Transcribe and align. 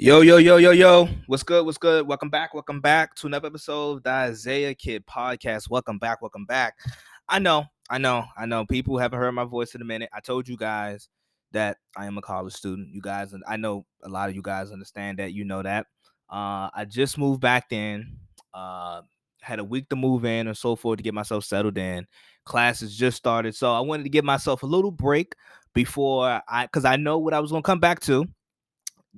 Yo, 0.00 0.20
yo, 0.20 0.36
yo, 0.36 0.58
yo, 0.58 0.70
yo. 0.70 1.08
What's 1.26 1.42
good? 1.42 1.66
What's 1.66 1.76
good? 1.76 2.06
Welcome 2.06 2.30
back. 2.30 2.54
Welcome 2.54 2.80
back 2.80 3.16
to 3.16 3.26
another 3.26 3.48
episode 3.48 3.96
of 3.96 4.02
the 4.04 4.10
Isaiah 4.10 4.72
Kid 4.72 5.04
Podcast. 5.04 5.68
Welcome 5.68 5.98
back. 5.98 6.22
Welcome 6.22 6.44
back. 6.44 6.76
I 7.28 7.40
know, 7.40 7.64
I 7.90 7.98
know, 7.98 8.24
I 8.36 8.46
know. 8.46 8.64
People 8.64 8.96
haven't 8.96 9.18
heard 9.18 9.32
my 9.32 9.42
voice 9.42 9.74
in 9.74 9.82
a 9.82 9.84
minute. 9.84 10.08
I 10.14 10.20
told 10.20 10.46
you 10.46 10.56
guys 10.56 11.08
that 11.50 11.78
I 11.96 12.06
am 12.06 12.16
a 12.16 12.22
college 12.22 12.52
student. 12.52 12.94
You 12.94 13.00
guys, 13.00 13.34
I 13.48 13.56
know 13.56 13.86
a 14.04 14.08
lot 14.08 14.28
of 14.28 14.36
you 14.36 14.40
guys 14.40 14.70
understand 14.70 15.18
that. 15.18 15.32
You 15.32 15.44
know 15.44 15.64
that. 15.64 15.86
Uh, 16.30 16.70
I 16.72 16.86
just 16.88 17.18
moved 17.18 17.40
back 17.40 17.72
in. 17.72 18.18
Uh, 18.54 19.02
had 19.40 19.58
a 19.58 19.64
week 19.64 19.88
to 19.88 19.96
move 19.96 20.24
in 20.24 20.46
and 20.46 20.56
so 20.56 20.76
forth 20.76 20.98
to 20.98 21.02
get 21.02 21.12
myself 21.12 21.42
settled 21.42 21.76
in. 21.76 22.06
Classes 22.44 22.96
just 22.96 23.16
started, 23.16 23.56
so 23.56 23.72
I 23.72 23.80
wanted 23.80 24.04
to 24.04 24.10
give 24.10 24.24
myself 24.24 24.62
a 24.62 24.66
little 24.66 24.92
break 24.92 25.34
before 25.74 26.40
I, 26.48 26.66
because 26.66 26.84
I 26.84 26.94
know 26.94 27.18
what 27.18 27.34
I 27.34 27.40
was 27.40 27.50
gonna 27.50 27.62
come 27.62 27.80
back 27.80 27.98
to 28.02 28.28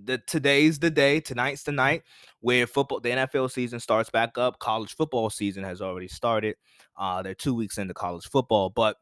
the 0.04 0.18
today's 0.26 0.78
the 0.78 0.90
day, 0.90 1.20
tonight's 1.20 1.62
the 1.62 1.72
night 1.72 2.02
where 2.40 2.66
football, 2.66 3.00
the 3.00 3.10
NFL 3.10 3.50
season 3.50 3.80
starts 3.80 4.10
back 4.10 4.38
up. 4.38 4.58
College 4.58 4.94
football 4.94 5.30
season 5.30 5.64
has 5.64 5.80
already 5.82 6.08
started. 6.08 6.56
Uh, 6.96 7.22
they're 7.22 7.34
two 7.34 7.54
weeks 7.54 7.78
into 7.78 7.94
college 7.94 8.28
football, 8.28 8.70
but 8.70 8.96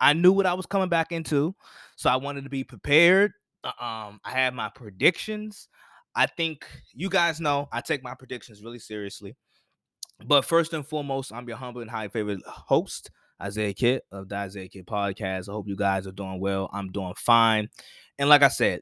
I 0.00 0.12
knew 0.12 0.32
what 0.32 0.46
I 0.46 0.54
was 0.54 0.66
coming 0.66 0.88
back 0.88 1.12
into, 1.12 1.54
so 1.96 2.10
I 2.10 2.16
wanted 2.16 2.44
to 2.44 2.50
be 2.50 2.64
prepared. 2.64 3.32
Uh, 3.64 3.68
um, 3.80 4.20
I 4.24 4.30
had 4.30 4.54
my 4.54 4.68
predictions. 4.68 5.68
I 6.14 6.26
think 6.26 6.66
you 6.94 7.08
guys 7.08 7.40
know 7.40 7.68
I 7.72 7.80
take 7.80 8.02
my 8.02 8.14
predictions 8.14 8.62
really 8.62 8.78
seriously. 8.78 9.36
But 10.24 10.44
first 10.44 10.72
and 10.72 10.86
foremost, 10.86 11.32
I'm 11.32 11.46
your 11.46 11.58
humble 11.58 11.82
and 11.82 11.90
high 11.90 12.08
favorite 12.08 12.40
host, 12.46 13.10
Isaiah 13.40 13.74
Kid 13.74 14.02
of 14.10 14.28
the 14.28 14.36
Isaiah 14.36 14.68
Kid 14.68 14.86
Podcast. 14.86 15.48
I 15.48 15.52
hope 15.52 15.68
you 15.68 15.76
guys 15.76 16.06
are 16.06 16.12
doing 16.12 16.40
well. 16.40 16.70
I'm 16.72 16.90
doing 16.90 17.12
fine. 17.16 17.68
And 18.18 18.28
like 18.30 18.42
I 18.42 18.48
said, 18.48 18.80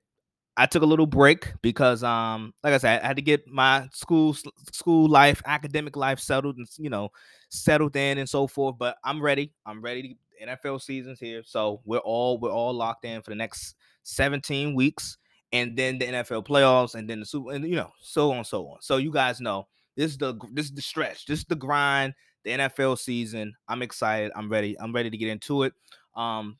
I 0.56 0.66
took 0.66 0.82
a 0.82 0.86
little 0.86 1.06
break 1.06 1.52
because, 1.62 2.04
um, 2.04 2.54
like 2.62 2.74
I 2.74 2.78
said, 2.78 3.02
I 3.02 3.06
had 3.06 3.16
to 3.16 3.22
get 3.22 3.48
my 3.48 3.88
school 3.92 4.36
school 4.72 5.08
life, 5.08 5.42
academic 5.46 5.96
life 5.96 6.20
settled, 6.20 6.56
and 6.58 6.68
you 6.78 6.90
know, 6.90 7.10
settled 7.48 7.96
in 7.96 8.18
and 8.18 8.28
so 8.28 8.46
forth. 8.46 8.76
But 8.78 8.96
I'm 9.04 9.20
ready. 9.20 9.52
I'm 9.66 9.82
ready. 9.82 10.02
To, 10.02 10.46
NFL 10.46 10.82
season's 10.82 11.18
here, 11.18 11.42
so 11.44 11.80
we're 11.84 11.98
all 11.98 12.38
we're 12.38 12.50
all 12.50 12.72
locked 12.72 13.04
in 13.04 13.22
for 13.22 13.30
the 13.30 13.36
next 13.36 13.76
17 14.04 14.74
weeks, 14.74 15.16
and 15.52 15.76
then 15.76 15.98
the 15.98 16.06
NFL 16.06 16.46
playoffs, 16.46 16.94
and 16.94 17.08
then 17.08 17.20
the 17.20 17.26
Super, 17.26 17.52
and 17.52 17.66
you 17.66 17.76
know, 17.76 17.90
so 18.00 18.32
on, 18.32 18.44
so 18.44 18.68
on. 18.68 18.80
So 18.80 18.98
you 18.98 19.10
guys 19.10 19.40
know 19.40 19.66
this 19.96 20.12
is 20.12 20.18
the 20.18 20.34
this 20.52 20.66
is 20.66 20.72
the 20.72 20.82
stretch, 20.82 21.26
this 21.26 21.40
is 21.40 21.44
the 21.46 21.56
grind, 21.56 22.14
the 22.44 22.50
NFL 22.50 22.98
season. 22.98 23.54
I'm 23.68 23.82
excited. 23.82 24.32
I'm 24.36 24.50
ready. 24.50 24.78
I'm 24.78 24.92
ready 24.92 25.10
to 25.10 25.16
get 25.16 25.28
into 25.28 25.64
it. 25.64 25.72
Um, 26.14 26.58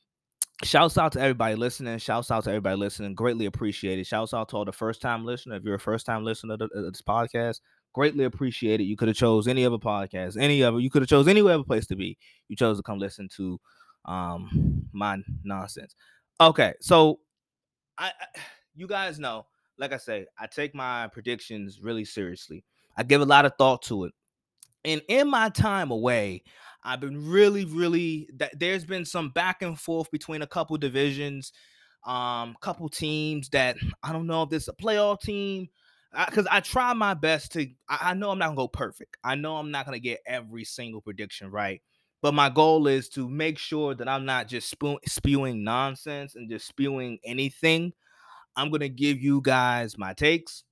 Shouts 0.62 0.96
out 0.96 1.12
to 1.12 1.20
everybody 1.20 1.56
listening. 1.56 1.98
Shouts 1.98 2.30
out 2.30 2.44
to 2.44 2.50
everybody 2.50 2.76
listening. 2.76 3.14
Greatly 3.14 3.46
appreciated. 3.46 4.06
Shouts 4.06 4.32
out 4.32 4.48
to 4.50 4.56
all 4.56 4.64
the 4.64 4.72
first 4.72 5.02
time 5.02 5.24
listener. 5.24 5.56
If 5.56 5.64
you're 5.64 5.74
a 5.74 5.80
first 5.80 6.06
time 6.06 6.24
listener 6.24 6.56
to 6.56 6.68
this 6.68 7.02
podcast, 7.02 7.60
greatly 7.92 8.24
appreciated. 8.24 8.84
You 8.84 8.96
could 8.96 9.08
have 9.08 9.16
chose 9.16 9.48
any 9.48 9.66
other 9.66 9.78
podcast, 9.78 10.36
any 10.38 10.62
other. 10.62 10.78
You 10.78 10.90
could 10.90 11.02
have 11.02 11.08
chose 11.08 11.26
any 11.26 11.40
other 11.40 11.64
place 11.64 11.86
to 11.88 11.96
be. 11.96 12.16
You 12.48 12.56
chose 12.56 12.76
to 12.76 12.82
come 12.82 12.98
listen 12.98 13.28
to 13.36 13.58
um 14.04 14.86
my 14.92 15.18
nonsense. 15.42 15.96
Okay, 16.40 16.74
so 16.80 17.18
I, 17.98 18.08
I 18.08 18.40
you 18.76 18.86
guys 18.86 19.18
know, 19.18 19.46
like 19.78 19.92
I 19.92 19.96
say, 19.96 20.26
I 20.38 20.46
take 20.46 20.74
my 20.74 21.08
predictions 21.08 21.80
really 21.82 22.04
seriously. 22.04 22.64
I 22.96 23.02
give 23.02 23.20
a 23.20 23.26
lot 23.26 23.44
of 23.44 23.54
thought 23.58 23.82
to 23.82 24.04
it. 24.04 24.12
And 24.84 25.00
in 25.08 25.28
my 25.30 25.48
time 25.48 25.90
away, 25.90 26.42
I've 26.84 27.00
been 27.00 27.28
really, 27.28 27.64
really. 27.64 28.28
That 28.36 28.58
there's 28.58 28.84
been 28.84 29.04
some 29.04 29.30
back 29.30 29.62
and 29.62 29.78
forth 29.78 30.10
between 30.10 30.42
a 30.42 30.46
couple 30.46 30.76
divisions, 30.76 31.52
um, 32.06 32.56
couple 32.60 32.88
teams 32.88 33.48
that 33.50 33.76
I 34.02 34.12
don't 34.12 34.26
know 34.26 34.42
if 34.42 34.50
this 34.50 34.64
is 34.64 34.68
a 34.68 34.72
playoff 34.72 35.20
team. 35.20 35.68
Because 36.26 36.46
I, 36.46 36.58
I, 36.58 36.60
try 36.60 36.92
my 36.92 37.14
best 37.14 37.52
to. 37.52 37.66
I, 37.88 38.10
I 38.10 38.14
know 38.14 38.30
I'm 38.30 38.38
not 38.38 38.46
gonna 38.46 38.56
go 38.56 38.68
perfect. 38.68 39.16
I 39.24 39.34
know 39.34 39.56
I'm 39.56 39.70
not 39.70 39.84
gonna 39.84 39.98
get 39.98 40.20
every 40.26 40.64
single 40.64 41.00
prediction 41.00 41.50
right. 41.50 41.82
But 42.22 42.34
my 42.34 42.48
goal 42.48 42.86
is 42.86 43.08
to 43.10 43.28
make 43.28 43.58
sure 43.58 43.94
that 43.94 44.08
I'm 44.08 44.24
not 44.24 44.48
just 44.48 44.70
spew- 44.70 45.00
spewing 45.06 45.64
nonsense 45.64 46.36
and 46.36 46.48
just 46.48 46.66
spewing 46.66 47.18
anything. 47.24 47.92
I'm 48.56 48.70
gonna 48.70 48.88
give 48.88 49.20
you 49.20 49.40
guys 49.40 49.98
my 49.98 50.12
takes, 50.12 50.64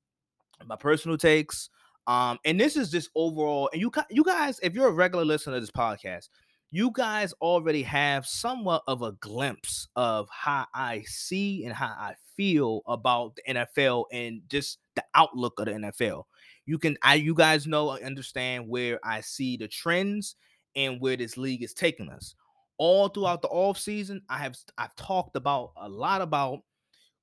my 0.64 0.76
personal 0.76 1.18
takes, 1.18 1.70
um, 2.06 2.38
and 2.44 2.58
this 2.58 2.76
is 2.76 2.90
just 2.90 3.10
overall, 3.14 3.70
and 3.72 3.80
you 3.80 3.90
you 4.10 4.24
guys, 4.24 4.58
if 4.62 4.74
you're 4.74 4.88
a 4.88 4.92
regular 4.92 5.24
listener 5.24 5.54
to 5.54 5.60
this 5.60 5.70
podcast, 5.70 6.28
you 6.70 6.90
guys 6.92 7.34
already 7.34 7.82
have 7.82 8.26
somewhat 8.26 8.82
of 8.88 9.02
a 9.02 9.12
glimpse 9.12 9.88
of 9.94 10.28
how 10.30 10.66
I 10.74 11.02
see 11.06 11.64
and 11.64 11.74
how 11.74 11.88
I 11.88 12.14
feel 12.34 12.80
about 12.86 13.36
the 13.36 13.54
NFL 13.54 14.06
and 14.10 14.40
just 14.48 14.78
the 14.96 15.04
outlook 15.14 15.60
of 15.60 15.66
the 15.66 15.72
NFL. 15.72 16.24
You 16.64 16.78
can 16.78 16.96
I 17.02 17.14
you 17.16 17.34
guys 17.34 17.66
know 17.66 17.90
understand 17.90 18.68
where 18.68 18.98
I 19.04 19.20
see 19.20 19.56
the 19.56 19.68
trends 19.68 20.36
and 20.74 21.00
where 21.00 21.16
this 21.16 21.36
league 21.36 21.62
is 21.62 21.74
taking 21.74 22.08
us. 22.08 22.34
All 22.78 23.08
throughout 23.08 23.42
the 23.42 23.48
off 23.48 23.78
season, 23.78 24.22
I 24.28 24.38
have 24.38 24.56
I've 24.78 24.96
talked 24.96 25.36
about 25.36 25.72
a 25.76 25.88
lot 25.88 26.22
about 26.22 26.60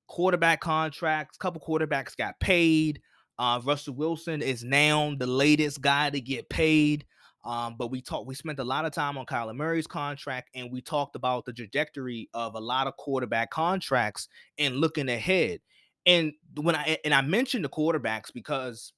quarterback 0.06 0.60
contracts. 0.60 1.36
Couple 1.36 1.60
quarterbacks 1.60 2.16
got 2.16 2.38
paid. 2.40 3.00
Uh, 3.40 3.58
Russell 3.64 3.94
Wilson 3.94 4.42
is 4.42 4.62
now 4.62 5.14
the 5.18 5.26
latest 5.26 5.80
guy 5.80 6.10
to 6.10 6.20
get 6.20 6.50
paid. 6.50 7.06
Um, 7.42 7.76
but 7.78 7.90
we 7.90 8.02
talked, 8.02 8.26
we 8.26 8.34
spent 8.34 8.58
a 8.58 8.64
lot 8.64 8.84
of 8.84 8.92
time 8.92 9.16
on 9.16 9.24
Kyler 9.24 9.56
Murray's 9.56 9.86
contract, 9.86 10.50
and 10.54 10.70
we 10.70 10.82
talked 10.82 11.16
about 11.16 11.46
the 11.46 11.54
trajectory 11.54 12.28
of 12.34 12.54
a 12.54 12.60
lot 12.60 12.86
of 12.86 12.98
quarterback 12.98 13.50
contracts 13.50 14.28
and 14.58 14.76
looking 14.76 15.08
ahead. 15.08 15.60
And 16.04 16.34
when 16.60 16.76
I 16.76 16.98
and 17.02 17.14
I 17.14 17.22
mentioned 17.22 17.64
the 17.64 17.70
quarterbacks 17.70 18.30
because 18.30 18.92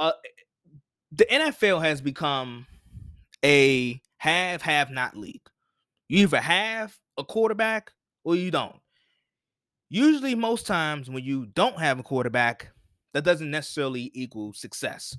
uh, 0.00 0.10
the 1.12 1.26
NFL 1.26 1.84
has 1.84 2.00
become 2.00 2.66
a 3.44 4.00
have 4.16 4.62
have 4.62 4.90
not 4.90 5.16
league. 5.16 5.48
You 6.08 6.24
either 6.24 6.40
have 6.40 6.98
a 7.16 7.22
quarterback 7.22 7.92
or 8.24 8.34
you 8.34 8.50
don't. 8.50 8.80
Usually, 9.88 10.34
most 10.34 10.66
times 10.66 11.08
when 11.08 11.22
you 11.22 11.46
don't 11.46 11.78
have 11.78 12.00
a 12.00 12.02
quarterback, 12.02 12.72
that 13.12 13.24
doesn't 13.24 13.50
necessarily 13.50 14.10
equal 14.14 14.52
success. 14.52 15.16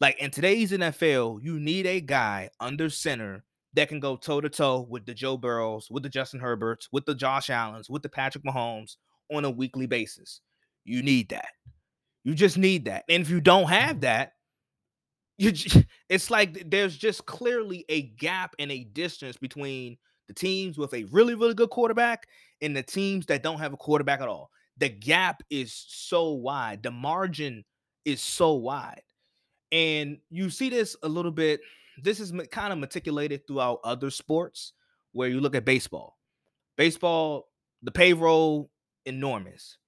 Like 0.00 0.18
in 0.18 0.30
today's 0.30 0.72
NFL, 0.72 1.42
you 1.42 1.60
need 1.60 1.86
a 1.86 2.00
guy 2.00 2.50
under 2.60 2.90
center 2.90 3.44
that 3.74 3.88
can 3.88 4.00
go 4.00 4.16
toe 4.16 4.40
to 4.40 4.48
toe 4.48 4.86
with 4.88 5.06
the 5.06 5.14
Joe 5.14 5.36
Burrows, 5.36 5.88
with 5.90 6.02
the 6.02 6.08
Justin 6.08 6.40
Herberts, 6.40 6.88
with 6.92 7.06
the 7.06 7.14
Josh 7.14 7.50
Allens, 7.50 7.88
with 7.88 8.02
the 8.02 8.08
Patrick 8.08 8.44
Mahomes 8.44 8.96
on 9.32 9.44
a 9.44 9.50
weekly 9.50 9.86
basis. 9.86 10.40
You 10.84 11.02
need 11.02 11.28
that. 11.30 11.50
You 12.24 12.34
just 12.34 12.58
need 12.58 12.84
that. 12.86 13.04
And 13.08 13.22
if 13.22 13.30
you 13.30 13.40
don't 13.40 13.68
have 13.68 14.00
that, 14.00 14.32
you 15.38 15.52
it's 16.08 16.30
like 16.30 16.70
there's 16.70 16.96
just 16.96 17.26
clearly 17.26 17.84
a 17.88 18.02
gap 18.02 18.54
and 18.58 18.70
a 18.70 18.84
distance 18.84 19.36
between 19.36 19.96
the 20.28 20.34
teams 20.34 20.78
with 20.78 20.94
a 20.94 21.04
really 21.04 21.34
really 21.34 21.54
good 21.54 21.70
quarterback 21.70 22.26
and 22.60 22.76
the 22.76 22.82
teams 22.82 23.26
that 23.26 23.42
don't 23.42 23.58
have 23.58 23.72
a 23.72 23.76
quarterback 23.76 24.20
at 24.20 24.28
all 24.28 24.50
the 24.78 24.88
gap 24.88 25.42
is 25.50 25.72
so 25.72 26.32
wide, 26.32 26.82
the 26.82 26.90
margin 26.90 27.64
is 28.04 28.20
so 28.20 28.54
wide. 28.54 29.02
And 29.70 30.18
you 30.30 30.50
see 30.50 30.68
this 30.68 30.96
a 31.02 31.08
little 31.08 31.30
bit. 31.30 31.60
This 32.02 32.20
is 32.20 32.32
kind 32.50 32.72
of 32.72 32.78
meticulated 32.78 33.46
throughout 33.46 33.80
other 33.84 34.10
sports 34.10 34.72
where 35.12 35.28
you 35.28 35.40
look 35.40 35.54
at 35.54 35.64
baseball. 35.64 36.18
Baseball, 36.76 37.48
the 37.82 37.90
payroll 37.90 38.70
enormous. 39.06 39.78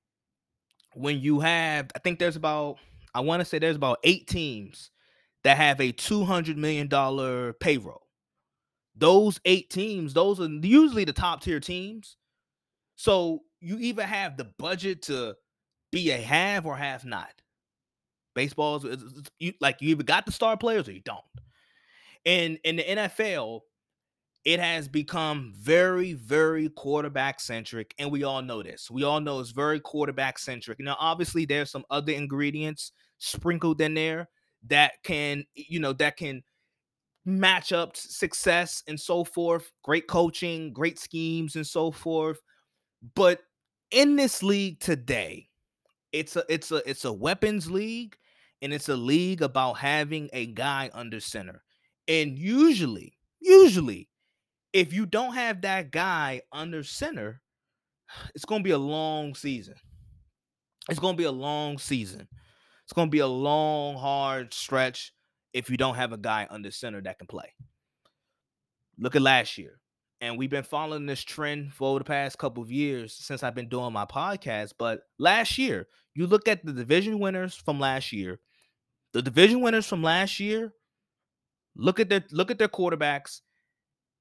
When 0.95 1.21
you 1.21 1.41
have, 1.41 1.91
I 1.95 1.99
think 1.99 2.19
there's 2.19 2.37
about, 2.37 2.79
I 3.15 3.21
want 3.21 3.41
to 3.41 3.45
say 3.45 3.59
there's 3.59 3.77
about 3.77 3.99
eight 4.05 4.27
teams 4.27 4.91
that 5.43 5.57
have 5.57 5.81
a 5.81 5.93
$200 5.93 6.57
million 6.57 6.89
payroll. 7.61 8.07
Those 8.97 9.41
eight 9.45 9.71
teams, 9.71 10.15
those 10.15 10.41
are 10.41 10.49
usually 10.49 11.05
the 11.05 11.13
top 11.13 11.43
tier 11.43 11.61
teams. 11.61 12.17
So 12.97 13.41
you 13.65 13.79
either 13.79 14.05
have 14.05 14.37
the 14.37 14.51
budget 14.59 15.03
to 15.03 15.37
be 15.91 16.11
a 16.11 16.17
have 16.17 16.67
or 16.67 16.77
have 16.77 17.05
not. 17.05 17.33
Baseball's 18.35 18.85
you, 19.39 19.53
like 19.61 19.81
you 19.81 19.91
either 19.91 20.03
got 20.03 20.27
the 20.27 20.33
star 20.33 20.57
players 20.57 20.89
or 20.89 20.93
you 20.93 21.01
don't. 21.01 21.21
And 22.27 22.59
in 22.65 22.77
the 22.77 22.83
NFL, 22.83 23.61
it 24.45 24.61
has 24.61 24.89
become 24.89 25.53
very, 25.57 26.13
very 26.13 26.69
quarterback 26.69 27.41
centric, 27.41 27.95
and 27.99 28.11
we 28.11 28.25
all 28.25 28.43
know 28.43 28.63
this. 28.63 28.91
We 28.91 29.05
all 29.05 29.21
know 29.21 29.41
it's 29.41 29.51
very 29.51 29.81
quarterback 29.81 30.39
centric. 30.39 30.81
Now, 30.81 30.97
obviously, 30.99 31.47
there's 31.47 31.71
some 31.71 31.85
other 31.91 32.13
ingredients 32.13 32.93
sprinkled 33.19 33.81
in 33.81 33.95
there 33.95 34.29
that 34.67 34.93
can, 35.03 35.45
you 35.55 35.81
know, 35.81 35.93
that 35.95 36.17
can 36.17 36.43
match 37.25 37.73
up 37.73 37.97
success 37.97 38.83
and 38.87 39.01
so 39.01 39.25
forth. 39.25 39.71
Great 39.83 40.09
coaching, 40.09 40.73
great 40.73 40.99
schemes, 40.99 41.57
and 41.57 41.67
so 41.67 41.91
forth. 41.91 42.41
But 43.15 43.41
in 43.95 44.17
this 44.17 44.43
league 44.43 44.81
today, 44.81 45.49
it's 46.13 46.37
a 46.37 46.45
it's 46.49 46.73
a 46.73 46.89
it's 46.89 47.05
a 47.05 47.13
weapons 47.13 47.71
league 47.71 48.17
and 48.61 48.73
it's 48.73 48.89
a 48.89 48.97
league 48.97 49.41
about 49.41 49.75
having 49.75 50.29
a 50.33 50.47
guy 50.47 50.91
under 50.93 51.21
center. 51.21 51.63
And 52.09 52.39
usually, 52.39 53.17
usually 53.41 54.09
if 54.75 54.93
you 54.93 55.07
don't 55.07 55.35
have 55.35 55.63
that 55.63 55.93
guy 55.93 56.43
under 56.53 56.83
center, 56.83 57.41
it's 58.35 58.45
going 58.45 58.61
to 58.61 58.65
be 58.65 58.73
a 58.73 58.79
long 58.79 59.35
season. 59.35 59.77
It's 60.91 60.99
going 60.99 61.15
to 61.15 61.19
be 61.19 61.25
a 61.25 61.33
long 61.33 61.79
season. 61.79 62.29
It's 62.83 62.93
going 62.93 63.07
to 63.07 63.13
be 63.13 63.21
a 63.21 63.27
long, 63.27 63.97
hard 63.97 64.53
stretch 64.53 65.15
if 65.53 65.71
you 65.71 65.77
don't 65.77 65.95
have 65.95 66.13
a 66.13 66.19
guy 66.19 66.47
under 66.51 66.73
center 66.73 67.01
that 67.03 67.19
can 67.19 67.29
play. 67.29 67.55
Look 68.99 69.17
at 69.17 69.23
last 69.23 69.57
year. 69.57 69.79
And 70.25 70.39
we've 70.39 70.49
been 70.49 70.65
following 70.65 71.05
this 71.05 71.23
trend 71.23 71.75
for 71.75 71.91
over 71.91 71.99
the 71.99 72.07
past 72.07 72.39
couple 72.39 72.63
of 72.63 72.71
years 72.73 73.13
since 73.13 73.43
I've 73.43 73.55
been 73.55 73.69
doing 73.69 73.93
my 73.93 74.07
podcast. 74.07 74.73
But 74.79 75.03
last 75.19 75.59
year, 75.59 75.87
you 76.15 76.27
look 76.27 76.49
at 76.49 76.65
the 76.65 76.73
division 76.73 77.19
winners 77.19 77.55
from 77.55 77.79
last 77.79 78.11
year, 78.11 78.41
the 79.13 79.21
division 79.21 79.61
winners 79.61 79.87
from 79.87 80.03
last 80.03 80.41
year, 80.41 80.73
look 81.77 82.01
at 82.01 82.09
their 82.09 82.25
look 82.33 82.51
at 82.51 82.59
their 82.59 82.69
quarterbacks. 82.69 83.43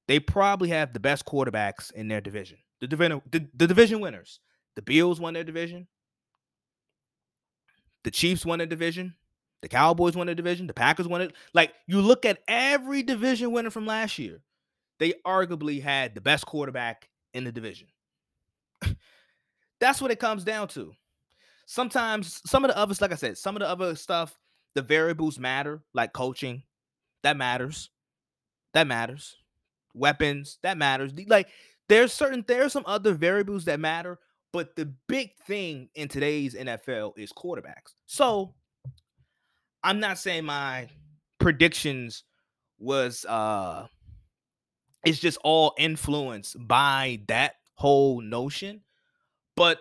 They 0.10 0.20
probably 0.20 0.68
have 0.70 0.92
the 0.92 1.00
best 1.00 1.26
quarterbacks 1.26 1.90
in 1.94 2.10
their 2.10 2.20
division. 2.20 2.58
The 2.82 2.88
division 2.88 3.22
the, 3.32 3.48
the 3.56 3.68
division 3.68 4.02
winners. 4.02 4.42
The 4.76 4.82
Bills 4.82 5.22
won 5.22 5.36
their 5.36 5.46
division. 5.46 5.88
The 8.04 8.12
Chiefs 8.12 8.46
won 8.46 8.58
their 8.58 8.68
division. 8.68 9.16
The 9.62 9.70
Cowboys 9.70 10.18
won 10.18 10.26
their 10.26 10.36
division. 10.36 10.68
The 10.68 10.74
Packers 10.74 11.08
won 11.08 11.22
it. 11.22 11.34
Like 11.54 11.72
you 11.88 12.02
look 12.02 12.26
at 12.26 12.40
every 12.50 13.04
division 13.04 13.54
winner 13.54 13.70
from 13.70 13.86
last 13.86 14.20
year, 14.20 14.42
they 15.00 15.14
arguably 15.26 15.82
had 15.82 16.16
the 16.16 16.22
best 16.22 16.46
quarterback 16.46 17.10
in 17.34 17.44
the 17.44 17.52
division. 17.52 17.88
That's 19.80 20.02
what 20.02 20.12
it 20.12 20.20
comes 20.20 20.44
down 20.44 20.68
to. 20.70 20.94
Sometimes 21.66 22.42
some 22.46 22.64
of 22.64 22.72
the 22.72 22.78
others, 22.78 23.02
like 23.02 23.12
I 23.12 23.16
said, 23.16 23.38
some 23.38 23.56
of 23.56 23.62
the 23.62 23.70
other 23.70 23.96
stuff, 23.96 24.38
the 24.76 24.82
variables 24.82 25.40
matter, 25.40 25.82
like 25.94 26.14
coaching, 26.14 26.64
that 27.24 27.38
matters. 27.38 27.90
That 28.74 28.88
matters. 28.88 29.38
Weapons, 29.94 30.60
that 30.64 30.78
matters. 30.78 31.12
Like 31.28 31.50
there's 31.88 32.14
certain 32.14 32.44
there's 32.48 32.74
some 32.74 32.84
other 32.86 33.14
variables 33.14 33.66
that 33.66 33.80
matter, 33.80 34.20
but 34.52 34.76
the 34.76 34.92
big 35.08 35.36
thing 35.46 35.90
in 35.96 36.08
today's 36.08 36.56
NFL 36.56 37.18
is 37.18 37.32
quarterbacks. 37.32 37.94
So 38.06 38.54
I'm 39.84 40.00
not 40.00 40.18
saying 40.18 40.46
my 40.46 40.90
predictions 41.40 42.24
was 42.80 43.26
uh 43.26 43.88
it's 45.06 45.20
just 45.20 45.38
all 45.44 45.74
influenced 45.78 46.56
by 46.60 47.22
that 47.28 47.56
whole 47.76 48.22
notion, 48.22 48.82
but 49.56 49.80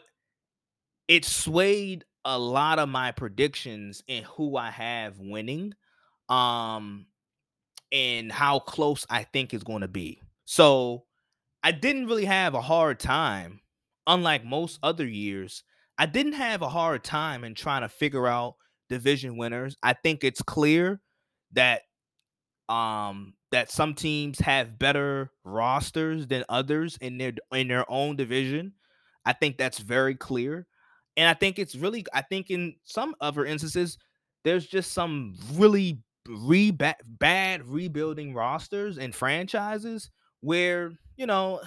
it 1.08 1.24
swayed 1.24 2.04
a 2.24 2.38
lot 2.38 2.78
of 2.78 2.88
my 2.88 3.12
predictions 3.12 4.02
and 4.08 4.24
who 4.24 4.56
I 4.56 4.70
have 4.70 5.18
winning 5.18 5.74
um 6.28 7.06
and 7.92 8.32
how 8.32 8.58
close 8.60 9.06
I 9.10 9.24
think 9.24 9.54
is 9.54 9.64
going 9.64 9.82
to 9.82 9.88
be. 9.88 10.22
So 10.46 11.04
I 11.62 11.72
didn't 11.72 12.06
really 12.06 12.24
have 12.26 12.54
a 12.54 12.60
hard 12.62 13.00
time 13.00 13.60
unlike 14.06 14.44
most 14.44 14.78
other 14.82 15.06
years, 15.06 15.64
I 15.98 16.06
didn't 16.06 16.34
have 16.34 16.62
a 16.62 16.68
hard 16.68 17.04
time 17.04 17.44
in 17.44 17.54
trying 17.54 17.82
to 17.82 17.88
figure 17.88 18.26
out 18.26 18.56
division 18.88 19.36
winners. 19.36 19.76
I 19.82 19.94
think 19.94 20.24
it's 20.24 20.42
clear 20.42 21.00
that 21.52 21.82
um 22.68 23.34
that 23.52 23.70
some 23.70 23.94
teams 23.94 24.40
have 24.40 24.78
better 24.78 25.30
rosters 25.44 26.26
than 26.26 26.44
others 26.48 26.98
in 27.00 27.18
their 27.18 27.32
in 27.52 27.68
their 27.68 27.90
own 27.90 28.16
division. 28.16 28.74
I 29.24 29.32
think 29.34 29.58
that's 29.58 29.78
very 29.78 30.14
clear. 30.16 30.66
And 31.16 31.28
I 31.28 31.34
think 31.34 31.58
it's 31.58 31.74
really 31.76 32.04
I 32.12 32.22
think 32.22 32.50
in 32.50 32.74
some 32.84 33.14
other 33.20 33.44
instances 33.46 33.98
there's 34.44 34.66
just 34.66 34.92
some 34.92 35.34
really 35.54 36.02
re 36.28 36.70
bad 36.72 37.66
rebuilding 37.66 38.34
rosters 38.34 38.98
and 38.98 39.14
franchises 39.14 40.10
where, 40.40 40.92
you 41.16 41.26
know, 41.26 41.60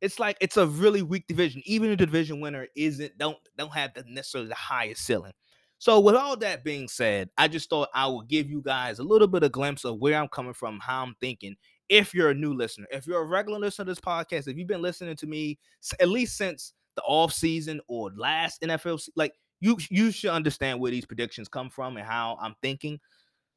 it's 0.00 0.18
like 0.18 0.36
it's 0.40 0.56
a 0.56 0.66
really 0.66 1.02
weak 1.02 1.26
division. 1.26 1.62
Even 1.64 1.90
the 1.90 1.96
division 1.96 2.40
winner 2.40 2.66
isn't 2.76 3.16
don't 3.18 3.38
don't 3.56 3.72
have 3.72 3.94
the 3.94 4.04
necessarily 4.06 4.48
the 4.48 4.54
highest 4.54 5.04
ceiling. 5.04 5.32
So 5.78 6.00
with 6.00 6.14
all 6.14 6.36
that 6.38 6.64
being 6.64 6.88
said, 6.88 7.28
I 7.36 7.48
just 7.48 7.68
thought 7.68 7.88
I 7.94 8.06
would 8.06 8.28
give 8.28 8.48
you 8.48 8.62
guys 8.62 8.98
a 8.98 9.04
little 9.04 9.28
bit 9.28 9.42
of 9.42 9.52
glimpse 9.52 9.84
of 9.84 9.98
where 9.98 10.18
I'm 10.18 10.28
coming 10.28 10.54
from, 10.54 10.80
how 10.80 11.02
I'm 11.02 11.14
thinking. 11.20 11.56
If 11.88 12.14
you're 12.14 12.30
a 12.30 12.34
new 12.34 12.54
listener, 12.54 12.86
if 12.90 13.06
you're 13.06 13.22
a 13.22 13.26
regular 13.26 13.58
listener 13.58 13.84
to 13.84 13.90
this 13.90 14.00
podcast, 14.00 14.48
if 14.48 14.56
you've 14.56 14.66
been 14.66 14.82
listening 14.82 15.16
to 15.16 15.26
me 15.26 15.58
at 16.00 16.08
least 16.08 16.36
since 16.36 16.72
the 16.96 17.02
off 17.02 17.32
season 17.32 17.80
or 17.88 18.10
last 18.16 18.62
NFL, 18.62 19.08
like 19.14 19.34
you 19.60 19.76
you 19.90 20.10
should 20.10 20.30
understand 20.30 20.80
where 20.80 20.90
these 20.90 21.06
predictions 21.06 21.48
come 21.48 21.70
from 21.70 21.96
and 21.96 22.06
how 22.06 22.38
I'm 22.40 22.56
thinking. 22.62 22.98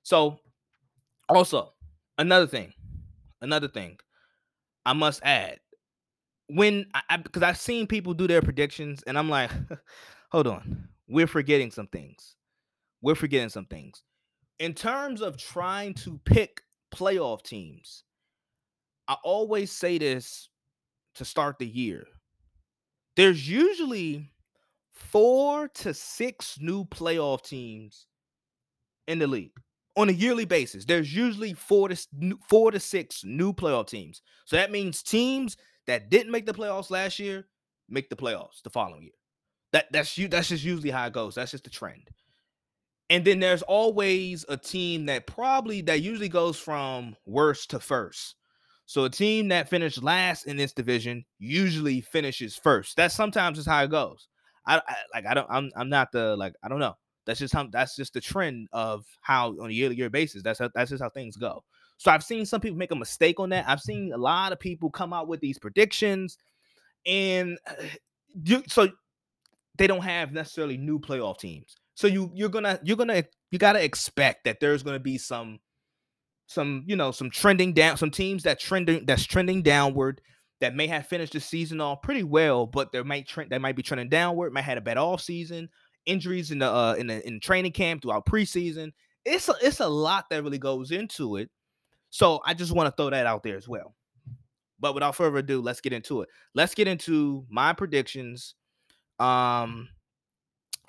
So 0.04 0.40
also 1.28 1.74
another 2.20 2.46
thing, 2.46 2.74
another 3.42 3.68
thing 3.68 3.98
I 4.86 4.94
must 4.94 5.22
add 5.24 5.60
when 6.50 6.86
I 6.94 7.18
because 7.18 7.44
I've 7.44 7.58
seen 7.58 7.88
people 7.88 8.14
do 8.14 8.28
their 8.28 8.42
predictions, 8.42 9.04
and 9.04 9.18
I'm 9.18 9.30
like, 9.30 9.52
hold 10.32 10.48
on, 10.48 10.88
we're 11.10 11.28
forgetting 11.28 11.72
some 11.72 11.88
things. 11.88 12.36
We're 13.02 13.16
forgetting 13.16 13.50
some 13.50 13.66
things. 13.66 14.04
In 14.60 14.74
terms 14.74 15.22
of 15.22 15.38
trying 15.38 15.94
to 15.96 16.20
pick 16.26 16.62
playoff 16.94 17.44
teams, 17.44 18.04
I 19.08 19.16
always 19.24 19.72
say 19.72 19.98
this 19.98 20.50
to 21.16 21.26
start 21.26 21.58
the 21.58 21.68
year. 21.68 22.06
There's 23.16 23.50
usually 23.50 24.32
four 24.94 25.68
to 25.70 25.94
six 25.94 26.58
new 26.62 26.86
playoff 26.86 27.44
teams 27.44 28.06
in 29.08 29.20
the 29.20 29.28
league 29.28 29.52
on 29.96 30.10
a 30.10 30.14
yearly 30.14 30.46
basis. 30.46 30.86
There's 30.86 31.14
usually 31.14 31.54
four 31.54 31.90
to 31.90 32.08
four 32.48 32.72
to 32.72 32.80
six 32.80 33.24
new 33.24 33.52
playoff 33.52 33.88
teams. 33.88 34.22
So 34.46 34.56
that 34.56 34.72
means 34.72 35.02
teams 35.02 35.58
that 35.88 36.10
didn't 36.10 36.32
make 36.32 36.46
the 36.46 36.54
playoffs 36.54 36.92
last 36.92 37.18
year 37.18 37.48
make 37.90 38.10
the 38.10 38.16
playoffs 38.16 38.62
the 38.64 38.70
following 38.70 39.04
year. 39.04 39.19
That 39.72 39.92
that's 39.92 40.18
you 40.18 40.28
that's 40.28 40.50
just 40.50 40.64
usually 40.64 40.90
how 40.90 41.06
it 41.06 41.14
goes. 41.14 41.36
That's 41.36 41.52
just 41.52 41.64
the 41.64 41.70
trend. 41.70 42.10
And 43.10 43.26
then 43.26 43.40
there's 43.40 43.64
always 43.64 44.46
a 44.50 44.58
team 44.58 45.08
that 45.08 45.26
probably 45.26 45.82
that 45.82 46.02
usually 46.02 46.30
goes 46.30 46.58
from 46.58 47.16
worst 47.26 47.72
to 47.72 47.80
first. 47.80 48.36
So 48.86 49.04
a 49.04 49.10
team 49.10 49.50
that 49.50 49.70
finished 49.70 50.02
last 50.02 50.48
in 50.48 50.58
this 50.58 50.74
division 50.74 51.24
usually 51.38 52.02
finishes 52.02 52.56
first. 52.56 52.98
That 52.98 53.12
sometimes 53.12 53.60
is 53.60 53.66
how 53.66 53.84
it 53.84 53.92
goes. 53.92 54.28
I, 54.66 54.78
I 54.78 54.96
like 55.14 55.26
I 55.26 55.34
don't 55.34 55.48
I'm 55.50 55.72
I'm 55.76 55.90
not 55.90 56.12
the 56.12 56.36
like 56.36 56.54
I 56.64 56.70
don't 56.70 56.80
know. 56.80 56.96
That's 57.26 57.40
just 57.40 57.54
how 57.54 57.68
that's 57.72 57.96
just 57.96 58.14
the 58.14 58.22
trend 58.22 58.68
of 58.72 59.06
how 59.22 59.50
on 59.62 59.70
a 59.70 59.74
year 59.74 59.90
to 59.90 59.96
year 59.96 60.10
basis. 60.10 60.42
That's 60.42 60.60
how 60.60 60.70
that's 60.74 60.90
just 60.90 61.04
how 61.04 61.10
things 61.10 61.38
go. 61.38 61.64
So 61.98 62.12
I've 62.12 62.24
seen 62.24 62.46
some 62.46 62.62
people 62.62 62.78
make 62.78 62.92
a 62.92 62.96
mistake 62.96 63.40
on 63.40 63.50
that. 63.50 63.66
I've 63.68 63.82
seen 63.82 64.14
a 64.14 64.18
lot 64.18 64.54
of 64.54 64.60
people 64.60 64.90
come 64.90 65.14
out 65.14 65.28
with 65.28 65.40
these 65.42 65.60
predictions, 65.60 66.38
and 67.06 67.58
uh, 67.68 68.62
so 68.68 68.90
they 69.80 69.88
don't 69.88 70.04
have 70.04 70.32
necessarily 70.32 70.78
new 70.78 71.00
playoff 71.00 71.40
teams. 71.40 71.76
So 71.96 72.06
you 72.06 72.32
you're 72.36 72.50
gonna 72.50 72.80
you're 72.84 72.98
gonna 72.98 73.24
you 73.50 73.58
gotta 73.58 73.84
expect 73.84 74.44
that 74.44 74.60
there's 74.60 74.84
gonna 74.84 75.00
be 75.00 75.18
some 75.18 75.60
some 76.46 76.84
you 76.86 76.96
know 76.96 77.12
some 77.12 77.32
trending 77.32 77.74
down 77.74 77.98
some 77.98 78.12
teams 78.12 78.44
that 78.44 78.60
trending 78.60 79.06
that's 79.06 79.26
trending 79.26 79.64
downward 79.64 80.22
that 80.60 80.76
may 80.76 80.88
have 80.88 81.08
finished 81.08 81.34
the 81.34 81.40
season 81.40 81.80
off 81.80 82.02
pretty 82.02 82.24
well, 82.24 82.66
but 82.66 82.92
they 82.92 83.02
might 83.02 83.28
trend 83.28 83.50
they 83.50 83.58
might 83.58 83.76
be 83.76 83.82
trending 83.84 84.10
downward, 84.10 84.54
might 84.54 84.62
have 84.62 84.78
a 84.78 84.82
bad 84.82 84.98
off 84.98 85.22
season, 85.22 85.70
injuries 86.06 86.52
in 86.52 86.60
the 86.60 86.70
uh 86.70 86.96
in 86.98 87.08
the 87.08 87.26
in 87.26 87.40
training 87.40 87.72
camp 87.72 88.02
throughout 88.02 88.26
preseason. 88.26 88.92
It's 89.26 89.48
a, 89.48 89.54
it's 89.62 89.80
a 89.80 89.88
lot 89.88 90.26
that 90.30 90.44
really 90.44 90.58
goes 90.58 90.92
into 90.92 91.38
it. 91.38 91.50
So 92.10 92.42
I 92.46 92.54
just 92.54 92.72
want 92.72 92.88
to 92.88 92.96
throw 92.96 93.10
that 93.12 93.26
out 93.26 93.44
there 93.44 93.58
as 93.58 93.68
well. 93.68 93.96
But 94.80 94.94
without 94.94 95.16
further 95.16 95.38
ado, 95.38 95.62
let's 95.62 95.82
get 95.82 95.94
into 95.94 96.22
it. 96.22 96.30
Let's 96.56 96.74
get 96.74 96.88
into 96.88 97.46
my 97.50 97.74
predictions. 97.74 98.56
Um, 99.20 99.90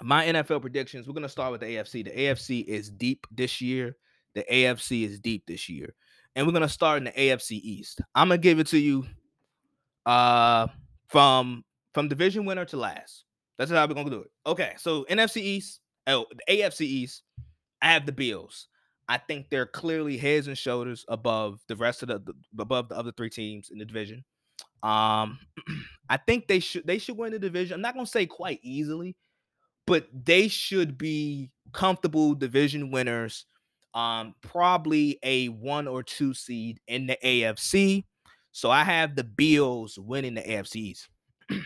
my 0.02 0.26
NFL 0.26 0.60
predictions. 0.60 1.06
We're 1.06 1.14
gonna 1.14 1.28
start 1.28 1.52
with 1.52 1.60
the 1.60 1.66
AFC. 1.66 2.04
The 2.04 2.10
AFC 2.10 2.64
is 2.64 2.90
deep 2.90 3.26
this 3.30 3.60
year. 3.60 3.96
The 4.34 4.44
AFC 4.50 5.04
is 5.04 5.18
deep 5.18 5.44
this 5.46 5.68
year, 5.68 5.94
and 6.36 6.46
we're 6.46 6.52
gonna 6.52 6.68
start 6.68 6.98
in 6.98 7.04
the 7.04 7.12
AFC 7.12 7.52
East. 7.52 8.00
I'm 8.14 8.28
gonna 8.28 8.38
give 8.38 8.58
it 8.58 8.68
to 8.68 8.78
you, 8.78 9.06
uh, 10.06 10.68
from 11.08 11.64
from 11.92 12.08
division 12.08 12.44
winner 12.44 12.64
to 12.66 12.76
last. 12.76 13.24
That's 13.58 13.70
how 13.70 13.86
we're 13.86 13.94
gonna 13.94 14.10
do 14.10 14.22
it. 14.22 14.30
Okay, 14.46 14.74
so 14.78 15.04
NFC 15.10 15.38
East, 15.38 15.80
oh, 16.06 16.26
the 16.30 16.54
AFC 16.54 16.82
East. 16.82 17.22
I 17.82 17.92
have 17.92 18.06
the 18.06 18.12
Bills. 18.12 18.68
I 19.08 19.18
think 19.18 19.50
they're 19.50 19.66
clearly 19.66 20.16
heads 20.16 20.46
and 20.46 20.56
shoulders 20.56 21.04
above 21.08 21.60
the 21.66 21.74
rest 21.76 22.02
of 22.02 22.08
the, 22.08 22.20
the 22.20 22.62
above 22.62 22.88
the 22.88 22.96
other 22.96 23.10
three 23.10 23.30
teams 23.30 23.70
in 23.70 23.78
the 23.78 23.84
division. 23.84 24.24
Um, 24.82 25.38
I 26.10 26.18
think 26.18 26.46
they 26.46 26.60
should 26.60 26.86
they 26.86 26.98
should 26.98 27.16
win 27.16 27.32
the 27.32 27.38
division. 27.38 27.74
I'm 27.74 27.80
not 27.80 27.94
gonna 27.94 28.06
say 28.06 28.26
quite 28.26 28.60
easily, 28.62 29.16
but 29.86 30.06
they 30.12 30.48
should 30.48 30.98
be 30.98 31.50
comfortable 31.72 32.34
division 32.34 32.90
winners. 32.90 33.46
Um, 33.94 34.34
probably 34.42 35.18
a 35.22 35.48
one 35.48 35.88
or 35.88 36.02
two 36.02 36.34
seed 36.34 36.80
in 36.86 37.06
the 37.06 37.16
AFC. 37.24 38.04
So 38.52 38.70
I 38.70 38.84
have 38.84 39.16
the 39.16 39.24
Bills 39.24 39.98
winning 39.98 40.34
the 40.34 40.42
AFCs. 40.42 41.06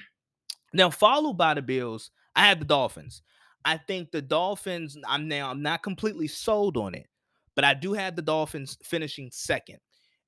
now, 0.72 0.90
followed 0.90 1.34
by 1.34 1.54
the 1.54 1.62
Bills, 1.62 2.10
I 2.36 2.46
have 2.46 2.60
the 2.60 2.64
Dolphins. 2.64 3.22
I 3.64 3.78
think 3.78 4.12
the 4.12 4.22
Dolphins. 4.22 4.96
I'm 5.08 5.26
now. 5.26 5.50
I'm 5.50 5.62
not 5.62 5.82
completely 5.82 6.28
sold 6.28 6.76
on 6.76 6.94
it 6.94 7.08
but 7.54 7.64
I 7.64 7.74
do 7.74 7.92
have 7.92 8.16
the 8.16 8.22
Dolphins 8.22 8.76
finishing 8.82 9.30
second. 9.32 9.78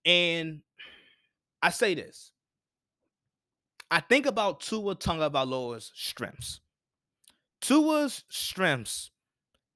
And 0.05 0.61
I 1.63 1.71
say 1.71 1.95
this. 1.95 2.31
I 3.91 4.01
think 4.01 4.27
about 4.27 4.61
Tua 4.61 4.97
Tagovailoa's 4.97 5.93
strengths. 5.95 6.61
Tua's 7.61 8.25
strengths 8.29 9.11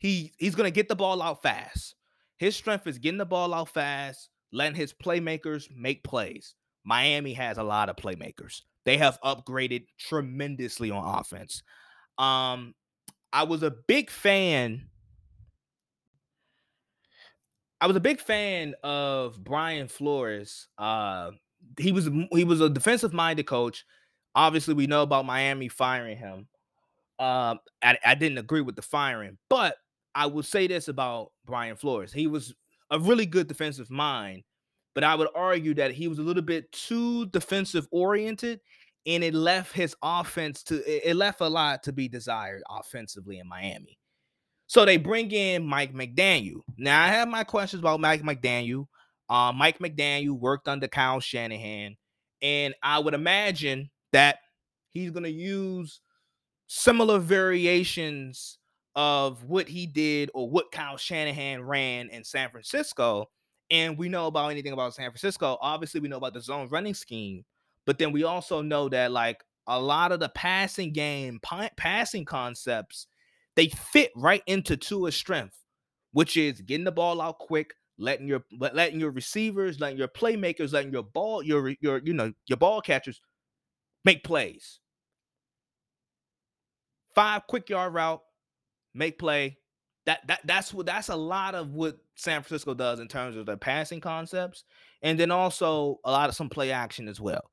he 0.00 0.32
he's 0.38 0.54
gonna 0.54 0.70
get 0.70 0.88
the 0.88 0.96
ball 0.96 1.22
out 1.22 1.42
fast. 1.42 1.94
His 2.38 2.56
strength 2.56 2.86
is 2.86 2.98
getting 2.98 3.18
the 3.18 3.26
ball 3.26 3.54
out 3.54 3.68
fast, 3.68 4.30
letting 4.50 4.74
his 4.74 4.92
playmakers 4.92 5.68
make 5.74 6.02
plays. 6.02 6.54
Miami 6.84 7.34
has 7.34 7.58
a 7.58 7.62
lot 7.62 7.90
of 7.90 7.96
playmakers. 7.96 8.62
They 8.86 8.96
have 8.96 9.20
upgraded 9.22 9.84
tremendously 9.98 10.90
on 10.90 11.20
offense. 11.20 11.62
Um, 12.16 12.74
I 13.30 13.44
was 13.44 13.62
a 13.62 13.70
big 13.70 14.10
fan. 14.10 14.88
I 17.82 17.86
was 17.86 17.96
a 17.96 18.00
big 18.00 18.20
fan 18.20 18.74
of 18.82 19.42
Brian 19.44 19.86
Flores. 19.86 20.68
Uh, 20.78 21.32
he 21.78 21.92
was 21.92 22.08
he 22.32 22.44
was 22.44 22.62
a 22.62 22.70
defensive 22.70 23.12
minded 23.12 23.46
coach. 23.46 23.84
Obviously, 24.34 24.74
we 24.74 24.86
know 24.86 25.02
about 25.02 25.26
Miami 25.26 25.68
firing 25.68 26.16
him. 26.16 26.46
Um, 27.18 27.58
I, 27.82 27.98
I 28.04 28.14
didn't 28.14 28.38
agree 28.38 28.62
with 28.62 28.76
the 28.76 28.82
firing, 28.82 29.36
but 29.48 29.76
I 30.14 30.26
will 30.26 30.42
say 30.42 30.66
this 30.66 30.88
about 30.88 31.32
Brian 31.44 31.76
Flores. 31.76 32.12
He 32.12 32.26
was 32.26 32.54
a 32.90 32.98
really 32.98 33.26
good 33.26 33.46
defensive 33.46 33.90
mind, 33.90 34.42
but 34.94 35.04
I 35.04 35.14
would 35.14 35.28
argue 35.34 35.74
that 35.74 35.92
he 35.92 36.08
was 36.08 36.18
a 36.18 36.22
little 36.22 36.42
bit 36.42 36.70
too 36.72 37.26
defensive 37.26 37.86
oriented 37.90 38.60
and 39.06 39.24
it 39.24 39.34
left 39.34 39.72
his 39.72 39.94
offense 40.02 40.62
to 40.64 40.82
it 40.86 41.16
left 41.16 41.40
a 41.40 41.48
lot 41.48 41.82
to 41.84 41.92
be 41.92 42.08
desired 42.08 42.62
offensively 42.68 43.38
in 43.38 43.48
Miami. 43.48 43.98
So 44.66 44.84
they 44.84 44.98
bring 44.98 45.30
in 45.32 45.64
Mike 45.64 45.92
McDaniel. 45.92 46.60
Now 46.76 47.02
I 47.02 47.08
have 47.08 47.28
my 47.28 47.44
questions 47.44 47.80
about 47.80 48.00
Mike 48.00 48.22
McDaniel. 48.22 48.86
Uh, 49.28 49.52
Mike 49.54 49.78
McDaniel 49.78 50.38
worked 50.38 50.68
under 50.68 50.88
Kyle 50.88 51.20
Shanahan, 51.20 51.96
and 52.42 52.74
I 52.82 52.98
would 52.98 53.14
imagine 53.14 53.90
that 54.12 54.38
he's 54.92 55.10
going 55.10 55.24
to 55.24 55.30
use 55.30 56.00
similar 56.66 57.18
variations 57.18 58.58
of 58.96 59.44
what 59.44 59.68
he 59.68 59.86
did 59.86 60.30
or 60.34 60.48
what 60.48 60.72
Kyle 60.72 60.96
Shanahan 60.96 61.62
ran 61.62 62.08
in 62.08 62.24
San 62.24 62.50
Francisco. 62.50 63.30
And 63.70 63.96
we 63.96 64.08
know 64.08 64.26
about 64.26 64.50
anything 64.50 64.72
about 64.72 64.94
San 64.94 65.10
Francisco. 65.10 65.56
Obviously, 65.60 66.00
we 66.00 66.08
know 66.08 66.16
about 66.16 66.34
the 66.34 66.40
zone 66.40 66.68
running 66.70 66.94
scheme, 66.94 67.44
but 67.86 67.98
then 67.98 68.12
we 68.12 68.24
also 68.24 68.62
know 68.62 68.88
that 68.88 69.12
like 69.12 69.44
a 69.66 69.80
lot 69.80 70.10
of 70.10 70.18
the 70.18 70.28
passing 70.30 70.92
game, 70.92 71.40
passing 71.76 72.24
concepts, 72.24 73.06
they 73.54 73.68
fit 73.68 74.10
right 74.16 74.42
into 74.46 74.76
Tua's 74.76 75.14
strength, 75.14 75.56
which 76.12 76.36
is 76.36 76.60
getting 76.60 76.84
the 76.84 76.92
ball 76.92 77.20
out 77.20 77.38
quick, 77.38 77.74
letting 77.96 78.26
your 78.26 78.42
letting 78.58 78.98
your 78.98 79.12
receivers, 79.12 79.78
letting 79.78 79.98
your 79.98 80.08
playmakers, 80.08 80.72
letting 80.72 80.92
your 80.92 81.04
ball, 81.04 81.42
your 81.42 81.74
your 81.80 81.98
you 81.98 82.12
know 82.12 82.32
your 82.46 82.56
ball 82.56 82.80
catchers 82.80 83.20
make 84.04 84.24
plays. 84.24 84.78
Five 87.14 87.46
quick 87.46 87.68
yard 87.68 87.94
route, 87.94 88.22
make 88.94 89.18
play. 89.18 89.58
That 90.06 90.26
that 90.28 90.40
that's 90.44 90.72
what 90.72 90.86
that's 90.86 91.08
a 91.08 91.16
lot 91.16 91.54
of 91.54 91.72
what 91.72 91.98
San 92.16 92.42
Francisco 92.42 92.74
does 92.74 93.00
in 93.00 93.08
terms 93.08 93.36
of 93.36 93.46
their 93.46 93.56
passing 93.56 94.00
concepts, 94.00 94.64
and 95.02 95.18
then 95.18 95.30
also 95.30 96.00
a 96.04 96.10
lot 96.10 96.28
of 96.28 96.34
some 96.34 96.48
play 96.48 96.72
action 96.72 97.08
as 97.08 97.20
well. 97.20 97.50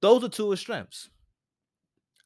Those 0.00 0.22
are 0.24 0.28
two 0.28 0.52
of 0.52 0.58
strengths. 0.58 1.10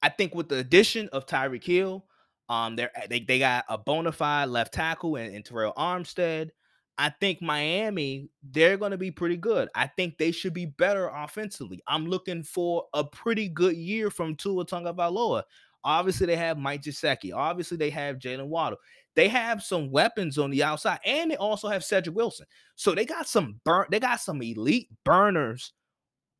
I 0.02 0.08
think 0.08 0.34
with 0.34 0.48
the 0.48 0.56
addition 0.56 1.08
of 1.12 1.26
Tyreek 1.26 1.64
Hill, 1.64 2.04
um, 2.48 2.76
they 2.76 3.20
they 3.20 3.38
got 3.38 3.64
a 3.68 3.78
bona 3.78 4.12
fide 4.12 4.48
left 4.48 4.74
tackle 4.74 5.16
and, 5.16 5.34
in 5.34 5.42
Terron 5.42 5.74
Armstead. 5.76 6.50
I 6.98 7.08
think 7.08 7.40
Miami, 7.40 8.28
they're 8.42 8.76
going 8.76 8.90
to 8.90 8.98
be 8.98 9.10
pretty 9.10 9.36
good. 9.36 9.68
I 9.74 9.86
think 9.86 10.18
they 10.18 10.30
should 10.30 10.52
be 10.52 10.66
better 10.66 11.08
offensively. 11.08 11.80
I'm 11.86 12.06
looking 12.06 12.42
for 12.42 12.84
a 12.92 13.02
pretty 13.02 13.48
good 13.48 13.76
year 13.76 14.10
from 14.10 14.36
Tua 14.36 14.66
Tagovailoa. 14.66 15.42
Obviously, 15.84 16.26
they 16.26 16.36
have 16.36 16.58
Mike 16.58 16.82
Gesicki. 16.82 17.34
Obviously, 17.34 17.76
they 17.76 17.90
have 17.90 18.18
Jaylen 18.18 18.46
Waddle. 18.46 18.78
They 19.14 19.28
have 19.28 19.62
some 19.62 19.90
weapons 19.90 20.38
on 20.38 20.50
the 20.50 20.62
outside, 20.62 21.00
and 21.04 21.30
they 21.30 21.36
also 21.36 21.68
have 21.68 21.82
Cedrick 21.82 22.14
Wilson. 22.14 22.46
So 22.76 22.94
they 22.94 23.04
got 23.04 23.26
some 23.26 23.60
burn. 23.64 23.86
They 23.90 23.98
got 23.98 24.20
some 24.20 24.40
elite 24.40 24.88
burners 25.04 25.72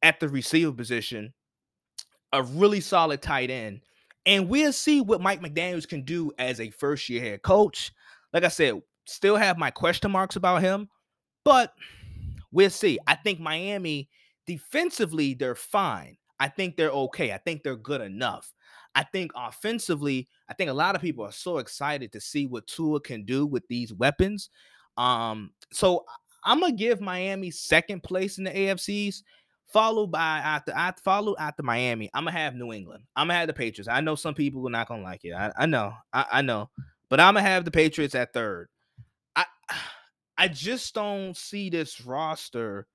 at 0.03 0.21
the 0.21 0.29
receiver 0.29 0.73
position. 0.73 1.35
A 2.33 2.43
really 2.43 2.81
solid 2.81 3.21
tight 3.21 3.51
end, 3.51 3.81
and 4.25 4.49
we'll 4.49 4.73
see 4.73 5.01
what 5.01 5.21
Mike 5.21 5.43
McDaniel's 5.43 5.87
can 5.87 6.03
do 6.03 6.33
as 6.39 6.61
a 6.61 6.71
first 6.71 7.09
year 7.09 7.21
head 7.21 7.43
coach. 7.43 7.93
Like 8.33 8.45
I 8.45 8.49
said, 8.49 8.81
still 9.07 9.37
have 9.37 9.59
my 9.59 9.71
question 9.71 10.11
marks 10.11 10.37
about 10.37 10.63
him, 10.63 10.89
but 11.45 11.73
we'll 12.51 12.71
see. 12.71 12.99
I 13.07 13.15
think 13.15 13.41
Miami 13.41 14.09
defensively 14.47 15.35
they're 15.35 15.55
fine. 15.55 16.17
I 16.41 16.49
think 16.49 16.77
they're 16.77 16.91
okay. 16.91 17.33
I 17.33 17.39
think 17.39 17.63
they're 17.63 17.77
good 17.77 18.01
enough. 18.01 18.53
I 18.95 19.05
think 19.05 19.33
offensively, 19.35 20.29
I 20.49 20.55
think 20.55 20.71
a 20.71 20.75
lot 20.75 20.95
of 20.95 21.01
people 21.01 21.25
are 21.25 21.33
so 21.33 21.59
excited 21.59 22.13
to 22.13 22.21
see 22.21 22.47
what 22.47 22.67
Tua 22.67 23.01
can 23.01 23.25
do 23.25 23.47
with 23.47 23.67
these 23.69 23.93
weapons. 23.95 24.51
Um, 24.97 25.53
so 25.73 26.05
I'm 26.45 26.61
gonna 26.61 26.73
give 26.73 27.01
Miami 27.01 27.51
second 27.51 28.03
place 28.03 28.39
in 28.39 28.45
the 28.45 28.51
AFCs, 28.51 29.23
followed 29.73 30.09
by 30.09 30.39
after 30.39 30.73
I 30.75 30.93
follow 31.03 31.35
after 31.39 31.63
Miami. 31.63 32.11
I'm 32.13 32.25
gonna 32.25 32.37
have 32.37 32.55
New 32.55 32.73
England. 32.73 33.05
I'm 33.17 33.29
gonna 33.29 33.39
have 33.39 33.47
the 33.47 33.55
Patriots. 33.55 33.89
I 33.89 34.01
know 34.01 34.15
some 34.15 34.35
people 34.35 34.67
are 34.67 34.71
not 34.71 34.89
gonna 34.89 35.03
like 35.03 35.25
it. 35.25 35.33
I, 35.33 35.53
I 35.57 35.67
know, 35.67 35.95
I, 36.13 36.27
I 36.33 36.43
know, 36.43 36.69
but 37.09 37.21
I'm 37.21 37.35
gonna 37.35 37.47
have 37.47 37.65
the 37.65 37.71
Patriots 37.71 38.15
at 38.15 38.33
third. 38.33 38.69
I 40.37 40.49
just 40.49 40.95
don't 40.95 41.37
see 41.37 41.71
this 41.71 42.01
roster. 42.01 42.87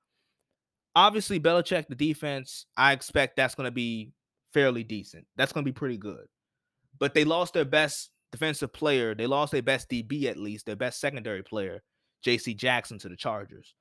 Obviously, 0.96 1.40
Belichick, 1.40 1.88
the 1.88 1.96
defense, 1.96 2.66
I 2.76 2.94
expect 2.94 3.36
that's 3.36 3.56
gonna 3.56 3.72
be 3.72 4.12
fairly 4.58 4.84
decent. 4.84 5.26
That's 5.36 5.54
going 5.54 5.64
to 5.64 5.72
be 5.72 5.78
pretty 5.78 5.98
good. 5.98 6.26
But 7.00 7.14
they 7.14 7.26
lost 7.26 7.54
their 7.54 7.66
best 7.66 8.10
defensive 8.32 8.74
player. 8.74 9.14
They 9.14 9.28
lost 9.28 9.52
their 9.52 9.62
best 9.62 9.90
DB 9.90 10.26
at 10.26 10.38
least, 10.38 10.66
their 10.66 10.76
best 10.76 11.00
secondary 11.00 11.44
player, 11.44 11.84
J.C. 12.24 12.56
Jackson 12.56 12.98
to 13.00 13.10
the 13.10 13.16
Chargers. 13.16 13.76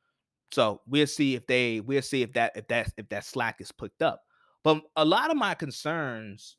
So 0.52 0.82
we'll 0.86 1.06
see 1.06 1.34
if 1.34 1.46
they 1.46 1.80
we'll 1.80 2.02
see 2.02 2.22
if 2.22 2.32
that 2.34 2.52
if 2.56 2.68
that 2.68 2.92
if 2.98 3.08
that 3.08 3.24
slack 3.24 3.56
is 3.60 3.72
picked 3.72 4.02
up. 4.02 4.20
But 4.62 4.82
a 4.96 5.04
lot 5.04 5.30
of 5.30 5.36
my 5.36 5.54
concerns, 5.54 6.56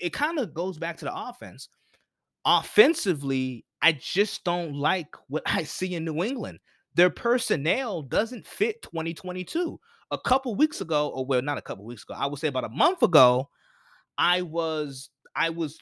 it 0.00 0.12
kind 0.12 0.38
of 0.38 0.52
goes 0.52 0.78
back 0.78 0.96
to 0.98 1.04
the 1.04 1.14
offense. 1.14 1.68
Offensively, 2.44 3.64
I 3.82 3.92
just 3.92 4.44
don't 4.44 4.74
like 4.74 5.14
what 5.28 5.42
I 5.46 5.64
see 5.64 5.94
in 5.94 6.04
New 6.04 6.22
England. 6.22 6.58
Their 6.94 7.10
personnel 7.10 8.02
doesn't 8.02 8.46
fit 8.46 8.82
2022 8.82 9.78
a 10.10 10.18
couple 10.18 10.54
weeks 10.54 10.80
ago, 10.80 11.08
or 11.08 11.24
well, 11.24 11.42
not 11.42 11.58
a 11.58 11.62
couple 11.62 11.84
weeks 11.84 12.02
ago, 12.02 12.14
I 12.16 12.26
would 12.26 12.38
say 12.38 12.48
about 12.48 12.64
a 12.64 12.68
month 12.70 13.02
ago, 13.02 13.48
I 14.18 14.42
was 14.42 15.10
I 15.36 15.50
was 15.50 15.78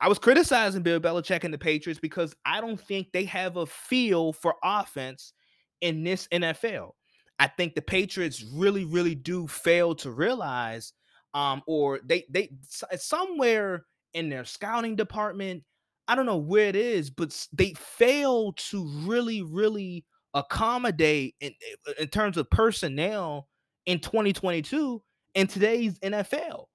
I 0.00 0.08
was 0.08 0.18
criticizing 0.18 0.82
Bill 0.82 1.00
Belichick 1.00 1.44
and 1.44 1.52
the 1.52 1.58
Patriots 1.58 2.00
because 2.00 2.34
I 2.44 2.60
don't 2.60 2.80
think 2.80 3.12
they 3.12 3.24
have 3.24 3.56
a 3.56 3.66
feel 3.66 4.32
for 4.32 4.54
offense 4.62 5.32
in 5.80 6.04
this 6.04 6.28
NFL. 6.28 6.92
I 7.38 7.46
think 7.48 7.74
the 7.74 7.82
Patriots 7.82 8.44
really, 8.52 8.84
really 8.84 9.14
do 9.14 9.46
fail 9.46 9.94
to 9.96 10.10
realize, 10.10 10.92
um, 11.34 11.62
or 11.66 12.00
they 12.04 12.24
they 12.28 12.50
somewhere 12.96 13.84
in 14.14 14.28
their 14.28 14.44
scouting 14.44 14.96
department, 14.96 15.62
I 16.06 16.14
don't 16.14 16.26
know 16.26 16.38
where 16.38 16.68
it 16.68 16.76
is, 16.76 17.10
but 17.10 17.46
they 17.52 17.74
fail 17.74 18.52
to 18.70 18.86
really, 19.04 19.42
really 19.42 20.04
accommodate 20.34 21.34
in, 21.40 21.52
in 21.98 22.08
terms 22.08 22.36
of 22.36 22.50
personnel 22.50 23.48
in 23.86 24.00
2022 24.00 25.02
in 25.34 25.46
today's 25.46 25.98
NFL. 26.00 26.66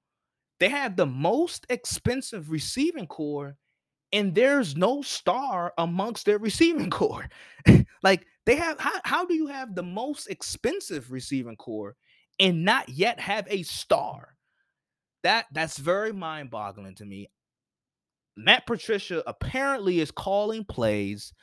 They 0.60 0.70
have 0.70 0.96
the 0.96 1.06
most 1.06 1.66
expensive 1.70 2.50
receiving 2.50 3.08
corps, 3.08 3.56
and 4.12 4.34
there's 4.36 4.78
no 4.78 5.02
star 5.02 5.74
amongst 5.78 6.25
their 6.25 6.38
receiving 6.38 6.90
corps. 6.92 7.28
like 8.04 8.25
they 8.46 8.56
have 8.56 8.80
how, 8.80 9.00
how 9.04 9.25
do 9.25 9.34
you 9.34 9.48
have 9.48 9.75
the 9.75 9.84
most 9.84 10.28
expensive 10.28 11.12
receiving 11.12 11.56
corps 11.56 11.96
and 12.40 12.63
not 12.63 12.90
yet 12.90 13.20
have 13.20 13.48
a 13.50 13.63
star? 13.63 14.33
That 15.24 15.46
that's 15.51 15.77
very 15.77 16.12
mind-boggling 16.12 16.96
to 16.96 17.06
me. 17.06 17.30
Matt 18.36 18.65
Patricia 18.65 19.24
apparently 19.27 20.00
is 20.00 20.12
calling 20.12 20.65
plays 20.65 21.34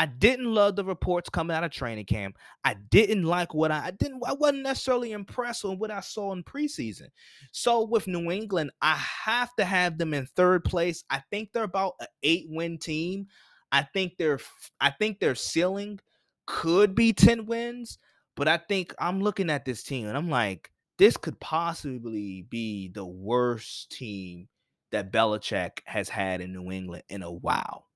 I 0.00 0.06
didn't 0.06 0.46
love 0.54 0.76
the 0.76 0.84
reports 0.84 1.28
coming 1.28 1.54
out 1.54 1.62
of 1.62 1.72
training 1.72 2.06
camp. 2.06 2.38
I 2.64 2.72
didn't 2.90 3.24
like 3.24 3.52
what 3.52 3.70
I, 3.70 3.88
I 3.88 3.90
didn't 3.90 4.22
I 4.26 4.32
wasn't 4.32 4.62
necessarily 4.62 5.12
impressed 5.12 5.62
with 5.62 5.78
what 5.78 5.90
I 5.90 6.00
saw 6.00 6.32
in 6.32 6.42
preseason. 6.42 7.08
So 7.52 7.84
with 7.84 8.06
New 8.06 8.30
England, 8.30 8.70
I 8.80 8.94
have 8.94 9.54
to 9.56 9.64
have 9.66 9.98
them 9.98 10.14
in 10.14 10.24
third 10.24 10.64
place. 10.64 11.04
I 11.10 11.22
think 11.30 11.50
they're 11.52 11.64
about 11.64 11.96
an 12.00 12.06
8-win 12.24 12.78
team. 12.78 13.26
I 13.72 13.82
think 13.82 14.16
their 14.16 14.40
I 14.80 14.88
think 14.88 15.20
their 15.20 15.34
ceiling 15.34 16.00
could 16.46 16.94
be 16.94 17.12
10 17.12 17.44
wins, 17.44 17.98
but 18.36 18.48
I 18.48 18.56
think 18.56 18.94
I'm 18.98 19.20
looking 19.20 19.50
at 19.50 19.66
this 19.66 19.82
team 19.82 20.08
and 20.08 20.16
I'm 20.16 20.30
like 20.30 20.70
this 21.00 21.16
could 21.16 21.40
possibly 21.40 22.42
be 22.42 22.88
the 22.88 23.04
worst 23.04 23.90
team 23.90 24.48
that 24.92 25.10
Belichick 25.10 25.80
has 25.86 26.10
had 26.10 26.42
in 26.42 26.52
New 26.52 26.70
England 26.70 27.04
in 27.08 27.22
a 27.22 27.32
while 27.32 27.86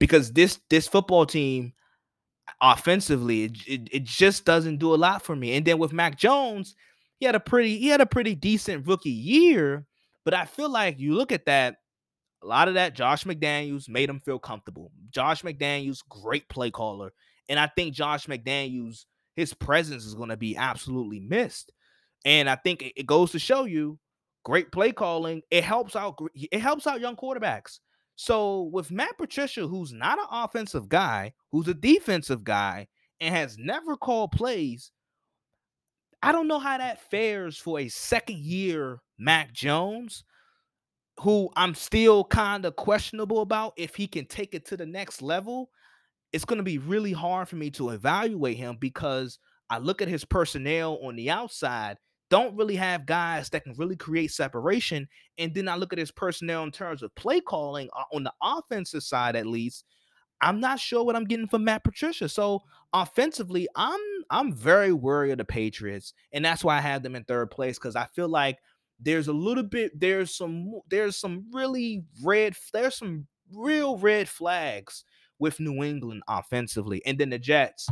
because 0.00 0.32
this 0.32 0.58
this 0.68 0.88
football 0.88 1.24
team 1.24 1.72
offensively 2.60 3.44
it, 3.44 3.58
it, 3.68 3.88
it, 3.92 4.04
just 4.04 4.44
doesn't 4.44 4.78
do 4.78 4.92
a 4.92 4.96
lot 4.96 5.22
for 5.22 5.36
me 5.36 5.54
and 5.54 5.64
then 5.64 5.78
with 5.78 5.92
mac 5.92 6.18
jones 6.18 6.74
he 7.20 7.24
had 7.24 7.36
a 7.36 7.40
pretty 7.40 7.78
he 7.78 7.86
had 7.86 8.00
a 8.00 8.06
pretty 8.06 8.34
decent 8.34 8.84
rookie 8.88 9.08
year 9.08 9.86
but 10.24 10.34
i 10.34 10.44
feel 10.44 10.68
like 10.68 10.98
you 10.98 11.14
look 11.14 11.30
at 11.30 11.46
that 11.46 11.76
A 12.42 12.46
lot 12.46 12.68
of 12.68 12.74
that, 12.74 12.94
Josh 12.94 13.24
McDaniels 13.24 13.88
made 13.88 14.08
him 14.08 14.20
feel 14.20 14.38
comfortable. 14.38 14.90
Josh 15.10 15.42
McDaniels, 15.42 16.02
great 16.08 16.48
play 16.48 16.70
caller. 16.70 17.12
And 17.48 17.58
I 17.58 17.66
think 17.66 17.94
Josh 17.94 18.26
McDaniels, 18.26 19.04
his 19.36 19.52
presence 19.54 20.06
is 20.06 20.14
going 20.14 20.30
to 20.30 20.36
be 20.36 20.56
absolutely 20.56 21.20
missed. 21.20 21.72
And 22.24 22.48
I 22.48 22.56
think 22.56 22.92
it 22.96 23.06
goes 23.06 23.32
to 23.32 23.38
show 23.38 23.64
you 23.64 23.98
great 24.44 24.72
play 24.72 24.92
calling. 24.92 25.42
It 25.50 25.64
helps 25.64 25.96
out, 25.96 26.18
it 26.34 26.60
helps 26.60 26.86
out 26.86 27.00
young 27.00 27.16
quarterbacks. 27.16 27.78
So 28.16 28.64
with 28.72 28.90
Matt 28.90 29.16
Patricia, 29.16 29.66
who's 29.66 29.92
not 29.92 30.18
an 30.18 30.26
offensive 30.30 30.88
guy, 30.88 31.32
who's 31.52 31.68
a 31.68 31.74
defensive 31.74 32.44
guy, 32.44 32.88
and 33.20 33.34
has 33.34 33.56
never 33.58 33.96
called 33.96 34.32
plays, 34.32 34.92
I 36.22 36.32
don't 36.32 36.48
know 36.48 36.58
how 36.58 36.76
that 36.76 37.00
fares 37.10 37.56
for 37.56 37.80
a 37.80 37.88
second 37.88 38.38
year 38.38 39.00
Mac 39.18 39.52
Jones, 39.52 40.24
who 41.20 41.50
I'm 41.56 41.74
still 41.74 42.24
kind 42.24 42.64
of 42.66 42.76
questionable 42.76 43.40
about 43.40 43.72
if 43.76 43.94
he 43.94 44.06
can 44.06 44.26
take 44.26 44.54
it 44.54 44.66
to 44.66 44.76
the 44.76 44.86
next 44.86 45.22
level. 45.22 45.70
It's 46.32 46.44
going 46.44 46.58
to 46.58 46.62
be 46.62 46.78
really 46.78 47.12
hard 47.12 47.48
for 47.48 47.56
me 47.56 47.70
to 47.70 47.90
evaluate 47.90 48.56
him 48.56 48.76
because 48.78 49.38
I 49.70 49.78
look 49.78 50.02
at 50.02 50.08
his 50.08 50.24
personnel 50.24 50.98
on 51.02 51.16
the 51.16 51.30
outside, 51.30 51.96
don't 52.30 52.56
really 52.56 52.76
have 52.76 53.06
guys 53.06 53.50
that 53.50 53.64
can 53.64 53.74
really 53.76 53.96
create 53.96 54.30
separation. 54.30 55.08
And 55.36 55.52
then 55.52 55.68
I 55.68 55.76
look 55.76 55.92
at 55.92 55.98
his 55.98 56.12
personnel 56.12 56.62
in 56.62 56.70
terms 56.70 57.02
of 57.02 57.14
play 57.16 57.40
calling 57.40 57.88
uh, 57.94 58.04
on 58.14 58.24
the 58.24 58.32
offensive 58.42 59.02
side, 59.02 59.36
at 59.36 59.46
least. 59.46 59.84
I'm 60.40 60.60
not 60.60 60.80
sure 60.80 61.04
what 61.04 61.16
I'm 61.16 61.24
getting 61.24 61.48
from 61.48 61.64
Matt 61.64 61.84
Patricia. 61.84 62.28
So 62.28 62.62
offensively, 62.94 63.68
I'm 63.76 64.00
I'm 64.30 64.54
very 64.54 64.92
worried 64.92 65.32
of 65.32 65.38
the 65.38 65.44
Patriots, 65.44 66.14
and 66.32 66.44
that's 66.44 66.64
why 66.64 66.78
I 66.78 66.80
have 66.80 67.02
them 67.02 67.14
in 67.14 67.24
third 67.24 67.50
place 67.50 67.78
because 67.78 67.96
I 67.96 68.06
feel 68.14 68.28
like 68.28 68.58
there's 68.98 69.28
a 69.28 69.32
little 69.32 69.64
bit 69.64 69.98
there's 69.98 70.34
some 70.34 70.80
there's 70.88 71.16
some 71.16 71.46
really 71.52 72.04
red 72.22 72.54
there's 72.72 72.96
some 72.96 73.26
real 73.52 73.98
red 73.98 74.28
flags 74.28 75.04
with 75.38 75.60
New 75.60 75.82
England 75.82 76.22
offensively, 76.28 77.02
and 77.04 77.18
then 77.18 77.30
the 77.30 77.38
Jets. 77.38 77.88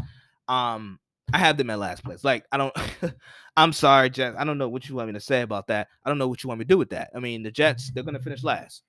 Um, 0.47 1.01
I 1.33 1.39
have 1.39 1.57
them 1.57 1.71
at 1.71 1.79
last 1.79 2.05
place. 2.05 2.25
Like 2.25 2.45
I 2.53 2.57
don't. 2.57 2.75
I'm 3.57 3.73
sorry, 3.73 4.09
Jets. 4.09 4.37
I 4.39 4.45
don't 4.45 4.59
know 4.59 4.69
what 4.69 4.89
you 4.89 4.95
want 4.95 5.09
me 5.09 5.15
to 5.15 5.21
say 5.21 5.43
about 5.43 5.67
that. 5.67 5.89
I 6.05 6.09
don't 6.09 6.19
know 6.19 6.29
what 6.29 6.43
you 6.43 6.49
want 6.49 6.61
me 6.61 6.65
to 6.65 6.69
do 6.69 6.79
with 6.79 6.91
that. 6.91 7.11
I 7.15 7.19
mean, 7.19 7.43
the 7.43 7.51
Jets 7.51 7.91
they're 7.93 8.05
gonna 8.05 8.21
finish 8.21 8.43
last. 8.43 8.83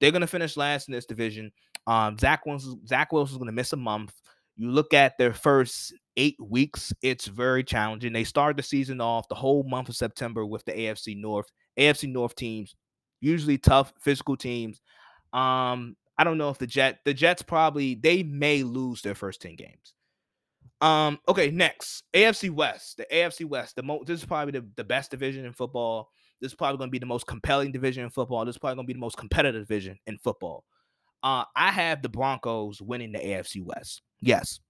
They're 0.00 0.10
gonna 0.10 0.26
finish 0.26 0.56
last 0.56 0.88
in 0.88 0.92
this 0.92 1.06
division. 1.06 1.52
Um, 1.86 2.18
Zach 2.18 2.44
Wilson, 2.46 2.84
Zach 2.86 3.12
Wilson's 3.12 3.38
going 3.38 3.46
to 3.46 3.52
miss 3.52 3.72
a 3.72 3.76
month. 3.76 4.12
You 4.56 4.70
look 4.70 4.94
at 4.94 5.18
their 5.18 5.34
first 5.34 5.94
eight 6.16 6.36
weeks, 6.40 6.92
it's 7.02 7.26
very 7.26 7.62
challenging. 7.62 8.12
They 8.12 8.24
start 8.24 8.56
the 8.56 8.62
season 8.62 9.00
off 9.00 9.28
the 9.28 9.34
whole 9.34 9.62
month 9.64 9.88
of 9.88 9.96
September 9.96 10.44
with 10.44 10.64
the 10.64 10.72
AFC 10.72 11.16
North. 11.16 11.46
AFC 11.78 12.10
North 12.10 12.34
teams, 12.34 12.74
usually 13.20 13.58
tough 13.58 13.92
physical 14.00 14.36
teams. 14.36 14.80
Um, 15.32 15.96
I 16.18 16.24
don't 16.24 16.38
know 16.38 16.48
if 16.48 16.58
the 16.58 16.66
Jet 16.66 17.00
the 17.04 17.12
Jets 17.12 17.42
probably 17.42 17.94
they 17.94 18.22
may 18.22 18.62
lose 18.62 19.02
their 19.02 19.14
first 19.14 19.42
10 19.42 19.56
games. 19.56 19.94
Um, 20.86 21.18
okay, 21.26 21.50
next 21.50 22.04
AFC 22.14 22.48
West. 22.48 22.98
The 22.98 23.06
AFC 23.12 23.44
West, 23.44 23.74
the 23.74 23.82
most 23.82 24.06
this 24.06 24.20
is 24.20 24.26
probably 24.26 24.52
the, 24.52 24.66
the 24.76 24.84
best 24.84 25.10
division 25.10 25.44
in 25.44 25.52
football. 25.52 26.10
This 26.40 26.52
is 26.52 26.56
probably 26.56 26.78
going 26.78 26.90
to 26.90 26.92
be 26.92 27.00
the 27.00 27.06
most 27.06 27.26
compelling 27.26 27.72
division 27.72 28.04
in 28.04 28.10
football. 28.10 28.44
This 28.44 28.54
is 28.54 28.58
probably 28.58 28.76
going 28.76 28.86
to 28.86 28.92
be 28.92 28.98
the 28.98 29.00
most 29.00 29.16
competitive 29.16 29.62
division 29.66 29.98
in 30.06 30.16
football. 30.18 30.64
Uh, 31.24 31.44
I 31.56 31.72
have 31.72 32.02
the 32.02 32.08
Broncos 32.08 32.80
winning 32.80 33.10
the 33.10 33.18
AFC 33.18 33.64
West. 33.64 34.02
Yes. 34.20 34.60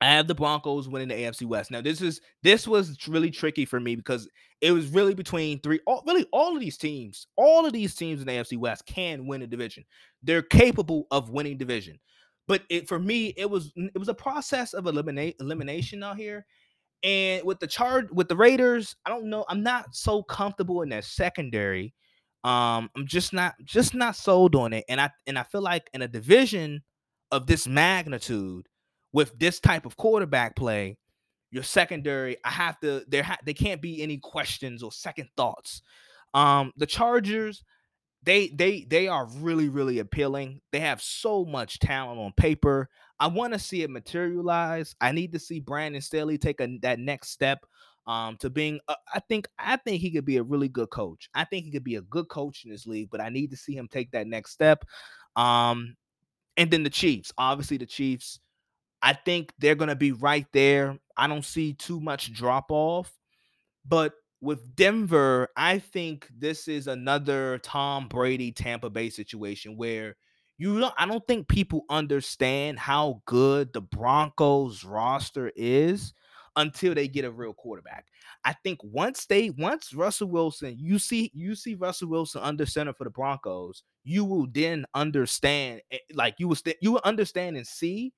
I 0.00 0.06
have 0.06 0.28
the 0.28 0.34
Broncos 0.34 0.88
winning 0.88 1.08
the 1.08 1.14
AFC 1.14 1.46
West. 1.46 1.70
Now, 1.70 1.82
this 1.82 2.00
is 2.00 2.20
this 2.42 2.66
was 2.66 2.96
really 3.06 3.30
tricky 3.30 3.66
for 3.66 3.80
me 3.80 3.96
because 3.96 4.28
it 4.62 4.72
was 4.72 4.86
really 4.88 5.14
between 5.14 5.60
three. 5.60 5.80
All, 5.86 6.02
really, 6.06 6.26
all 6.32 6.54
of 6.54 6.60
these 6.60 6.78
teams, 6.78 7.26
all 7.36 7.66
of 7.66 7.72
these 7.72 7.94
teams 7.94 8.20
in 8.20 8.26
the 8.26 8.32
AFC 8.32 8.56
West 8.56 8.86
can 8.86 9.26
win 9.26 9.42
a 9.42 9.46
division. 9.46 9.84
They're 10.22 10.42
capable 10.42 11.06
of 11.10 11.30
winning 11.30 11.58
division, 11.58 11.98
but 12.46 12.62
it 12.68 12.88
for 12.88 12.98
me, 12.98 13.34
it 13.36 13.48
was 13.48 13.72
it 13.76 13.98
was 13.98 14.08
a 14.08 14.14
process 14.14 14.74
of 14.74 14.86
eliminate 14.86 15.36
elimination 15.40 16.02
out 16.02 16.16
here. 16.16 16.46
And 17.02 17.44
with 17.44 17.60
the 17.60 17.66
charge 17.66 18.10
with 18.10 18.28
the 18.28 18.36
Raiders, 18.36 18.96
I 19.04 19.10
don't 19.10 19.28
know. 19.28 19.44
I'm 19.48 19.62
not 19.62 19.94
so 19.94 20.22
comfortable 20.22 20.82
in 20.82 20.88
that 20.90 21.04
secondary 21.04 21.94
um, 22.44 22.90
I'm 22.94 23.06
just 23.06 23.32
not 23.32 23.54
just 23.64 23.94
not 23.94 24.16
sold 24.16 24.54
on 24.54 24.74
it. 24.74 24.84
And 24.88 25.00
I 25.00 25.10
and 25.26 25.38
I 25.38 25.42
feel 25.44 25.62
like 25.62 25.88
in 25.94 26.02
a 26.02 26.08
division 26.08 26.82
of 27.32 27.46
this 27.46 27.66
magnitude 27.66 28.68
with 29.12 29.36
this 29.38 29.60
type 29.60 29.86
of 29.86 29.96
quarterback 29.96 30.54
play, 30.54 30.98
your 31.50 31.62
secondary, 31.62 32.36
I 32.44 32.50
have 32.50 32.78
to 32.80 33.02
there 33.08 33.22
ha- 33.22 33.38
there 33.44 33.54
can't 33.54 33.80
be 33.80 34.02
any 34.02 34.18
questions 34.18 34.82
or 34.82 34.92
second 34.92 35.30
thoughts. 35.38 35.80
Um, 36.34 36.72
the 36.76 36.86
Chargers, 36.86 37.64
they 38.24 38.48
they 38.48 38.86
they 38.88 39.08
are 39.08 39.26
really 39.38 39.68
really 39.68 39.98
appealing. 39.98 40.60
They 40.72 40.80
have 40.80 41.02
so 41.02 41.44
much 41.44 41.78
talent 41.78 42.20
on 42.20 42.32
paper. 42.36 42.88
I 43.20 43.28
want 43.28 43.52
to 43.52 43.58
see 43.58 43.82
it 43.82 43.90
materialize. 43.90 44.94
I 45.00 45.12
need 45.12 45.32
to 45.32 45.38
see 45.38 45.60
Brandon 45.60 46.00
Staley 46.02 46.38
take 46.38 46.60
a, 46.60 46.78
that 46.82 46.98
next 46.98 47.30
step 47.30 47.64
um, 48.06 48.36
to 48.38 48.50
being 48.50 48.80
uh, 48.88 48.96
I 49.12 49.20
think 49.20 49.48
I 49.58 49.76
think 49.76 50.00
he 50.00 50.10
could 50.10 50.24
be 50.24 50.38
a 50.38 50.42
really 50.42 50.68
good 50.68 50.90
coach. 50.90 51.28
I 51.34 51.44
think 51.44 51.64
he 51.64 51.70
could 51.70 51.84
be 51.84 51.96
a 51.96 52.02
good 52.02 52.28
coach 52.28 52.64
in 52.64 52.70
this 52.70 52.86
league, 52.86 53.10
but 53.10 53.20
I 53.20 53.28
need 53.28 53.50
to 53.50 53.56
see 53.56 53.74
him 53.76 53.88
take 53.88 54.10
that 54.12 54.26
next 54.26 54.50
step. 54.50 54.84
Um, 55.36 55.96
and 56.56 56.70
then 56.70 56.82
the 56.82 56.90
Chiefs, 56.90 57.32
obviously 57.36 57.76
the 57.76 57.86
Chiefs, 57.86 58.40
I 59.02 59.12
think 59.12 59.52
they're 59.58 59.74
going 59.74 59.88
to 59.88 59.96
be 59.96 60.12
right 60.12 60.46
there. 60.52 60.98
I 61.16 61.26
don't 61.26 61.44
see 61.44 61.74
too 61.74 62.00
much 62.00 62.32
drop 62.32 62.66
off, 62.70 63.12
but 63.86 64.12
with 64.44 64.76
Denver, 64.76 65.48
I 65.56 65.78
think 65.78 66.28
this 66.36 66.68
is 66.68 66.86
another 66.86 67.58
Tom 67.58 68.08
Brady 68.08 68.52
Tampa 68.52 68.90
Bay 68.90 69.08
situation 69.08 69.76
where 69.76 70.16
you 70.58 70.78
don't 70.78 70.94
I 70.98 71.06
don't 71.06 71.26
think 71.26 71.48
people 71.48 71.84
understand 71.88 72.78
how 72.78 73.22
good 73.24 73.72
the 73.72 73.80
Broncos 73.80 74.84
roster 74.84 75.50
is 75.56 76.12
until 76.56 76.94
they 76.94 77.08
get 77.08 77.24
a 77.24 77.30
real 77.30 77.54
quarterback. 77.54 78.06
I 78.44 78.52
think 78.52 78.78
once 78.84 79.26
they 79.26 79.50
once 79.50 79.94
Russell 79.94 80.28
Wilson, 80.28 80.76
you 80.78 80.98
see 80.98 81.30
you 81.34 81.54
see 81.54 81.74
Russell 81.74 82.10
Wilson 82.10 82.42
under 82.42 82.66
center 82.66 82.92
for 82.92 83.04
the 83.04 83.10
Broncos, 83.10 83.82
you 84.04 84.24
will 84.24 84.46
then 84.52 84.84
understand 84.94 85.80
eh, 85.90 85.98
like 86.12 86.34
you 86.38 86.48
will 86.48 86.54
st- 86.54 86.76
you 86.82 86.92
will 86.92 87.00
understand 87.02 87.56
and 87.56 87.66
see 87.66 88.12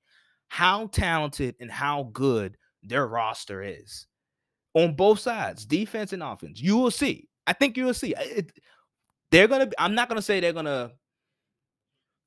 how 0.49 0.87
talented 0.87 1.55
and 1.59 1.71
how 1.71 2.09
good 2.13 2.57
their 2.83 3.07
roster 3.07 3.63
is 3.63 4.07
on 4.77 4.93
both 4.93 5.19
sides, 5.19 5.65
defense 5.65 6.13
and 6.13 6.21
offense. 6.21 6.61
You 6.61 6.77
will 6.77 6.91
see. 6.91 7.27
I 7.47 7.53
think 7.53 7.77
you 7.77 7.85
will 7.85 7.93
see. 7.93 8.13
It, 8.17 8.51
they're 9.31 9.47
gonna. 9.47 9.69
I'm 9.79 9.95
not 9.95 10.07
gonna 10.07 10.21
say 10.21 10.39
they're 10.39 10.53
gonna. 10.53 10.91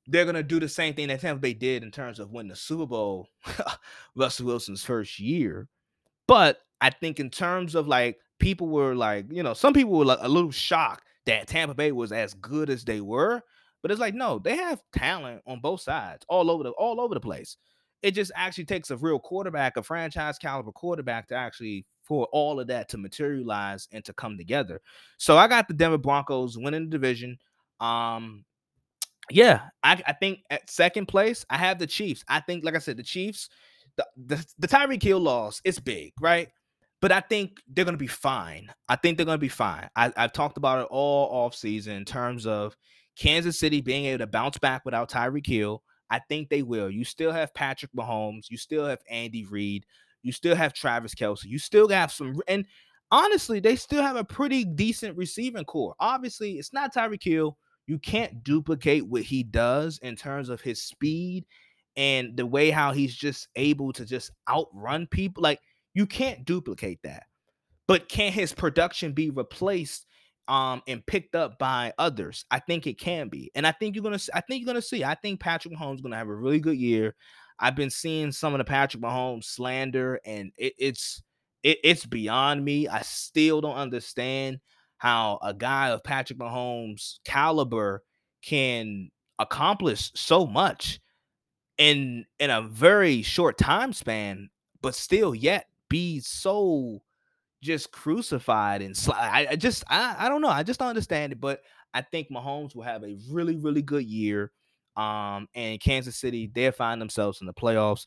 They're 0.07 0.25
gonna 0.25 0.43
do 0.43 0.59
the 0.59 0.67
same 0.67 0.93
thing 0.93 1.07
that 1.07 1.21
Tampa 1.21 1.39
Bay 1.39 1.53
did 1.53 1.83
in 1.83 1.91
terms 1.91 2.19
of 2.19 2.31
winning 2.31 2.49
the 2.49 2.55
Super 2.55 2.85
Bowl, 2.85 3.29
Russell 4.15 4.47
Wilson's 4.47 4.83
first 4.83 5.19
year. 5.19 5.69
But 6.27 6.59
I 6.81 6.89
think 6.89 7.19
in 7.19 7.29
terms 7.29 7.73
of 7.73 7.87
like 7.87 8.19
people 8.39 8.67
were 8.67 8.95
like, 8.95 9.27
you 9.31 9.43
know, 9.43 9.53
some 9.53 9.73
people 9.73 9.93
were 9.93 10.05
like 10.05 10.19
a 10.21 10.27
little 10.27 10.51
shocked 10.51 11.07
that 11.27 11.47
Tampa 11.47 11.73
Bay 11.73 11.93
was 11.93 12.11
as 12.11 12.33
good 12.33 12.69
as 12.69 12.83
they 12.83 12.99
were. 12.99 13.41
But 13.81 13.91
it's 13.91 13.99
like, 14.01 14.13
no, 14.13 14.39
they 14.39 14.57
have 14.57 14.81
talent 14.93 15.41
on 15.47 15.61
both 15.61 15.81
sides, 15.81 16.25
all 16.27 16.51
over 16.51 16.63
the 16.63 16.71
all 16.71 16.99
over 16.99 17.13
the 17.13 17.21
place. 17.21 17.55
It 18.01 18.11
just 18.11 18.31
actually 18.35 18.65
takes 18.65 18.91
a 18.91 18.97
real 18.97 19.19
quarterback, 19.19 19.77
a 19.77 19.83
franchise 19.83 20.37
caliber 20.37 20.71
quarterback, 20.71 21.27
to 21.29 21.35
actually 21.35 21.85
all 22.31 22.59
of 22.59 22.67
that 22.67 22.89
to 22.89 22.97
materialize 22.97 23.87
and 23.91 24.03
to 24.05 24.13
come 24.13 24.37
together. 24.37 24.81
So 25.17 25.37
I 25.37 25.47
got 25.47 25.67
the 25.67 25.73
Denver 25.73 25.97
Broncos 25.97 26.57
winning 26.57 26.85
the 26.85 26.89
division. 26.89 27.37
Um, 27.79 28.45
yeah, 29.29 29.61
I, 29.83 30.01
I 30.05 30.13
think 30.13 30.39
at 30.49 30.69
second 30.69 31.07
place, 31.07 31.45
I 31.49 31.57
have 31.57 31.79
the 31.79 31.87
Chiefs. 31.87 32.23
I 32.27 32.41
think, 32.41 32.63
like 32.65 32.75
I 32.75 32.79
said, 32.79 32.97
the 32.97 33.03
Chiefs 33.03 33.49
the 33.97 34.07
the, 34.17 34.45
the 34.59 34.67
Tyreek 34.67 35.03
Hill 35.03 35.19
loss 35.19 35.61
is 35.63 35.79
big, 35.79 36.13
right? 36.19 36.49
But 37.01 37.11
I 37.11 37.19
think 37.21 37.59
they're 37.67 37.85
gonna 37.85 37.97
be 37.97 38.07
fine. 38.07 38.71
I 38.87 38.95
think 38.95 39.17
they're 39.17 39.25
gonna 39.25 39.37
be 39.37 39.47
fine. 39.47 39.89
I, 39.95 40.13
I've 40.15 40.33
talked 40.33 40.57
about 40.57 40.81
it 40.81 40.87
all 40.91 41.27
off 41.29 41.55
season 41.55 41.95
in 41.95 42.05
terms 42.05 42.45
of 42.45 42.75
Kansas 43.15 43.59
City 43.59 43.81
being 43.81 44.05
able 44.05 44.19
to 44.19 44.27
bounce 44.27 44.57
back 44.57 44.85
without 44.85 45.09
Tyreek 45.09 45.47
Hill. 45.47 45.83
I 46.09 46.19
think 46.19 46.49
they 46.49 46.61
will. 46.61 46.89
You 46.89 47.05
still 47.05 47.31
have 47.31 47.53
Patrick 47.53 47.91
Mahomes. 47.93 48.49
You 48.49 48.57
still 48.57 48.85
have 48.85 48.99
Andy 49.09 49.45
Reid. 49.45 49.85
You 50.23 50.31
still 50.31 50.55
have 50.55 50.73
Travis 50.73 51.15
Kelce. 51.15 51.45
You 51.45 51.59
still 51.59 51.89
have 51.89 52.11
some. 52.11 52.35
And 52.47 52.65
honestly, 53.11 53.59
they 53.59 53.75
still 53.75 54.01
have 54.01 54.15
a 54.15 54.23
pretty 54.23 54.63
decent 54.63 55.17
receiving 55.17 55.65
corps. 55.65 55.95
Obviously, 55.99 56.53
it's 56.53 56.73
not 56.73 56.93
Tyreek 56.93 57.23
Hill. 57.23 57.57
You 57.87 57.99
can't 57.99 58.43
duplicate 58.43 59.07
what 59.07 59.23
he 59.23 59.43
does 59.43 59.97
in 59.99 60.15
terms 60.15 60.49
of 60.49 60.61
his 60.61 60.81
speed 60.81 61.45
and 61.97 62.37
the 62.37 62.45
way 62.45 62.69
how 62.69 62.91
he's 62.91 63.15
just 63.15 63.47
able 63.55 63.91
to 63.93 64.05
just 64.05 64.31
outrun 64.49 65.07
people 65.07 65.43
like 65.43 65.59
you 65.93 66.05
can't 66.05 66.45
duplicate 66.45 66.99
that 67.03 67.23
but 67.87 68.07
can 68.07 68.31
his 68.31 68.53
production 68.53 69.11
be 69.11 69.29
replaced 69.29 70.05
um 70.47 70.81
and 70.87 71.05
picked 71.05 71.35
up 71.35 71.59
by 71.59 71.91
others 71.97 72.45
i 72.49 72.59
think 72.59 72.87
it 72.87 72.97
can 72.97 73.27
be 73.27 73.51
and 73.55 73.67
i 73.67 73.71
think 73.71 73.95
you're 73.95 74.03
gonna 74.03 74.19
i 74.33 74.41
think 74.41 74.61
you're 74.61 74.73
gonna 74.73 74.81
see 74.81 75.03
i 75.03 75.15
think 75.15 75.39
patrick 75.39 75.73
mahomes 75.73 75.95
is 75.95 76.01
gonna 76.01 76.15
have 76.15 76.29
a 76.29 76.35
really 76.35 76.59
good 76.59 76.77
year 76.77 77.13
i've 77.61 77.75
been 77.75 77.89
seeing 77.89 78.31
some 78.31 78.53
of 78.53 78.57
the 78.57 78.65
patrick 78.65 79.01
mahomes 79.03 79.45
slander 79.45 80.19
and 80.25 80.51
it, 80.57 80.73
it's 80.77 81.23
it, 81.63 81.79
it's 81.83 82.05
beyond 82.05 82.63
me 82.65 82.87
i 82.87 83.01
still 83.01 83.61
don't 83.61 83.75
understand 83.77 84.59
how 84.97 85.39
a 85.43 85.53
guy 85.53 85.89
of 85.91 86.03
patrick 86.03 86.39
mahomes 86.39 87.19
caliber 87.25 88.03
can 88.43 89.09
accomplish 89.39 90.11
so 90.15 90.45
much 90.45 90.99
in 91.77 92.25
in 92.39 92.49
a 92.49 92.61
very 92.61 93.21
short 93.21 93.57
time 93.57 93.93
span, 93.93 94.49
but 94.81 94.95
still 94.95 95.33
yet 95.33 95.67
be 95.89 96.19
so 96.19 97.01
just 97.61 97.91
crucified 97.91 98.81
and 98.81 98.95
sli- 98.95 99.15
I, 99.15 99.47
I 99.51 99.55
just 99.55 99.83
I, 99.89 100.15
I 100.19 100.29
don't 100.29 100.41
know. 100.41 100.49
I 100.49 100.63
just 100.63 100.79
don't 100.79 100.89
understand 100.89 101.33
it. 101.33 101.41
But 101.41 101.61
I 101.93 102.01
think 102.01 102.29
Mahomes 102.29 102.75
will 102.75 102.83
have 102.83 103.03
a 103.03 103.17
really, 103.31 103.57
really 103.57 103.81
good 103.81 104.05
year. 104.05 104.51
Um, 104.95 105.47
and 105.55 105.79
Kansas 105.79 106.17
City, 106.17 106.51
they'll 106.53 106.71
find 106.71 107.01
themselves 107.01 107.41
in 107.41 107.47
the 107.47 107.53
playoffs. 107.53 108.05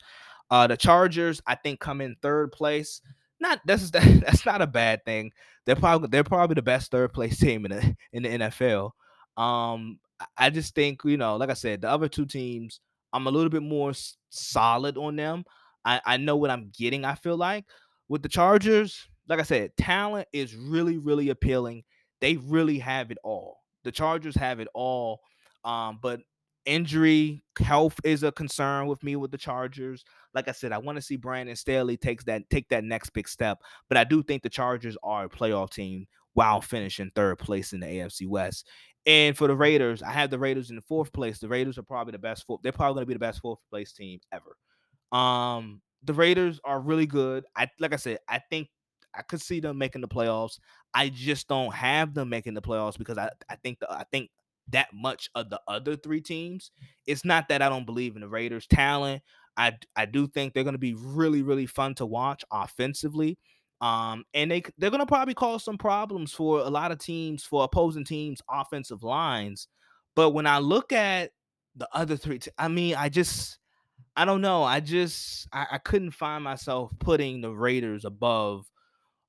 Uh, 0.49 0.67
the 0.67 0.77
Chargers, 0.77 1.41
I 1.47 1.55
think, 1.55 1.79
come 1.79 2.01
in 2.01 2.15
third 2.21 2.51
place. 2.51 3.01
Not 3.39 3.59
that's 3.65 3.89
that's 3.91 4.45
not 4.45 4.61
a 4.61 4.67
bad 4.67 5.03
thing. 5.05 5.31
They're 5.65 5.75
probably 5.75 6.09
they're 6.09 6.23
probably 6.23 6.53
the 6.55 6.61
best 6.61 6.91
third 6.91 7.13
place 7.13 7.37
team 7.39 7.65
in 7.65 7.71
the 7.71 7.95
in 8.13 8.23
the 8.23 8.29
NFL. 8.29 8.91
Um, 9.37 9.99
I 10.37 10.49
just 10.49 10.75
think 10.75 11.01
you 11.03 11.17
know, 11.17 11.35
like 11.37 11.49
I 11.49 11.55
said, 11.55 11.81
the 11.81 11.89
other 11.89 12.07
two 12.07 12.25
teams, 12.25 12.79
I'm 13.11 13.27
a 13.27 13.31
little 13.31 13.49
bit 13.49 13.63
more 13.63 13.93
solid 14.29 14.97
on 14.97 15.15
them. 15.15 15.43
I 15.83 16.01
I 16.05 16.17
know 16.17 16.37
what 16.37 16.51
I'm 16.51 16.71
getting. 16.77 17.05
I 17.05 17.15
feel 17.15 17.37
like 17.37 17.65
with 18.07 18.21
the 18.21 18.29
Chargers, 18.29 19.07
like 19.27 19.39
I 19.39 19.43
said, 19.43 19.75
talent 19.77 20.27
is 20.31 20.55
really 20.55 20.97
really 20.97 21.29
appealing. 21.29 21.83
They 22.21 22.37
really 22.37 22.79
have 22.79 23.11
it 23.11 23.17
all. 23.23 23.57
The 23.83 23.91
Chargers 23.91 24.35
have 24.35 24.59
it 24.59 24.67
all. 24.73 25.19
Um, 25.63 25.99
but 26.01 26.21
injury 26.65 27.43
health 27.59 27.99
is 28.03 28.23
a 28.23 28.31
concern 28.31 28.87
with 28.87 29.03
me 29.03 29.15
with 29.15 29.31
the 29.31 29.37
Chargers. 29.37 30.03
Like 30.33 30.47
I 30.47 30.51
said, 30.51 30.71
I 30.71 30.77
want 30.77 30.97
to 30.97 31.01
see 31.01 31.15
Brandon 31.15 31.55
Staley 31.55 31.97
takes 31.97 32.23
that 32.25 32.49
take 32.49 32.69
that 32.69 32.83
next 32.83 33.11
big 33.11 33.27
step, 33.27 33.59
but 33.87 33.97
I 33.97 34.03
do 34.03 34.23
think 34.23 34.43
the 34.43 34.49
Chargers 34.49 34.97
are 35.03 35.25
a 35.25 35.29
playoff 35.29 35.71
team 35.71 36.07
while 36.33 36.61
finishing 36.61 37.11
third 37.15 37.39
place 37.39 37.73
in 37.73 37.79
the 37.79 37.87
AFC 37.87 38.27
West. 38.27 38.67
And 39.05 39.37
for 39.37 39.47
the 39.47 39.55
Raiders, 39.55 40.01
I 40.01 40.11
have 40.11 40.31
the 40.31 40.39
Raiders 40.39 40.69
in 40.71 40.75
the 40.75 40.81
fourth 40.81 41.13
place. 41.13 41.39
The 41.39 41.47
Raiders 41.47 41.77
are 41.77 41.83
probably 41.83 42.11
the 42.11 42.19
best. 42.19 42.45
Fourth, 42.45 42.61
they're 42.63 42.71
probably 42.71 42.95
going 42.95 43.03
to 43.03 43.07
be 43.07 43.13
the 43.13 43.19
best 43.19 43.39
fourth 43.39 43.59
place 43.69 43.93
team 43.93 44.19
ever. 44.31 44.57
Um, 45.11 45.81
the 46.03 46.13
Raiders 46.13 46.59
are 46.65 46.79
really 46.79 47.05
good. 47.05 47.45
I 47.55 47.69
like 47.79 47.93
I 47.93 47.97
said, 47.97 48.19
I 48.27 48.39
think 48.49 48.67
I 49.13 49.21
could 49.21 49.41
see 49.41 49.59
them 49.59 49.77
making 49.77 50.01
the 50.01 50.07
playoffs. 50.07 50.59
I 50.93 51.09
just 51.09 51.47
don't 51.47 51.73
have 51.73 52.13
them 52.13 52.29
making 52.29 52.53
the 52.53 52.61
playoffs 52.61 52.97
because 52.97 53.17
I, 53.17 53.29
I 53.49 53.55
think 53.57 53.79
the 53.79 53.91
I 53.91 54.03
think 54.11 54.29
that 54.69 54.87
much 54.93 55.29
of 55.35 55.49
the 55.49 55.59
other 55.67 55.95
three 55.95 56.21
teams. 56.21 56.71
It's 57.05 57.25
not 57.25 57.47
that 57.49 57.61
I 57.61 57.69
don't 57.69 57.85
believe 57.85 58.15
in 58.15 58.21
the 58.21 58.29
Raiders' 58.29 58.67
talent. 58.67 59.21
I 59.57 59.73
I 59.95 60.05
do 60.05 60.27
think 60.27 60.53
they're 60.53 60.63
going 60.63 60.73
to 60.73 60.79
be 60.79 60.95
really 60.95 61.41
really 61.41 61.65
fun 61.65 61.95
to 61.95 62.05
watch 62.05 62.43
offensively. 62.51 63.37
Um, 63.81 64.23
and 64.33 64.49
they 64.49 64.63
they're 64.77 64.89
going 64.89 64.99
to 65.01 65.05
probably 65.05 65.33
cause 65.33 65.63
some 65.63 65.77
problems 65.77 66.33
for 66.33 66.59
a 66.59 66.69
lot 66.69 66.91
of 66.91 66.99
teams 66.99 67.43
for 67.43 67.63
opposing 67.63 68.05
teams' 68.05 68.41
offensive 68.49 69.03
lines. 69.03 69.67
But 70.15 70.31
when 70.31 70.47
I 70.47 70.59
look 70.59 70.91
at 70.93 71.31
the 71.75 71.87
other 71.93 72.15
three, 72.17 72.39
te- 72.39 72.51
I 72.57 72.67
mean, 72.69 72.95
I 72.95 73.09
just 73.09 73.59
I 74.15 74.25
don't 74.25 74.41
know. 74.41 74.63
I 74.63 74.79
just 74.79 75.47
I, 75.53 75.67
I 75.73 75.77
couldn't 75.77 76.11
find 76.11 76.43
myself 76.43 76.91
putting 76.99 77.41
the 77.41 77.51
Raiders 77.51 78.05
above 78.05 78.65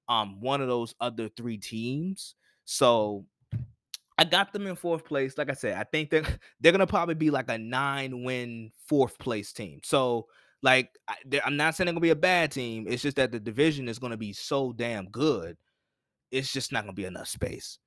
um 0.08 0.40
one 0.40 0.60
of 0.60 0.68
those 0.68 0.94
other 1.00 1.28
three 1.28 1.58
teams. 1.58 2.34
So 2.64 3.26
I 4.18 4.24
got 4.24 4.52
them 4.52 4.66
in 4.66 4.76
fourth 4.76 5.04
place. 5.04 5.36
Like 5.36 5.50
I 5.50 5.54
said, 5.54 5.76
I 5.76 5.84
think 5.84 6.10
they're 6.10 6.24
they're 6.60 6.72
gonna 6.72 6.86
probably 6.86 7.14
be 7.14 7.30
like 7.30 7.50
a 7.50 7.58
nine 7.58 8.24
win 8.24 8.70
fourth 8.86 9.18
place 9.18 9.52
team. 9.52 9.80
So 9.82 10.26
like 10.62 10.90
I, 11.08 11.16
am 11.44 11.56
not 11.56 11.74
saying 11.74 11.86
they're 11.86 11.92
gonna 11.92 12.00
be 12.00 12.10
a 12.10 12.16
bad 12.16 12.50
team. 12.50 12.86
It's 12.88 13.02
just 13.02 13.16
that 13.16 13.32
the 13.32 13.40
division 13.40 13.88
is 13.88 13.98
gonna 13.98 14.16
be 14.16 14.32
so 14.32 14.72
damn 14.72 15.06
good. 15.10 15.56
It's 16.30 16.52
just 16.52 16.72
not 16.72 16.84
gonna 16.84 16.92
be 16.92 17.04
enough 17.04 17.28
space. 17.28 17.78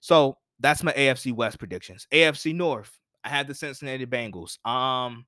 So 0.00 0.38
that's 0.60 0.82
my 0.82 0.92
AFC 0.92 1.32
West 1.32 1.58
predictions. 1.58 2.06
AFC 2.12 2.54
North, 2.54 2.98
I 3.22 3.28
had 3.28 3.46
the 3.46 3.54
Cincinnati 3.54 4.06
Bengals. 4.06 4.64
Um, 4.66 5.26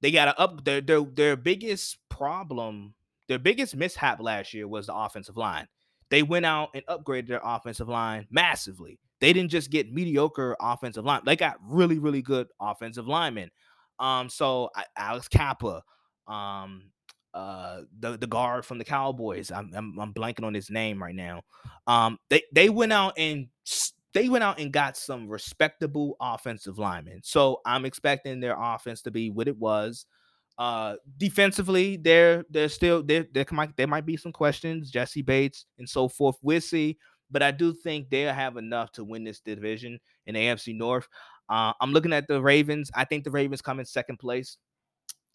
they 0.00 0.10
got 0.10 0.26
to 0.26 0.38
up 0.38 0.64
their 0.64 0.80
their 0.80 1.00
their 1.02 1.36
biggest 1.36 1.98
problem, 2.08 2.94
their 3.28 3.38
biggest 3.38 3.76
mishap 3.76 4.20
last 4.20 4.54
year 4.54 4.68
was 4.68 4.86
the 4.86 4.94
offensive 4.94 5.36
line. 5.36 5.66
They 6.10 6.22
went 6.22 6.46
out 6.46 6.70
and 6.74 6.86
upgraded 6.86 7.28
their 7.28 7.40
offensive 7.42 7.88
line 7.88 8.26
massively. 8.30 8.98
They 9.20 9.32
didn't 9.32 9.50
just 9.50 9.70
get 9.70 9.92
mediocre 9.92 10.56
offensive 10.60 11.04
line; 11.04 11.22
they 11.24 11.36
got 11.36 11.56
really, 11.62 11.98
really 11.98 12.22
good 12.22 12.48
offensive 12.60 13.06
linemen. 13.06 13.50
Um, 13.98 14.28
so 14.28 14.70
Alex 14.96 15.28
Cappa, 15.28 15.82
um, 16.26 16.90
uh, 17.34 17.82
the 17.98 18.16
the 18.16 18.26
guard 18.26 18.64
from 18.64 18.78
the 18.78 18.84
Cowboys, 18.84 19.50
I'm, 19.50 19.72
I'm, 19.74 19.98
I'm 19.98 20.14
blanking 20.14 20.44
on 20.44 20.54
his 20.54 20.70
name 20.70 21.02
right 21.02 21.14
now. 21.14 21.42
Um, 21.86 22.18
they 22.30 22.42
they 22.52 22.68
went 22.68 22.92
out 22.92 23.14
and 23.16 23.48
they 24.14 24.28
went 24.28 24.44
out 24.44 24.58
and 24.58 24.72
got 24.72 24.96
some 24.96 25.28
respectable 25.28 26.16
offensive 26.20 26.78
linemen. 26.78 27.20
So 27.22 27.60
I'm 27.66 27.84
expecting 27.84 28.40
their 28.40 28.56
offense 28.58 29.02
to 29.02 29.10
be 29.10 29.30
what 29.30 29.48
it 29.48 29.56
was. 29.56 30.06
Uh, 30.58 30.96
defensively, 31.18 31.96
there 31.96 32.44
there's 32.50 32.74
still 32.74 33.02
there 33.02 33.26
there 33.32 33.46
might 33.52 33.76
there 33.76 33.86
might 33.86 34.06
be 34.06 34.16
some 34.16 34.32
questions, 34.32 34.90
Jessie 34.90 35.22
Bates 35.22 35.66
and 35.78 35.88
so 35.88 36.08
forth. 36.08 36.36
We'll 36.42 36.60
see, 36.60 36.98
but 37.30 37.42
I 37.42 37.50
do 37.50 37.72
think 37.72 38.10
they'll 38.10 38.32
have 38.32 38.56
enough 38.56 38.92
to 38.92 39.04
win 39.04 39.24
this 39.24 39.40
division 39.40 39.98
in 40.26 40.34
AFC 40.34 40.76
North. 40.76 41.08
Uh, 41.48 41.72
I'm 41.80 41.92
looking 41.92 42.12
at 42.12 42.28
the 42.28 42.40
Ravens. 42.40 42.90
I 42.94 43.04
think 43.04 43.24
the 43.24 43.30
Ravens 43.30 43.62
come 43.62 43.80
in 43.80 43.86
second 43.86 44.18
place. 44.18 44.58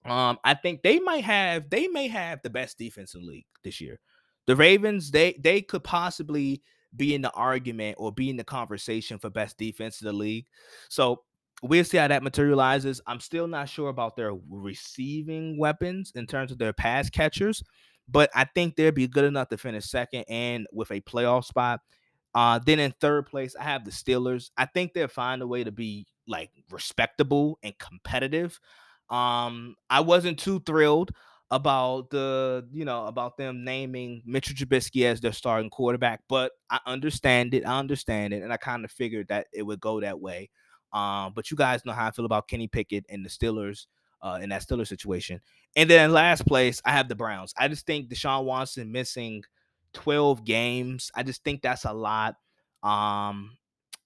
Um, 0.06 0.38
I 0.44 0.54
think 0.54 0.82
they 0.82 1.00
might 1.00 1.24
have 1.24 1.70
they 1.70 1.88
may 1.88 2.08
have 2.08 2.42
the 2.42 2.50
best 2.50 2.78
defense 2.78 3.16
in 3.16 3.22
the 3.22 3.28
league 3.28 3.46
this 3.64 3.80
year. 3.80 4.00
The 4.48 4.56
Ravens, 4.56 5.12
they 5.12 5.34
they 5.40 5.62
could 5.62 5.84
possibly 5.84 6.62
be 6.96 7.16
in 7.16 7.22
the 7.22 7.32
argument 7.32 7.96
or 7.98 8.12
be 8.12 8.30
in 8.30 8.38
the 8.38 8.44
conversation 8.44 9.18
for 9.18 9.30
best 9.30 9.58
defense 9.58 10.02
in 10.02 10.08
the 10.08 10.14
league. 10.14 10.46
So 10.90 11.24
we'll 11.64 11.86
see 11.86 11.98
how 11.98 12.08
that 12.08 12.24
materializes. 12.24 13.02
I'm 13.08 13.20
still 13.20 13.48
not 13.48 13.70
sure 13.70 13.90
about 13.90 14.16
their 14.16 14.34
receiving 14.50 15.58
weapons 15.58 16.12
in 16.16 16.28
terms 16.28 16.52
of 16.52 16.58
their 16.58 16.74
pass 16.74 17.10
catchers, 17.10 17.64
but 18.08 18.30
I 18.36 18.46
think 18.46 18.76
they'll 18.76 18.92
be 18.92 19.08
good 19.08 19.26
enough 19.26 19.50
to 19.50 19.58
finish 19.58 19.86
second 19.86 20.26
and 20.28 20.68
with 20.72 20.92
a 20.92 21.02
playoff 21.02 21.46
spot. 21.46 21.82
Uh, 22.36 22.60
then 22.66 22.80
in 22.80 22.94
third 23.00 23.28
place, 23.28 23.56
I 23.60 23.64
have 23.64 23.86
the 23.86 23.92
Steelers. 23.92 24.50
I 24.58 24.66
think 24.66 24.94
they'll 24.94 25.08
find 25.08 25.42
a 25.42 25.48
way 25.48 25.64
to 25.64 25.72
be 25.72 26.08
like 26.28 26.52
respectable 26.72 27.60
and 27.64 27.78
competitive. 27.78 28.60
Um, 29.10 29.76
I 29.90 30.02
wasn't 30.02 30.40
too 30.40 30.60
thrilled 30.66 31.12
about 31.52 32.10
the 32.10 32.68
you 32.72 32.84
know 32.84 33.06
about 33.06 33.38
them 33.38 33.64
naming 33.64 34.24
Mitchell 34.26 34.56
Trubisky 34.56 35.06
as 35.06 35.22
their 35.22 35.34
starting 35.34 35.70
quarterback, 35.70 36.22
but 36.28 36.52
I 36.72 36.80
understand 36.88 37.54
it. 37.54 37.66
I 37.66 37.78
understand 37.78 38.34
it, 38.34 38.42
and 38.42 38.52
I 38.52 38.58
kind 38.58 38.84
of 38.84 38.92
figured 38.92 39.28
that 39.28 39.48
it 39.54 39.62
would 39.64 39.80
go 39.80 40.02
that 40.02 40.20
way. 40.20 40.50
Um, 40.92 41.34
but 41.36 41.52
you 41.52 41.58
guys 41.58 41.86
know 41.86 41.92
how 41.92 42.08
I 42.08 42.12
feel 42.12 42.26
about 42.26 42.48
Kenny 42.48 42.68
Pickett 42.68 43.06
and 43.10 43.24
the 43.24 43.30
Steelers 43.30 43.86
uh, 44.22 44.40
in 44.42 44.50
that 44.50 44.64
Steelers 44.66 44.88
situation. 44.88 45.42
And 45.76 45.90
then 45.90 46.12
last 46.12 46.46
place, 46.46 46.82
I 46.86 46.92
have 46.92 47.10
the 47.10 47.16
Browns. 47.16 47.54
I 47.58 47.68
just 47.68 47.86
think 47.86 48.10
Deshaun 48.10 48.46
Watson 48.46 48.92
missing 48.92 49.44
12 49.94 50.46
games. 50.46 51.12
I 51.16 51.24
just 51.24 51.44
think 51.44 51.62
that's 51.62 51.86
a 51.86 51.94
lot. 51.94 52.36
Um, 52.84 53.58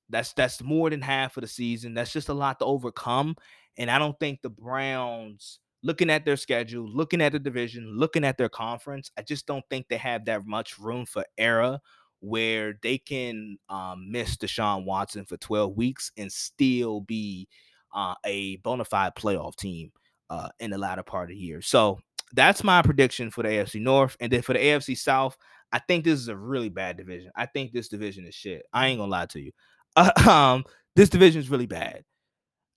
that's 0.09 0.33
that's 0.33 0.63
more 0.63 0.89
than 0.89 1.01
half 1.01 1.35
of 1.35 1.41
the 1.41 1.47
season. 1.47 1.93
That's 1.93 2.13
just 2.13 2.29
a 2.29 2.33
lot 2.33 2.59
to 2.59 2.65
overcome. 2.65 3.35
And 3.77 3.91
I 3.91 3.99
don't 3.99 4.17
think 4.19 4.41
the 4.41 4.49
Browns 4.49 5.59
looking 5.83 6.09
at 6.09 6.25
their 6.25 6.37
schedule, 6.37 6.87
looking 6.87 7.21
at 7.21 7.33
the 7.33 7.39
division, 7.39 7.97
looking 7.97 8.23
at 8.23 8.37
their 8.37 8.49
conference, 8.49 9.11
I 9.17 9.21
just 9.21 9.45
don't 9.45 9.63
think 9.69 9.87
they 9.87 9.97
have 9.97 10.25
that 10.25 10.45
much 10.45 10.79
room 10.79 11.05
for 11.05 11.25
error 11.37 11.79
where 12.19 12.79
they 12.81 12.97
can 12.97 13.57
um, 13.69 14.11
miss 14.11 14.37
Deshaun 14.37 14.85
Watson 14.85 15.25
for 15.25 15.37
12 15.37 15.75
weeks 15.77 16.11
and 16.17 16.31
still 16.31 17.01
be 17.01 17.47
uh, 17.93 18.15
a 18.25 18.57
bona 18.57 18.85
fide 18.85 19.15
playoff 19.15 19.55
team 19.55 19.91
uh, 20.29 20.49
in 20.59 20.71
the 20.71 20.77
latter 20.77 21.03
part 21.03 21.29
of 21.29 21.35
the 21.35 21.41
year. 21.41 21.61
So 21.61 21.99
that's 22.33 22.63
my 22.63 22.81
prediction 22.81 23.31
for 23.31 23.43
the 23.43 23.49
AFC 23.49 23.81
North. 23.81 24.17
And 24.19 24.31
then 24.31 24.41
for 24.41 24.53
the 24.53 24.59
AFC 24.59 24.97
South, 24.97 25.37
I 25.71 25.79
think 25.79 26.03
this 26.03 26.19
is 26.19 26.27
a 26.27 26.35
really 26.35 26.69
bad 26.69 26.97
division. 26.97 27.31
I 27.35 27.45
think 27.45 27.71
this 27.71 27.89
division 27.89 28.25
is 28.25 28.35
shit. 28.35 28.63
I 28.73 28.87
ain't 28.87 28.99
gonna 28.99 29.11
lie 29.11 29.25
to 29.27 29.39
you. 29.39 29.51
Uh, 29.95 30.11
um, 30.29 30.63
this 30.95 31.09
division 31.09 31.41
is 31.41 31.49
really 31.49 31.67
bad. 31.67 32.03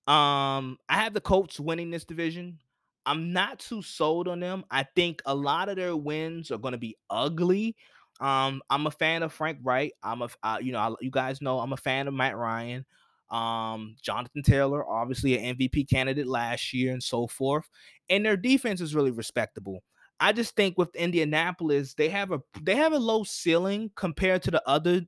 Um, 0.06 0.76
I 0.88 0.94
have 0.94 1.14
the 1.14 1.20
Colts 1.20 1.60
winning 1.60 1.90
this 1.90 2.04
division. 2.04 2.58
I'm 3.06 3.32
not 3.32 3.60
too 3.60 3.82
sold 3.82 4.28
on 4.28 4.40
them. 4.40 4.64
I 4.70 4.84
think 4.94 5.22
a 5.24 5.34
lot 5.34 5.68
of 5.68 5.76
their 5.76 5.96
wins 5.96 6.50
are 6.50 6.58
going 6.58 6.72
to 6.72 6.78
be 6.78 6.96
ugly. 7.08 7.76
Um, 8.20 8.60
I'm 8.68 8.86
a 8.86 8.90
fan 8.90 9.22
of 9.22 9.32
Frank 9.32 9.58
Reich. 9.62 9.92
I'm 10.02 10.22
a, 10.22 10.28
uh, 10.42 10.58
you 10.60 10.72
know, 10.72 10.78
I, 10.78 10.94
you 11.00 11.10
guys 11.10 11.40
know 11.40 11.58
I'm 11.58 11.72
a 11.72 11.78
fan 11.78 12.08
of 12.08 12.14
Matt 12.14 12.36
Ryan. 12.36 12.84
Um, 13.30 13.96
Jonathan 14.02 14.42
Taylor, 14.42 14.86
obviously 14.88 15.38
an 15.38 15.56
MVP 15.56 15.88
candidate 15.88 16.26
last 16.26 16.72
year, 16.72 16.92
and 16.92 17.02
so 17.02 17.26
forth. 17.26 17.68
And 18.08 18.24
their 18.24 18.36
defense 18.36 18.80
is 18.80 18.94
really 18.94 19.12
respectable. 19.12 19.82
I 20.22 20.32
just 20.32 20.54
think 20.54 20.76
with 20.76 20.94
Indianapolis, 20.96 21.94
they 21.94 22.10
have 22.10 22.30
a 22.32 22.42
they 22.60 22.76
have 22.76 22.92
a 22.92 22.98
low 22.98 23.24
ceiling 23.24 23.90
compared 23.96 24.42
to 24.42 24.50
the 24.50 24.62
other 24.66 25.00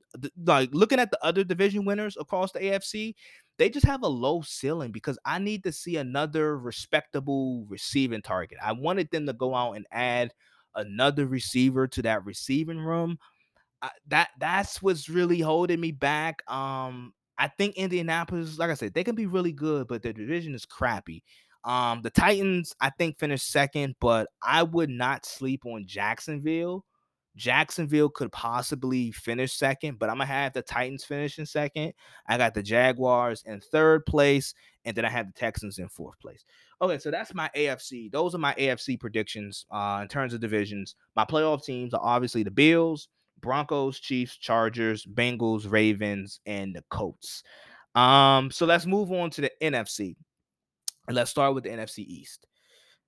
like 0.43 0.69
looking 0.73 0.99
at 0.99 1.11
the 1.11 1.23
other 1.23 1.43
division 1.43 1.85
winners 1.85 2.17
across 2.19 2.51
the 2.51 2.59
AFC 2.59 3.13
they 3.57 3.69
just 3.69 3.85
have 3.85 4.03
a 4.03 4.07
low 4.07 4.41
ceiling 4.41 4.91
because 4.91 5.17
I 5.25 5.39
need 5.39 5.63
to 5.63 5.71
see 5.71 5.97
another 5.97 6.57
respectable 6.57 7.65
receiving 7.69 8.21
target. 8.21 8.57
I 8.63 8.71
wanted 8.71 9.09
them 9.11 9.25
to 9.27 9.33
go 9.33 9.53
out 9.53 9.73
and 9.73 9.85
add 9.91 10.33
another 10.75 11.27
receiver 11.27 11.87
to 11.87 12.01
that 12.03 12.25
receiving 12.25 12.79
room. 12.79 13.19
I, 13.81 13.91
that 14.07 14.29
that's 14.39 14.81
what's 14.81 15.09
really 15.09 15.39
holding 15.39 15.79
me 15.79 15.91
back. 15.91 16.41
Um, 16.51 17.13
I 17.37 17.47
think 17.47 17.75
Indianapolis, 17.75 18.57
like 18.57 18.69
I 18.69 18.75
said, 18.75 18.93
they 18.93 19.03
can 19.03 19.15
be 19.15 19.25
really 19.25 19.51
good, 19.51 19.87
but 19.87 20.01
their 20.01 20.13
division 20.13 20.53
is 20.53 20.65
crappy. 20.65 21.23
Um, 21.63 22.01
the 22.01 22.09
Titans, 22.09 22.73
I 22.81 22.89
think, 22.91 23.17
finished 23.17 23.49
second, 23.49 23.95
but 23.99 24.27
I 24.41 24.63
would 24.63 24.89
not 24.89 25.25
sleep 25.25 25.65
on 25.65 25.85
Jacksonville. 25.87 26.85
Jacksonville 27.35 28.09
could 28.09 28.31
possibly 28.31 29.11
finish 29.11 29.53
second, 29.53 29.97
but 29.97 30.09
I'm 30.09 30.17
gonna 30.17 30.27
have 30.27 30.53
the 30.53 30.61
Titans 30.61 31.03
finish 31.03 31.39
in 31.39 31.45
second. 31.45 31.93
I 32.27 32.37
got 32.37 32.53
the 32.53 32.61
Jaguars 32.61 33.43
in 33.45 33.59
third 33.59 34.05
place, 34.05 34.53
and 34.85 34.95
then 34.95 35.05
I 35.05 35.09
have 35.09 35.27
the 35.27 35.33
Texans 35.33 35.79
in 35.79 35.89
fourth 35.89 36.19
place. 36.19 36.45
Okay, 36.81 36.99
so 36.99 37.09
that's 37.09 37.33
my 37.33 37.49
AFC. 37.55 38.11
Those 38.11 38.35
are 38.35 38.39
my 38.39 38.53
AFC 38.53 38.99
predictions 38.99 39.65
uh, 39.71 39.99
in 40.03 40.09
terms 40.09 40.33
of 40.33 40.41
divisions. 40.41 40.95
My 41.15 41.25
playoff 41.25 41.63
teams 41.63 41.93
are 41.93 42.01
obviously 42.03 42.43
the 42.43 42.51
Bills, 42.51 43.07
Broncos, 43.43 43.99
Chiefs, 43.99 44.37
Chargers, 44.37 45.05
Bengals, 45.05 45.69
Ravens, 45.69 46.39
and 46.47 46.75
the 46.75 46.83
Colts. 46.89 47.43
Um, 47.93 48.49
so 48.49 48.65
let's 48.65 48.87
move 48.87 49.11
on 49.11 49.29
to 49.31 49.41
the 49.41 49.51
NFC. 49.61 50.15
And 51.07 51.15
let's 51.15 51.29
start 51.29 51.53
with 51.53 51.65
the 51.65 51.69
NFC 51.69 51.99
East. 51.99 52.47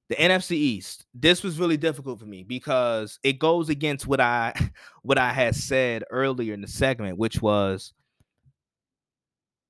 The 0.10 0.16
NFC 0.16 0.52
East. 0.52 1.06
This 1.16 1.42
was 1.42 1.58
really 1.58 1.78
difficult 1.78 2.20
for 2.20 2.26
me 2.26 2.44
because 2.44 3.18
it 3.24 3.40
goes 3.40 3.70
against 3.70 4.06
what 4.06 4.20
I 4.20 4.54
what 5.02 5.18
I 5.18 5.34
had 5.34 5.56
said 5.56 6.04
earlier 6.12 6.54
in 6.54 6.62
the 6.62 6.68
segment, 6.68 7.18
which 7.18 7.42
was 7.42 7.94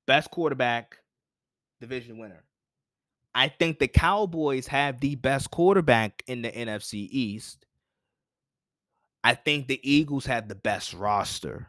best 0.05 0.31
quarterback, 0.31 0.97
division 1.79 2.17
winner. 2.17 2.43
I 3.33 3.49
think 3.49 3.79
the 3.79 3.87
Cowboys 3.87 4.67
have 4.67 4.99
the 4.99 5.15
best 5.15 5.51
quarterback 5.51 6.23
in 6.27 6.41
the 6.41 6.51
NFC 6.51 7.07
East. 7.11 7.64
I 9.25 9.33
think 9.33 9.65
the 9.67 9.79
Eagles 9.81 10.27
have 10.27 10.47
the 10.47 10.53
best 10.53 10.93
roster. 10.93 11.65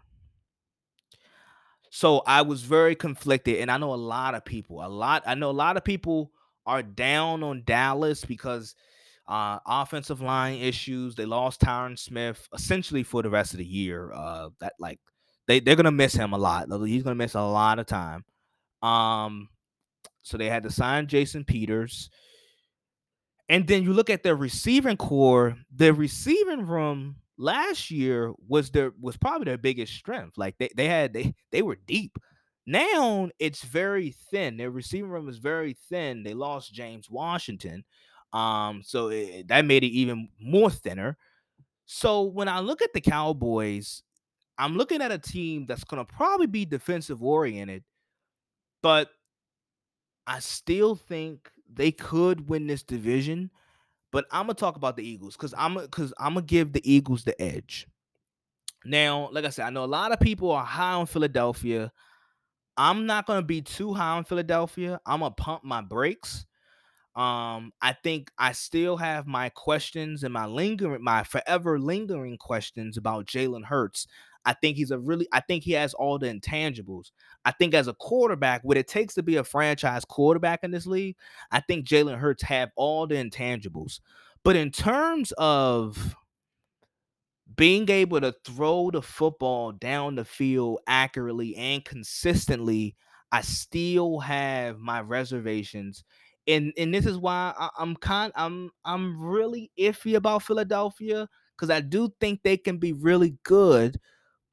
So 1.88 2.22
I 2.26 2.42
was 2.42 2.60
very 2.60 2.94
conflicted, 2.94 3.60
and 3.60 3.70
I 3.70 3.78
know 3.78 3.94
a 3.94 3.96
lot 3.96 4.34
of 4.34 4.44
people, 4.44 4.84
a 4.84 4.90
lot, 4.90 5.22
I 5.24 5.34
know 5.34 5.48
a 5.48 5.52
lot 5.52 5.78
of 5.78 5.82
people 5.82 6.32
are 6.66 6.82
down 6.82 7.42
on 7.42 7.62
Dallas 7.64 8.26
because 8.26 8.74
uh, 9.26 9.58
offensive 9.64 10.20
line 10.20 10.58
issues. 10.58 11.14
They 11.14 11.24
lost 11.24 11.62
Tyron 11.62 11.98
Smith 11.98 12.46
essentially 12.52 13.02
for 13.02 13.22
the 13.22 13.30
rest 13.30 13.54
of 13.54 13.58
the 13.58 13.64
year. 13.64 14.12
Uh, 14.12 14.50
that 14.60 14.74
like 14.78 15.00
they 15.46 15.58
they're 15.58 15.76
gonna 15.76 15.90
miss 15.90 16.12
him 16.12 16.34
a 16.34 16.38
lot. 16.38 16.68
He's 16.86 17.04
gonna 17.04 17.14
miss 17.14 17.32
a 17.32 17.40
lot 17.40 17.78
of 17.78 17.86
time. 17.86 18.22
Um, 18.82 19.48
so 20.20 20.36
they 20.36 20.50
had 20.50 20.64
to 20.64 20.70
sign 20.70 21.06
Jason 21.06 21.44
Peters. 21.44 22.10
And 23.48 23.66
then 23.66 23.82
you 23.82 23.94
look 23.94 24.10
at 24.10 24.22
their 24.22 24.36
receiving 24.36 24.98
corps, 24.98 25.56
their 25.70 25.94
receiving 25.94 26.66
room 26.66 27.16
last 27.38 27.90
year 27.90 28.32
was 28.48 28.70
their 28.70 28.92
was 29.00 29.16
probably 29.16 29.44
their 29.46 29.58
biggest 29.58 29.94
strength. 29.94 30.36
Like 30.38 30.56
they 30.58 30.70
they 30.76 30.88
had 30.88 31.12
they 31.12 31.34
they 31.52 31.62
were 31.62 31.78
deep. 31.86 32.18
Now 32.66 33.30
it's 33.38 33.62
very 33.62 34.14
thin. 34.30 34.56
Their 34.56 34.70
receiving 34.70 35.10
room 35.10 35.28
is 35.28 35.38
very 35.38 35.76
thin. 35.88 36.22
They 36.22 36.34
lost 36.34 36.72
James 36.72 37.08
Washington. 37.08 37.84
Um, 38.32 38.82
so 38.84 39.08
it, 39.08 39.48
that 39.48 39.64
made 39.64 39.84
it 39.84 39.88
even 39.88 40.28
more 40.40 40.70
thinner. 40.70 41.16
So 41.86 42.22
when 42.22 42.48
I 42.48 42.58
look 42.60 42.82
at 42.82 42.92
the 42.92 43.00
Cowboys, 43.00 44.02
I'm 44.58 44.76
looking 44.76 45.00
at 45.00 45.12
a 45.12 45.18
team 45.18 45.66
that's 45.66 45.84
going 45.84 46.04
to 46.04 46.12
probably 46.12 46.46
be 46.46 46.64
defensive 46.64 47.22
oriented, 47.22 47.84
but 48.82 49.10
I 50.26 50.40
still 50.40 50.96
think 50.96 51.50
they 51.72 51.92
could 51.92 52.48
win 52.48 52.66
this 52.66 52.82
division. 52.82 53.50
But 54.16 54.24
I'm 54.30 54.44
gonna 54.46 54.54
talk 54.54 54.76
about 54.76 54.96
the 54.96 55.06
Eagles 55.06 55.36
because 55.36 55.52
I'm 55.58 55.74
because 55.74 56.14
I'm 56.18 56.32
gonna 56.32 56.46
give 56.46 56.72
the 56.72 56.80
Eagles 56.90 57.24
the 57.24 57.38
edge. 57.38 57.86
Now, 58.82 59.28
like 59.30 59.44
I 59.44 59.50
said, 59.50 59.66
I 59.66 59.68
know 59.68 59.84
a 59.84 59.86
lot 59.86 60.10
of 60.10 60.20
people 60.20 60.52
are 60.52 60.64
high 60.64 60.94
on 60.94 61.04
Philadelphia. 61.04 61.92
I'm 62.78 63.04
not 63.04 63.26
gonna 63.26 63.42
be 63.42 63.60
too 63.60 63.92
high 63.92 64.16
on 64.16 64.24
Philadelphia. 64.24 64.98
I'm 65.04 65.20
gonna 65.20 65.32
pump 65.32 65.64
my 65.64 65.82
brakes. 65.82 66.46
Um, 67.14 67.74
I 67.82 67.92
think 67.92 68.30
I 68.38 68.52
still 68.52 68.96
have 68.96 69.26
my 69.26 69.50
questions 69.50 70.24
and 70.24 70.32
my 70.32 70.46
lingering, 70.46 71.04
my 71.04 71.22
forever 71.22 71.78
lingering 71.78 72.38
questions 72.38 72.96
about 72.96 73.26
Jalen 73.26 73.64
Hurts. 73.64 74.06
I 74.46 74.54
think 74.54 74.76
he's 74.76 74.92
a 74.92 74.98
really, 74.98 75.28
I 75.32 75.40
think 75.40 75.64
he 75.64 75.72
has 75.72 75.92
all 75.92 76.18
the 76.18 76.28
intangibles. 76.28 77.10
I 77.44 77.50
think 77.50 77.74
as 77.74 77.88
a 77.88 77.94
quarterback, 77.94 78.62
what 78.62 78.76
it 78.76 78.88
takes 78.88 79.14
to 79.14 79.22
be 79.22 79.36
a 79.36 79.44
franchise 79.44 80.04
quarterback 80.04 80.60
in 80.62 80.70
this 80.70 80.86
league, 80.86 81.16
I 81.50 81.60
think 81.60 81.86
Jalen 81.86 82.18
Hurts 82.18 82.44
have 82.44 82.70
all 82.76 83.06
the 83.06 83.16
intangibles. 83.16 84.00
But 84.44 84.54
in 84.54 84.70
terms 84.70 85.32
of 85.36 86.14
being 87.56 87.90
able 87.90 88.20
to 88.20 88.34
throw 88.44 88.90
the 88.90 89.02
football 89.02 89.72
down 89.72 90.14
the 90.14 90.24
field 90.24 90.78
accurately 90.86 91.56
and 91.56 91.84
consistently, 91.84 92.94
I 93.32 93.40
still 93.40 94.20
have 94.20 94.78
my 94.78 95.00
reservations. 95.00 96.04
And 96.46 96.72
and 96.78 96.94
this 96.94 97.06
is 97.06 97.18
why 97.18 97.52
I, 97.58 97.70
am 97.80 97.96
kind 97.96 98.32
I'm 98.36 98.70
I'm 98.84 99.20
really 99.20 99.72
iffy 99.78 100.14
about 100.14 100.44
Philadelphia 100.44 101.28
because 101.56 101.70
I 101.70 101.80
do 101.80 102.12
think 102.20 102.42
they 102.42 102.56
can 102.56 102.78
be 102.78 102.92
really 102.92 103.36
good, 103.42 103.98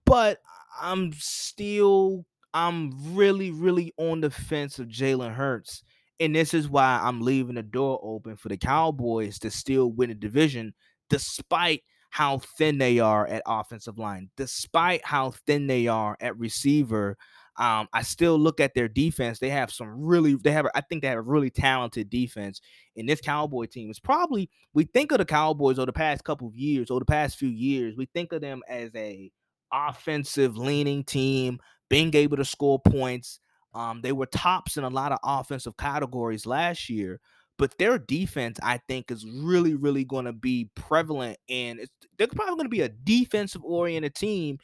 but 0.06 0.40
I'm 0.82 1.14
still 1.14 2.26
I'm 2.54 3.16
really, 3.16 3.52
really 3.52 3.94
on 3.98 4.22
the 4.22 4.30
fence 4.30 4.80
of 4.80 4.88
Jalen 4.88 5.34
Hurts. 5.34 5.84
And 6.20 6.36
this 6.36 6.54
is 6.54 6.70
why 6.70 7.00
I'm 7.04 7.22
leaving 7.22 7.56
the 7.56 7.64
door 7.64 8.00
open 8.04 8.38
for 8.38 8.50
the 8.50 8.58
Cowboys 8.58 9.40
to 9.40 9.50
still 9.50 9.92
win 9.92 10.10
the 10.10 10.16
division, 10.16 10.74
despite 11.10 11.82
how 12.12 12.38
thin 12.60 12.78
they 12.78 13.00
are 13.00 13.26
at 13.26 13.42
offensive 13.48 13.98
line, 13.98 14.30
despite 14.38 15.04
how 15.04 15.32
thin 15.48 15.66
they 15.66 15.88
are 15.88 16.16
at 16.22 16.38
receiver. 16.38 17.18
Um, 17.58 17.88
I 17.92 18.04
still 18.04 18.38
look 18.38 18.60
at 18.60 18.76
their 18.76 18.88
defense. 18.88 19.40
They 19.40 19.50
have 19.50 19.72
some 19.72 19.90
really, 19.90 20.36
they 20.36 20.52
have, 20.52 20.68
I 20.76 20.82
think 20.82 21.02
they 21.02 21.08
have 21.08 21.18
a 21.18 21.24
really 21.24 21.50
talented 21.50 22.12
defense. 22.12 22.62
And 22.96 23.10
this 23.10 23.22
Cowboy 23.22 23.66
team 23.66 23.90
is 23.90 24.00
probably, 24.00 24.50
we 24.76 24.84
think 24.84 25.12
of 25.12 25.18
the 25.18 25.26
Cowboys 25.26 25.80
over 25.80 25.88
the 25.88 25.94
past 25.94 26.24
couple 26.24 26.48
of 26.48 26.56
years, 26.56 26.92
over 26.92 27.00
the 27.00 27.06
past 27.06 27.38
few 27.38 27.50
years, 27.50 27.96
we 27.98 28.06
think 28.14 28.32
of 28.32 28.42
them 28.42 28.62
as 28.70 28.92
a 28.96 29.32
offensive 29.74 30.58
leaning 30.58 31.04
team, 31.04 31.60
being 31.90 32.16
able 32.16 32.38
to 32.38 32.46
score 32.46 32.80
points. 32.80 33.40
Um, 33.74 34.02
they 34.02 34.12
were 34.12 34.28
tops 34.28 34.78
in 34.78 34.84
a 34.84 34.90
lot 34.90 35.12
of 35.12 35.20
offensive 35.24 35.76
categories 35.78 36.46
last 36.46 36.90
year, 36.90 37.20
but 37.58 37.78
their 37.80 37.98
defense, 37.98 38.60
I 38.62 38.80
think, 38.88 39.10
is 39.10 39.26
really, 39.26 39.74
really 39.74 40.06
going 40.06 40.26
to 40.26 40.34
be 40.34 40.70
prevalent, 40.76 41.38
and 41.50 41.80
they're 42.18 42.28
probably 42.28 42.56
going 42.56 42.66
to 42.66 42.70
be 42.70 42.82
a 42.82 42.90
defensive 42.90 43.64
oriented 43.64 44.16
team. 44.16 44.60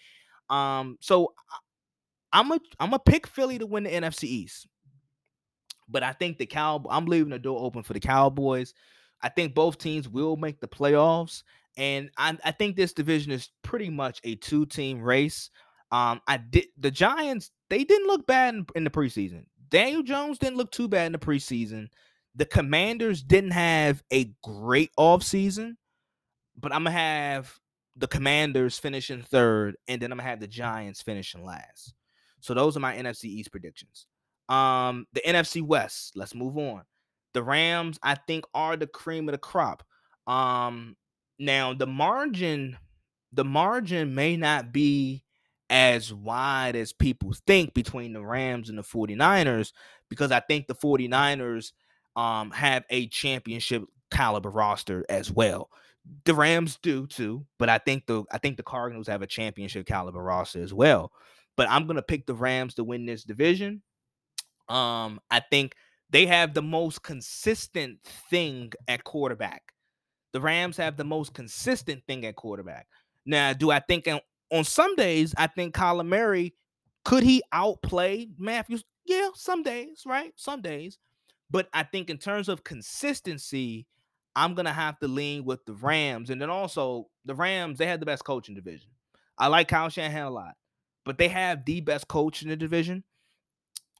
Um, 0.50 0.98
so 1.02 1.34
I'm 2.32 2.52
a 2.52 2.60
I'm 2.80 2.93
a 2.93 3.00
pick 3.00 3.28
Philly 3.28 3.58
to 3.60 3.65
win 3.65 3.84
the 3.84 3.89
NFC 3.89 4.26
East, 4.26 4.67
but 5.88 6.04
I 6.04 6.13
think 6.13 6.38
the 6.38 6.45
Cow 6.45 6.84
I'm 6.89 7.06
leaving 7.06 7.32
the 7.32 7.39
door 7.39 7.60
open 7.63 7.84
for 7.84 7.93
the 7.93 8.00
Cowboys. 8.00 8.74
I 9.22 9.30
think 9.30 9.54
both 9.54 9.78
teams 9.78 10.08
will 10.08 10.38
make 10.38 10.60
the 10.60 10.67
playoffs, 10.67 11.43
and 11.77 12.10
I, 12.17 12.38
I 12.43 12.51
think 12.51 12.75
this 12.75 12.93
division 12.93 13.32
is 13.32 13.49
pretty 13.63 13.89
much 13.89 14.19
a 14.23 14.36
two 14.36 14.65
team 14.65 15.01
race. 15.01 15.49
Um, 15.91 16.21
I 16.27 16.38
did 16.38 16.65
the 16.77 16.91
Giants. 16.91 17.51
They 17.69 17.84
didn't 17.84 18.08
look 18.08 18.27
bad 18.27 18.55
in, 18.55 18.65
in 18.75 18.84
the 18.84 18.89
preseason. 18.89 19.45
Daniel 19.69 20.03
Jones 20.03 20.39
didn't 20.39 20.58
look 20.58 20.71
too 20.71 20.88
bad 20.88 21.08
in 21.08 21.12
the 21.12 21.19
preseason. 21.19 21.88
The 22.36 22.45
Commanders 22.45 23.23
didn't 23.23 23.51
have 23.51 24.03
a 24.12 24.32
great 24.43 24.91
offseason, 24.97 25.75
but 26.58 26.73
I'm 26.73 26.84
gonna 26.84 26.91
have 26.91 27.53
the 27.95 28.08
Commanders 28.08 28.77
finishing 28.77 29.21
third, 29.21 29.75
and 29.88 30.01
then 30.01 30.12
I'm 30.12 30.17
gonna 30.17 30.29
have 30.29 30.39
the 30.39 30.47
Giants 30.47 31.01
finishing 31.01 31.43
last. 31.43 31.93
So 32.39 32.53
those 32.53 32.77
are 32.77 32.82
my 32.82 32.95
NFC 32.95 33.25
East 33.25 33.51
predictions. 33.51 34.08
Um, 34.47 35.05
the 35.13 35.21
NFC 35.21 35.62
West. 35.62 36.13
Let's 36.15 36.34
move 36.34 36.58
on. 36.58 36.84
The 37.34 37.43
Rams, 37.43 37.99
I 38.01 38.15
think, 38.15 38.45
are 38.53 38.75
the 38.75 38.88
cream 38.88 39.27
of 39.27 39.34
the 39.34 39.39
crop. 39.39 39.84
Um, 40.25 40.95
now 41.39 41.73
the 41.73 41.88
margin, 41.88 42.78
the 43.34 43.45
margin 43.45 44.13
may 44.13 44.38
not 44.38 44.71
be 44.71 45.23
as 45.69 46.13
wide 46.13 46.75
as 46.75 46.93
people 46.93 47.34
think 47.45 47.73
between 47.73 48.13
the 48.13 48.25
Rams 48.25 48.69
and 48.69 48.78
the 48.78 48.84
49ers 48.84 49.71
because 50.10 50.32
I 50.32 50.39
think 50.39 50.67
the 50.67 50.75
49ers 50.75 51.71
um, 52.15 52.52
have 52.52 52.84
a 52.89 53.08
championship 53.08 53.84
caliber 54.12 54.49
roster 54.49 55.06
as 55.10 55.32
well. 55.32 55.69
The 56.25 56.34
Rams 56.34 56.80
do 56.82 57.06
too, 57.06 57.45
but 57.60 57.69
I 57.69 57.78
think 57.78 58.08
the 58.08 58.23
I 58.32 58.39
think 58.39 58.58
the 58.58 58.63
Cardinals 58.63 59.08
have 59.08 59.21
a 59.21 59.28
championship 59.28 59.86
caliber 59.86 60.21
roster 60.21 60.62
as 60.63 60.73
well. 60.73 61.12
But 61.56 61.69
I'm 61.69 61.86
gonna 61.86 62.02
pick 62.02 62.25
the 62.25 62.34
Rams 62.34 62.73
to 62.75 62.84
win 62.84 63.06
this 63.06 63.23
division. 63.23 63.84
Um, 64.67 65.19
I 65.30 65.39
think 65.39 65.75
they 66.10 66.25
have 66.25 66.54
the 66.54 66.62
most 66.63 67.04
consistent 67.04 67.99
thing 68.30 68.71
at 68.88 69.04
quarterback. 69.04 69.62
The 70.34 70.42
Rams 70.42 70.78
have 70.78 70.98
the 70.98 71.04
most 71.04 71.34
consistent 71.34 72.04
thing 72.08 72.26
at 72.26 72.36
quarterback. 72.36 72.88
Now, 73.26 73.54
do 73.54 73.72
I 73.72 73.80
think 73.80 74.08
on, 74.52 74.63
some 74.63 74.96
days 74.96 75.34
I 75.38 75.48
think 75.48 75.76
Kyler 75.76 76.06
Murray 76.06 76.54
could 77.06 77.24
he 77.24 77.42
outplay 77.52 78.28
Matthews? 78.38 78.84
Yeah, 79.06 79.30
some 79.34 79.63
days, 79.63 80.04
right? 80.06 80.34
Some 80.36 80.62
days. 80.62 80.98
But 81.50 81.68
I 81.74 81.84
think 81.84 82.10
in 82.10 82.18
terms 82.18 82.50
of 82.50 82.63
consistency, 82.63 83.88
I'm 84.36 84.54
gonna 84.54 84.74
have 84.74 85.00
to 85.00 85.08
lean 85.08 85.46
with 85.46 85.65
the 85.65 85.74
Rams. 85.74 86.30
And 86.30 86.42
then 86.42 86.50
also 86.50 87.08
the 87.26 87.34
Rams, 87.36 87.78
they 87.78 87.88
had 87.88 88.00
the 88.00 88.06
best 88.06 88.24
coaching 88.24 88.56
division. 88.56 88.89
I 89.38 89.48
like 89.48 89.68
Kyle 89.68 89.89
Shanahan 89.89 90.28
a 90.28 90.30
lot, 90.30 90.56
but 91.06 91.18
they 91.18 91.28
have 91.30 91.65
the 91.65 91.82
best 91.82 92.08
coach 92.08 92.44
in 92.44 92.50
the 92.50 92.56
division. 92.56 93.04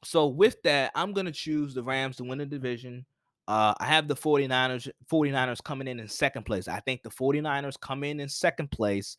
so 0.04 0.28
with 0.28 0.62
that, 0.62 0.92
I'm 0.94 1.12
gonna 1.12 1.32
choose 1.32 1.74
the 1.74 1.82
Rams 1.82 2.16
to 2.16 2.24
win 2.24 2.38
the 2.38 2.46
division. 2.46 3.04
Uh, 3.50 3.74
I 3.80 3.86
have 3.86 4.06
the 4.06 4.14
49ers, 4.14 4.88
49ers 5.10 5.60
coming 5.64 5.88
in 5.88 5.98
in 5.98 6.06
second 6.06 6.44
place. 6.44 6.68
I 6.68 6.78
think 6.78 7.02
the 7.02 7.10
49ers 7.10 7.80
come 7.80 8.04
in 8.04 8.20
in 8.20 8.28
second 8.28 8.70
place. 8.70 9.16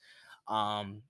Um, 0.48 1.02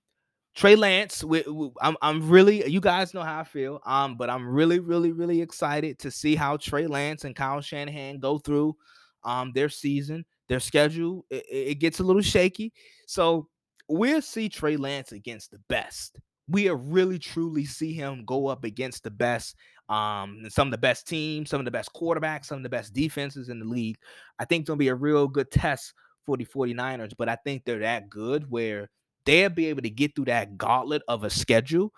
Trey 0.56 0.74
Lance, 0.74 1.22
we, 1.22 1.42
we, 1.42 1.70
I'm 1.80 1.96
I'm 2.02 2.28
really 2.28 2.68
you 2.68 2.80
guys 2.80 3.14
know 3.14 3.22
how 3.22 3.38
I 3.38 3.44
feel. 3.44 3.80
Um, 3.86 4.16
but 4.16 4.28
I'm 4.28 4.48
really, 4.48 4.80
really, 4.80 5.12
really 5.12 5.40
excited 5.40 6.00
to 6.00 6.10
see 6.10 6.34
how 6.34 6.56
Trey 6.56 6.88
Lance 6.88 7.22
and 7.22 7.36
Kyle 7.36 7.60
Shanahan 7.60 8.18
go 8.18 8.38
through 8.38 8.74
um 9.22 9.52
their 9.54 9.68
season, 9.68 10.24
their 10.48 10.58
schedule. 10.58 11.24
It, 11.30 11.44
it 11.48 11.74
gets 11.76 12.00
a 12.00 12.04
little 12.04 12.22
shaky. 12.22 12.72
So 13.06 13.46
we'll 13.88 14.20
see 14.20 14.48
Trey 14.48 14.76
Lance 14.76 15.12
against 15.12 15.52
the 15.52 15.60
best. 15.68 16.18
We'll 16.48 16.74
really 16.74 17.20
truly 17.20 17.66
see 17.66 17.92
him 17.92 18.24
go 18.26 18.48
up 18.48 18.64
against 18.64 19.04
the 19.04 19.12
best, 19.12 19.54
um, 19.92 20.44
some 20.48 20.68
of 20.68 20.72
the 20.72 20.78
best 20.78 21.06
teams, 21.06 21.50
some 21.50 21.60
of 21.60 21.66
the 21.66 21.70
best 21.70 21.90
quarterbacks, 21.94 22.46
some 22.46 22.56
of 22.56 22.62
the 22.62 22.68
best 22.68 22.94
defenses 22.94 23.50
in 23.50 23.58
the 23.58 23.64
league. 23.66 23.98
I 24.38 24.46
think 24.46 24.62
it's 24.62 24.68
gonna 24.68 24.78
be 24.78 24.88
a 24.88 24.94
real 24.94 25.28
good 25.28 25.50
test 25.50 25.92
for 26.24 26.36
the 26.38 26.46
49ers, 26.46 27.12
but 27.18 27.28
I 27.28 27.36
think 27.44 27.64
they're 27.64 27.80
that 27.80 28.08
good 28.08 28.50
where 28.50 28.88
they'll 29.26 29.50
be 29.50 29.66
able 29.66 29.82
to 29.82 29.90
get 29.90 30.14
through 30.14 30.24
that 30.26 30.56
gauntlet 30.56 31.02
of 31.08 31.24
a 31.24 31.30
schedule 31.30 31.92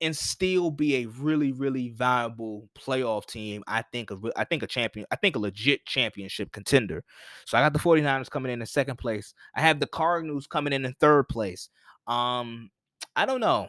and 0.00 0.16
still 0.16 0.70
be 0.70 0.96
a 0.96 1.06
really, 1.06 1.50
really 1.50 1.90
viable 1.90 2.68
playoff 2.78 3.26
team. 3.26 3.64
I 3.66 3.82
think 3.82 4.12
a, 4.12 4.16
I 4.36 4.44
think 4.44 4.62
a 4.62 4.66
champion, 4.66 5.06
I 5.10 5.16
think 5.16 5.34
a 5.34 5.40
legit 5.40 5.84
championship 5.86 6.52
contender. 6.52 7.02
So 7.46 7.58
I 7.58 7.62
got 7.62 7.72
the 7.72 7.80
49ers 7.80 8.30
coming 8.30 8.52
in 8.52 8.60
in 8.60 8.66
second 8.66 8.96
place. 8.96 9.34
I 9.56 9.60
have 9.60 9.80
the 9.80 9.88
Cardinals 9.88 10.46
coming 10.46 10.72
in 10.72 10.84
in 10.84 10.94
third 11.00 11.28
place. 11.28 11.68
Um, 12.06 12.70
I 13.16 13.26
don't 13.26 13.40
know. 13.40 13.68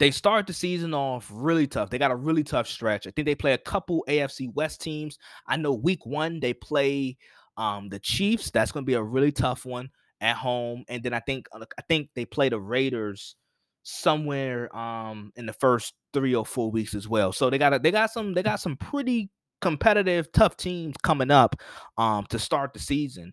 They 0.00 0.10
start 0.10 0.46
the 0.46 0.54
season 0.54 0.94
off 0.94 1.30
really 1.30 1.66
tough. 1.66 1.90
They 1.90 1.98
got 1.98 2.10
a 2.10 2.16
really 2.16 2.42
tough 2.42 2.66
stretch. 2.66 3.06
I 3.06 3.10
think 3.10 3.26
they 3.26 3.34
play 3.34 3.52
a 3.52 3.58
couple 3.58 4.02
AFC 4.08 4.52
West 4.54 4.80
teams. 4.80 5.18
I 5.46 5.58
know 5.58 5.74
week 5.74 6.06
one 6.06 6.40
they 6.40 6.54
play 6.54 7.18
um, 7.58 7.90
the 7.90 7.98
Chiefs. 7.98 8.50
That's 8.50 8.72
going 8.72 8.84
to 8.84 8.90
be 8.90 8.94
a 8.94 9.02
really 9.02 9.30
tough 9.30 9.66
one 9.66 9.90
at 10.22 10.36
home, 10.36 10.84
and 10.88 11.02
then 11.02 11.12
I 11.12 11.20
think 11.20 11.46
uh, 11.52 11.64
I 11.78 11.82
think 11.82 12.08
they 12.14 12.24
play 12.24 12.48
the 12.48 12.58
Raiders 12.58 13.36
somewhere 13.82 14.74
um 14.76 15.32
in 15.36 15.46
the 15.46 15.54
first 15.54 15.94
three 16.12 16.34
or 16.34 16.44
four 16.44 16.70
weeks 16.70 16.94
as 16.94 17.06
well. 17.08 17.32
So 17.32 17.48
they 17.50 17.58
got 17.58 17.74
a, 17.74 17.78
they 17.78 17.90
got 17.90 18.10
some 18.10 18.34
they 18.34 18.42
got 18.42 18.60
some 18.60 18.76
pretty 18.76 19.30
competitive, 19.60 20.32
tough 20.32 20.56
teams 20.56 20.96
coming 21.02 21.30
up 21.30 21.56
um 21.98 22.26
to 22.30 22.38
start 22.38 22.72
the 22.72 22.78
season. 22.78 23.32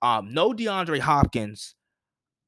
Um, 0.00 0.32
no 0.32 0.52
DeAndre 0.52 1.00
Hopkins. 1.00 1.74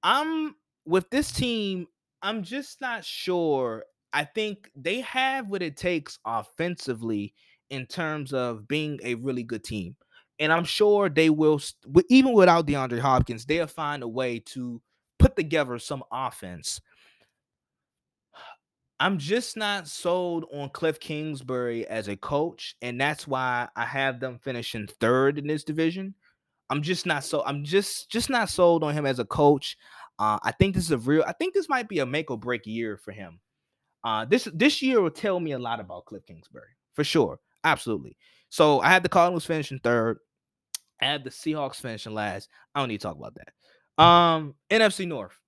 I'm 0.02 0.54
with 0.86 1.10
this 1.10 1.32
team. 1.32 1.86
I'm 2.22 2.42
just 2.42 2.80
not 2.80 3.04
sure. 3.04 3.84
I 4.12 4.24
think 4.24 4.70
they 4.74 5.00
have 5.00 5.48
what 5.48 5.62
it 5.62 5.76
takes 5.76 6.18
offensively 6.24 7.34
in 7.70 7.86
terms 7.86 8.32
of 8.32 8.66
being 8.66 8.98
a 9.02 9.14
really 9.16 9.42
good 9.42 9.64
team. 9.64 9.96
And 10.38 10.52
I'm 10.52 10.64
sure 10.64 11.08
they 11.08 11.30
will, 11.30 11.60
even 12.08 12.32
without 12.32 12.66
DeAndre 12.66 13.00
Hopkins, 13.00 13.44
they'll 13.44 13.66
find 13.66 14.02
a 14.02 14.08
way 14.08 14.38
to 14.46 14.80
put 15.18 15.36
together 15.36 15.78
some 15.78 16.02
offense. 16.12 16.80
I'm 19.00 19.18
just 19.18 19.56
not 19.56 19.86
sold 19.86 20.46
on 20.52 20.70
Cliff 20.70 20.98
Kingsbury 20.98 21.86
as 21.86 22.08
a 22.08 22.16
coach, 22.16 22.74
and 22.82 23.00
that's 23.00 23.28
why 23.28 23.68
I 23.76 23.84
have 23.84 24.18
them 24.18 24.40
finishing 24.42 24.88
third 24.88 25.38
in 25.38 25.46
this 25.46 25.62
division. 25.62 26.14
I'm 26.70 26.82
just 26.82 27.06
not 27.06 27.24
so. 27.24 27.42
I'm 27.44 27.64
just 27.64 28.10
just 28.10 28.28
not 28.28 28.48
sold 28.50 28.82
on 28.82 28.94
him 28.94 29.06
as 29.06 29.20
a 29.20 29.24
coach. 29.24 29.76
Uh, 30.18 30.38
I 30.42 30.52
think 30.52 30.74
this 30.74 30.84
is 30.84 30.90
a 30.90 30.98
real. 30.98 31.24
I 31.26 31.32
think 31.32 31.54
this 31.54 31.68
might 31.68 31.88
be 31.88 32.00
a 32.00 32.06
make 32.06 32.30
or 32.30 32.38
break 32.38 32.66
year 32.66 32.96
for 32.96 33.12
him. 33.12 33.40
Uh, 34.04 34.24
this 34.24 34.48
this 34.52 34.82
year 34.82 35.00
will 35.00 35.10
tell 35.10 35.38
me 35.38 35.52
a 35.52 35.58
lot 35.58 35.80
about 35.80 36.06
Cliff 36.06 36.24
Kingsbury 36.26 36.68
for 36.94 37.04
sure, 37.04 37.38
absolutely. 37.64 38.16
So 38.50 38.80
I 38.80 38.88
had 38.88 39.02
the 39.02 39.08
Cardinals 39.08 39.44
finishing 39.44 39.78
third. 39.78 40.18
I 41.00 41.04
had 41.04 41.24
the 41.24 41.30
Seahawks 41.30 41.76
finishing 41.76 42.14
last. 42.14 42.48
I 42.74 42.80
don't 42.80 42.88
need 42.88 43.00
to 43.00 43.06
talk 43.06 43.16
about 43.16 43.36
that. 43.36 44.02
Um, 44.02 44.54
NFC 44.70 45.06
North. 45.06 45.38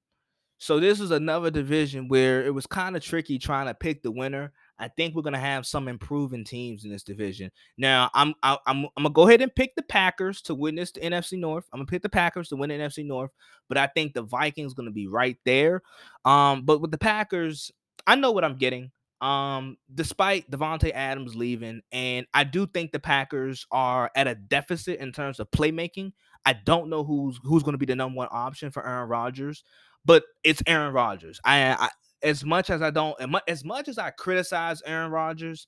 So 0.59 0.79
this 0.79 1.01
is 1.01 1.11
another 1.11 1.51
division 1.51 2.07
where 2.09 2.45
it 2.45 2.55
was 2.55 2.67
kind 2.67 2.95
of 2.95 3.03
tricky 3.03 3.39
trying 3.39 3.67
to 3.67 3.75
pick 3.75 4.03
the 4.03 4.13
winner. 4.13 4.53
I 4.81 4.89
think 4.89 5.15
we're 5.15 5.23
gonna 5.23 5.39
have 5.39 5.67
some 5.67 5.89
improving 5.89 6.45
teams 6.45 6.85
in 6.85 6.91
this 6.91 7.03
division. 7.03 7.51
Now, 7.77 8.11
I'm 8.15 8.35
I, 8.43 8.57
I'm 8.67 8.87
I'm 8.97 9.03
gonna 9.03 9.11
go 9.11 9.29
ahead 9.29 9.43
and 9.43 9.55
pick 9.55 9.75
the 9.77 9.83
Packers 9.83 10.41
to 10.43 10.55
win 10.55 10.75
this 10.75 10.91
the 10.91 11.01
NFC 11.01 11.39
North. 11.39 11.67
I'm 11.73 11.79
gonna 11.79 11.87
pick 11.87 12.03
the 12.03 12.09
Packers 12.09 12.49
to 12.49 12.57
win 12.57 12.71
the 12.71 12.77
NFC 12.77 13.05
North, 13.05 13.31
but 13.69 13.79
I 13.79 13.87
think 13.87 14.15
the 14.15 14.23
Vikings 14.23 14.75
gonna 14.75 14.91
be 14.91 15.07
right 15.07 15.37
there. 15.45 15.83
Um, 16.25 16.63
but 16.65 16.81
with 16.81 16.91
the 16.91 16.99
Packers, 16.99 17.71
I 18.07 18.15
know 18.17 18.33
what 18.33 18.45
I'm 18.45 18.57
getting. 18.57 18.91
Um, 19.21 19.77
despite 19.95 20.51
Davante 20.51 20.93
Adams 20.95 21.37
leaving, 21.37 21.83
and 21.93 22.27
I 22.33 22.45
do 22.45 22.67
think 22.67 22.91
the 22.91 22.99
Packers 22.99 23.67
are 23.71 24.11
at 24.17 24.27
a 24.27 24.35
deficit 24.35 24.99
in 24.99 25.13
terms 25.13 25.41
of 25.41 25.51
playmaking. 25.51 26.13
I 26.47 26.55
don't 26.55 26.89
know 26.89 27.05
who's 27.05 27.39
who's 27.45 27.63
going 27.63 27.75
to 27.75 27.79
be 27.79 27.85
the 27.85 27.97
number 27.97 28.17
one 28.17 28.29
option 28.31 28.71
for 28.71 28.87
Aaron 28.87 29.11
Rodgers, 29.11 29.63
but 30.07 30.25
it's 30.43 30.63
Aaron 30.67 30.95
Rodgers. 30.95 31.39
I, 31.45 31.73
I 31.73 31.89
as 32.23 32.45
much 32.45 32.71
as 32.71 32.83
I 32.83 32.91
don't, 32.91 33.17
as 33.49 33.65
much 33.65 33.89
as 33.89 33.99
I 33.99 34.11
criticize 34.11 34.83
Aaron 34.83 35.11
Rodgers, 35.11 35.67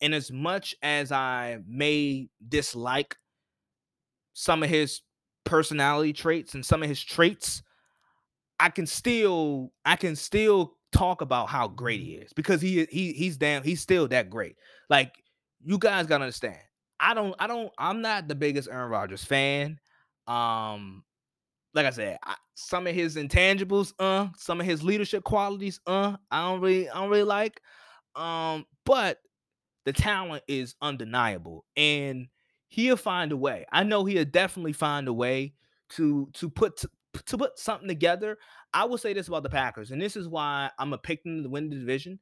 and 0.00 0.14
as 0.14 0.32
much 0.32 0.74
as 0.82 1.12
I 1.12 1.58
may 1.66 2.28
dislike 2.48 3.16
some 4.34 4.62
of 4.62 4.68
his 4.68 5.02
personality 5.44 6.12
traits 6.12 6.54
and 6.54 6.64
some 6.64 6.82
of 6.82 6.88
his 6.88 7.02
traits, 7.02 7.62
I 8.58 8.68
can 8.68 8.86
still 8.86 9.72
I 9.84 9.96
can 9.96 10.16
still 10.16 10.74
talk 10.92 11.20
about 11.20 11.48
how 11.48 11.68
great 11.68 12.00
he 12.00 12.14
is 12.14 12.32
because 12.32 12.60
he 12.60 12.86
he 12.90 13.12
he's 13.12 13.36
damn 13.36 13.62
he's 13.62 13.80
still 13.80 14.08
that 14.08 14.30
great. 14.30 14.56
Like 14.90 15.14
you 15.64 15.78
guys 15.78 16.06
gotta 16.06 16.24
understand. 16.24 16.58
I 17.00 17.14
don't 17.14 17.34
I 17.38 17.46
don't 17.46 17.72
I'm 17.78 18.02
not 18.02 18.28
the 18.28 18.34
biggest 18.34 18.68
Aaron 18.70 18.90
Rodgers 18.90 19.24
fan. 19.24 19.78
Um, 20.26 21.04
like 21.74 21.86
I 21.86 21.90
said, 21.90 22.18
I, 22.24 22.34
some 22.54 22.86
of 22.86 22.94
his 22.94 23.16
intangibles, 23.16 23.92
uh, 23.98 24.28
some 24.36 24.60
of 24.60 24.66
his 24.66 24.82
leadership 24.82 25.24
qualities, 25.24 25.80
uh, 25.86 26.16
I 26.30 26.48
don't 26.48 26.60
really 26.60 26.88
I 26.88 26.94
don't 26.94 27.10
really 27.10 27.22
like. 27.22 27.60
Um, 28.14 28.66
but 28.84 29.18
the 29.84 29.92
talent 29.92 30.44
is 30.48 30.74
undeniable, 30.82 31.64
and 31.76 32.26
he'll 32.68 32.96
find 32.96 33.32
a 33.32 33.36
way. 33.36 33.64
I 33.72 33.84
know 33.84 34.04
he'll 34.04 34.24
definitely 34.24 34.72
find 34.72 35.08
a 35.08 35.12
way 35.12 35.54
to 35.90 36.28
to 36.34 36.50
put 36.50 36.76
to, 36.78 36.90
to 37.26 37.38
put 37.38 37.58
something 37.58 37.88
together. 37.88 38.38
I 38.74 38.84
will 38.84 38.98
say 38.98 39.12
this 39.12 39.28
about 39.28 39.42
the 39.42 39.50
Packers, 39.50 39.90
and 39.90 40.00
this 40.00 40.16
is 40.16 40.28
why 40.28 40.70
I'm 40.78 40.92
a 40.92 40.98
pick 40.98 41.22
them 41.24 41.42
to 41.42 41.48
win 41.48 41.70
the 41.70 41.76
division. 41.76 42.18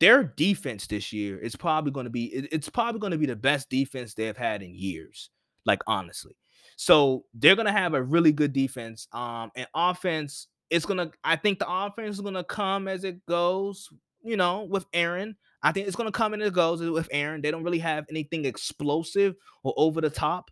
Their 0.00 0.24
defense 0.24 0.86
this 0.86 1.12
year 1.12 1.38
is 1.38 1.56
probably 1.56 1.92
going 1.92 2.04
to 2.04 2.10
be 2.10 2.26
it's 2.26 2.68
probably 2.68 3.00
going 3.00 3.12
to 3.12 3.18
be 3.18 3.26
the 3.26 3.36
best 3.36 3.70
defense 3.70 4.14
they've 4.14 4.36
had 4.36 4.62
in 4.62 4.74
years. 4.74 5.30
Like 5.66 5.80
honestly, 5.86 6.36
so 6.76 7.24
they're 7.34 7.56
to 7.56 7.72
have 7.72 7.94
a 7.94 8.02
really 8.02 8.32
good 8.32 8.52
defense. 8.52 9.08
Um, 9.12 9.50
and 9.54 9.66
offense, 9.74 10.48
it's 10.70 10.86
gonna. 10.86 11.10
I 11.22 11.36
think 11.36 11.58
the 11.58 11.70
offense 11.70 12.16
is 12.16 12.20
gonna 12.20 12.44
come 12.44 12.88
as 12.88 13.04
it 13.04 13.24
goes. 13.26 13.88
You 14.22 14.36
know, 14.36 14.64
with 14.64 14.86
Aaron, 14.92 15.36
I 15.62 15.72
think 15.72 15.86
it's 15.86 15.96
gonna 15.96 16.12
come 16.12 16.34
and 16.34 16.42
it 16.42 16.52
goes 16.52 16.80
with 16.80 17.08
Aaron. 17.10 17.42
They 17.42 17.50
don't 17.50 17.62
really 17.62 17.78
have 17.78 18.06
anything 18.08 18.44
explosive 18.44 19.34
or 19.62 19.74
over 19.76 20.00
the 20.00 20.10
top. 20.10 20.50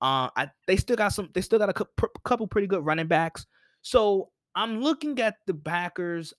Uh, 0.00 0.30
I 0.36 0.50
they 0.66 0.76
still 0.76 0.96
got 0.96 1.08
some. 1.08 1.28
They 1.34 1.40
still 1.40 1.58
got 1.58 1.68
a 1.70 1.86
couple 2.24 2.46
pretty 2.46 2.68
good 2.68 2.84
running 2.84 3.08
backs. 3.08 3.46
So 3.82 4.30
I'm 4.54 4.80
looking 4.80 5.18
at 5.20 5.36
the 5.46 5.54
Packers. 5.54 6.32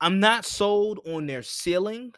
I'm 0.00 0.20
not 0.20 0.44
sold 0.44 1.00
on 1.06 1.26
their 1.26 1.42
ceiling 1.42 2.12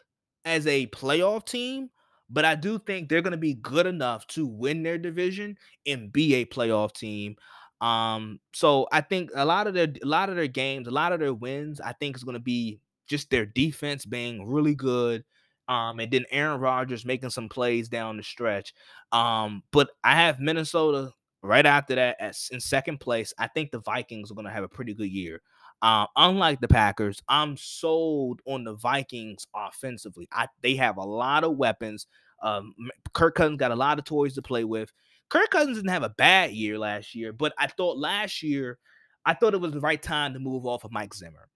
as 0.45 0.67
a 0.67 0.87
playoff 0.87 1.45
team, 1.45 1.89
but 2.31 2.45
I 2.45 2.55
do 2.55 2.79
think 2.79 3.09
they're 3.09 3.21
going 3.21 3.31
to 3.31 3.37
be 3.37 3.55
good 3.55 3.85
enough 3.87 4.25
to 4.27 4.45
win 4.47 4.83
their 4.83 4.97
division 4.97 5.57
and 5.85 6.11
be 6.11 6.35
a 6.35 6.45
playoff 6.45 6.93
team. 6.93 7.35
Um, 7.81 8.39
so 8.53 8.87
I 8.91 9.01
think 9.01 9.31
a 9.35 9.45
lot 9.45 9.67
of 9.67 9.73
their 9.73 9.87
a 10.03 10.05
lot 10.07 10.29
of 10.29 10.35
their 10.35 10.47
games, 10.47 10.87
a 10.87 10.91
lot 10.91 11.13
of 11.13 11.19
their 11.19 11.33
wins, 11.33 11.81
I 11.81 11.93
think 11.93 12.15
is 12.15 12.23
going 12.23 12.35
to 12.35 12.39
be 12.39 12.79
just 13.07 13.29
their 13.29 13.45
defense 13.45 14.05
being 14.05 14.45
really 14.47 14.75
good. 14.75 15.23
Um, 15.67 15.99
and 15.99 16.11
then 16.11 16.25
Aaron 16.31 16.59
Rodgers 16.59 17.05
making 17.05 17.29
some 17.29 17.49
plays 17.49 17.89
down 17.89 18.17
the 18.17 18.23
stretch. 18.23 18.73
Um, 19.11 19.63
but 19.71 19.89
I 20.03 20.15
have 20.15 20.39
Minnesota 20.39 21.11
right 21.43 21.65
after 21.65 21.95
that 21.95 22.17
at, 22.19 22.37
in 22.51 22.59
second 22.59 22.99
place. 22.99 23.33
I 23.39 23.47
think 23.47 23.71
the 23.71 23.79
Vikings 23.79 24.31
are 24.31 24.35
going 24.35 24.45
to 24.47 24.51
have 24.53 24.63
a 24.63 24.69
pretty 24.69 24.93
good 24.93 25.09
year. 25.09 25.41
Uh, 25.81 26.05
unlike 26.15 26.61
the 26.61 26.67
Packers, 26.67 27.21
I'm 27.27 27.57
sold 27.57 28.41
on 28.45 28.63
the 28.63 28.75
Vikings 28.75 29.47
offensively. 29.55 30.27
I, 30.31 30.47
they 30.61 30.75
have 30.75 30.97
a 30.97 31.03
lot 31.03 31.43
of 31.43 31.57
weapons. 31.57 32.05
Um, 32.43 32.73
Kirk 33.13 33.35
Cousins 33.35 33.57
got 33.57 33.71
a 33.71 33.75
lot 33.75 33.97
of 33.97 34.05
toys 34.05 34.35
to 34.35 34.41
play 34.41 34.63
with. 34.63 34.91
Kirk 35.29 35.49
Cousins 35.49 35.77
didn't 35.77 35.91
have 35.91 36.03
a 36.03 36.09
bad 36.09 36.51
year 36.51 36.77
last 36.77 37.15
year, 37.15 37.33
but 37.33 37.53
I 37.57 37.67
thought 37.67 37.97
last 37.97 38.43
year, 38.43 38.77
I 39.25 39.33
thought 39.33 39.53
it 39.53 39.61
was 39.61 39.71
the 39.71 39.79
right 39.79 40.01
time 40.01 40.33
to 40.33 40.39
move 40.39 40.65
off 40.65 40.83
of 40.83 40.91
Mike 40.91 41.13
Zimmer. 41.13 41.47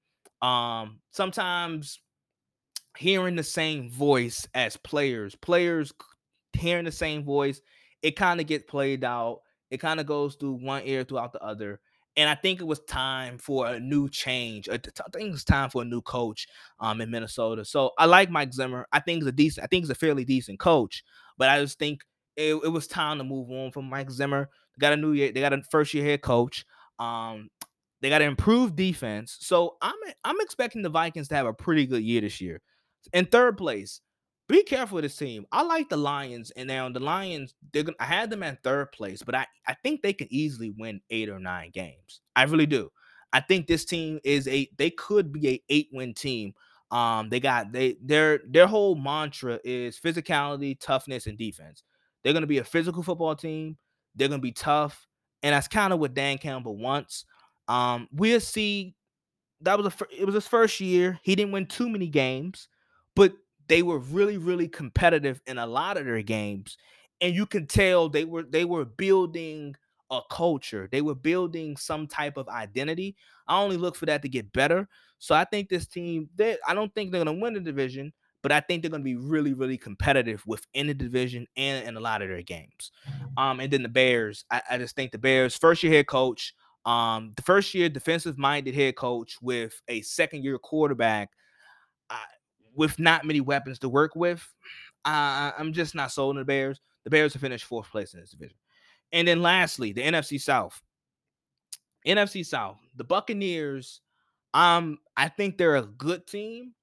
Um, 0.41 0.99
sometimes 1.11 1.99
hearing 2.97 3.35
the 3.35 3.43
same 3.43 3.89
voice 3.89 4.47
as 4.53 4.77
players, 4.77 5.35
players 5.35 5.93
hearing 6.53 6.85
the 6.85 6.91
same 6.91 7.23
voice, 7.23 7.61
it 8.01 8.15
kind 8.15 8.39
of 8.39 8.47
gets 8.47 8.69
played 8.69 9.03
out. 9.03 9.41
It 9.71 9.79
kind 9.79 9.99
of 9.99 10.05
goes 10.05 10.35
through 10.35 10.53
one 10.63 10.83
ear 10.85 11.03
throughout 11.03 11.33
the 11.33 11.43
other. 11.43 11.79
And 12.17 12.29
I 12.29 12.35
think 12.35 12.61
it 12.61 12.65
was 12.65 12.79
time 12.81 13.37
for 13.37 13.67
a 13.67 13.79
new 13.79 14.07
change. 14.09 14.69
I 14.69 14.77
think 14.77 15.33
it's 15.33 15.43
time 15.43 15.69
for 15.69 15.81
a 15.81 15.85
new 15.85 16.01
coach 16.01 16.47
um, 16.79 17.01
in 17.01 17.11
Minnesota. 17.11 17.65
So 17.65 17.91
I 17.97 18.05
like 18.05 18.29
Mike 18.29 18.53
Zimmer. 18.53 18.87
I 18.91 19.01
think 19.01 19.19
he's 19.19 19.27
a 19.27 19.33
decent. 19.33 19.65
I 19.65 19.67
think 19.67 19.83
he's 19.83 19.89
a 19.89 19.95
fairly 19.95 20.23
decent 20.23 20.59
coach. 20.59 21.03
But 21.37 21.49
I 21.49 21.59
just 21.59 21.77
think 21.77 22.01
it, 22.37 22.55
it 22.55 22.71
was 22.71 22.87
time 22.87 23.17
to 23.17 23.23
move 23.23 23.51
on 23.51 23.71
from 23.71 23.89
Mike 23.89 24.09
Zimmer. 24.09 24.49
They 24.77 24.81
got 24.81 24.93
a 24.93 24.97
new 24.97 25.11
year. 25.11 25.31
They 25.31 25.41
got 25.41 25.53
a 25.53 25.61
first 25.69 25.93
year 25.93 26.05
head 26.05 26.21
coach. 26.21 26.65
Um, 26.99 27.49
they 28.01 28.09
got 28.09 28.19
to 28.19 28.25
improve 28.25 28.75
defense. 28.75 29.37
So 29.41 29.77
I'm 29.81 29.95
I'm 30.23 30.39
expecting 30.41 30.81
the 30.81 30.89
Vikings 30.89 31.27
to 31.29 31.35
have 31.35 31.47
a 31.47 31.53
pretty 31.53 31.85
good 31.85 32.03
year 32.03 32.21
this 32.21 32.39
year. 32.39 32.61
In 33.13 33.25
third 33.25 33.57
place, 33.57 34.01
be 34.47 34.63
careful 34.63 34.95
with 34.95 35.05
this 35.05 35.17
team. 35.17 35.45
I 35.51 35.63
like 35.63 35.89
the 35.89 35.97
Lions, 35.97 36.51
and 36.51 36.67
now 36.67 36.87
the 36.89 36.99
Lions, 36.99 37.55
they're 37.73 37.83
gonna 37.83 37.97
I 37.99 38.05
had 38.05 38.29
them 38.29 38.43
at 38.43 38.63
third 38.63 38.91
place, 38.91 39.23
but 39.23 39.35
I, 39.35 39.47
I 39.67 39.75
think 39.83 40.01
they 40.01 40.13
can 40.13 40.27
easily 40.29 40.71
win 40.77 41.01
eight 41.09 41.29
or 41.29 41.39
nine 41.39 41.71
games. 41.73 42.21
I 42.35 42.43
really 42.43 42.67
do. 42.67 42.91
I 43.33 43.41
think 43.41 43.67
this 43.67 43.85
team 43.85 44.19
is 44.23 44.47
a 44.47 44.69
they 44.77 44.91
could 44.91 45.31
be 45.31 45.49
a 45.49 45.63
eight 45.69 45.89
win 45.91 46.13
team. 46.13 46.53
Um, 46.91 47.29
they 47.29 47.39
got 47.39 47.71
they 47.71 47.97
their 48.01 48.41
their 48.47 48.67
whole 48.67 48.95
mantra 48.95 49.59
is 49.63 49.99
physicality, 49.99 50.79
toughness, 50.79 51.25
and 51.25 51.37
defense. 51.37 51.83
They're 52.23 52.33
gonna 52.33 52.47
be 52.47 52.59
a 52.59 52.63
physical 52.63 53.01
football 53.01 53.35
team. 53.35 53.77
They're 54.15 54.29
gonna 54.29 54.41
be 54.41 54.51
tough, 54.51 55.07
and 55.41 55.53
that's 55.53 55.67
kind 55.67 55.91
of 55.91 55.99
what 55.99 56.13
Dan 56.13 56.37
Campbell 56.37 56.77
wants. 56.77 57.25
Um, 57.67 58.07
we'll 58.11 58.39
see. 58.39 58.95
That 59.61 59.79
was 59.79 59.87
a 59.87 60.21
it 60.21 60.25
was 60.25 60.35
his 60.35 60.47
first 60.47 60.79
year. 60.79 61.19
He 61.23 61.35
didn't 61.35 61.51
win 61.51 61.65
too 61.65 61.89
many 61.89 62.07
games, 62.07 62.67
but 63.15 63.33
they 63.67 63.81
were 63.81 63.99
really 63.99 64.37
really 64.37 64.67
competitive 64.67 65.41
in 65.47 65.57
a 65.57 65.65
lot 65.65 65.97
of 65.97 66.05
their 66.05 66.21
games 66.21 66.77
and 67.21 67.33
you 67.33 67.45
can 67.45 67.65
tell 67.67 68.09
they 68.09 68.25
were 68.25 68.43
they 68.43 68.65
were 68.65 68.85
building 68.85 69.75
a 70.11 70.21
culture 70.29 70.87
they 70.91 71.01
were 71.01 71.15
building 71.15 71.75
some 71.75 72.05
type 72.05 72.37
of 72.37 72.47
identity. 72.47 73.15
I 73.47 73.59
only 73.59 73.77
look 73.77 73.95
for 73.95 74.05
that 74.05 74.21
to 74.21 74.29
get 74.29 74.53
better 74.53 74.87
so 75.17 75.35
i 75.35 75.43
think 75.43 75.69
this 75.69 75.87
team 75.87 76.29
they 76.35 76.57
i 76.67 76.73
don't 76.73 76.93
think 76.93 77.11
they're 77.11 77.23
going 77.23 77.35
to 77.35 77.41
win 77.41 77.53
the 77.53 77.59
division 77.59 78.13
but 78.43 78.51
i 78.51 78.59
think 78.59 78.81
they're 78.81 78.91
going 78.91 79.01
to 79.01 79.05
be 79.05 79.15
really 79.15 79.53
really 79.53 79.77
competitive 79.77 80.43
within 80.45 80.87
the 80.87 80.93
division 80.93 81.47
and 81.57 81.87
in 81.87 81.97
a 81.97 81.99
lot 81.99 82.21
of 82.21 82.27
their 82.27 82.41
games. 82.41 82.91
Um 83.37 83.59
and 83.59 83.71
then 83.71 83.83
the 83.83 83.89
bears 83.89 84.45
i, 84.51 84.61
I 84.71 84.77
just 84.77 84.95
think 84.95 85.11
the 85.11 85.17
bears 85.17 85.57
first 85.57 85.83
year 85.83 85.93
head 85.93 86.07
coach 86.07 86.53
um 86.85 87.33
the 87.35 87.41
first 87.41 87.73
year 87.73 87.89
defensive 87.89 88.37
minded 88.37 88.75
head 88.75 88.95
coach 88.95 89.37
with 89.41 89.81
a 89.87 90.01
second 90.01 90.43
year 90.43 90.59
quarterback 90.59 91.31
with 92.75 92.99
not 92.99 93.25
many 93.25 93.41
weapons 93.41 93.79
to 93.79 93.89
work 93.89 94.15
with, 94.15 94.47
I, 95.03 95.53
I'm 95.57 95.73
just 95.73 95.95
not 95.95 96.11
sold 96.11 96.35
on 96.35 96.39
the 96.39 96.45
Bears. 96.45 96.79
The 97.03 97.09
Bears 97.09 97.33
have 97.33 97.41
finished 97.41 97.65
fourth 97.65 97.89
place 97.89 98.13
in 98.13 98.19
this 98.19 98.31
division. 98.31 98.57
And 99.11 99.27
then 99.27 99.41
lastly, 99.41 99.91
the 99.93 100.01
NFC 100.01 100.41
South. 100.41 100.81
NFC 102.05 102.45
South, 102.45 102.77
the 102.95 103.03
Buccaneers. 103.03 104.01
Um, 104.53 104.99
I 105.17 105.27
think 105.29 105.57
they're 105.57 105.75
a 105.75 105.83
good 105.83 106.27
team. 106.27 106.73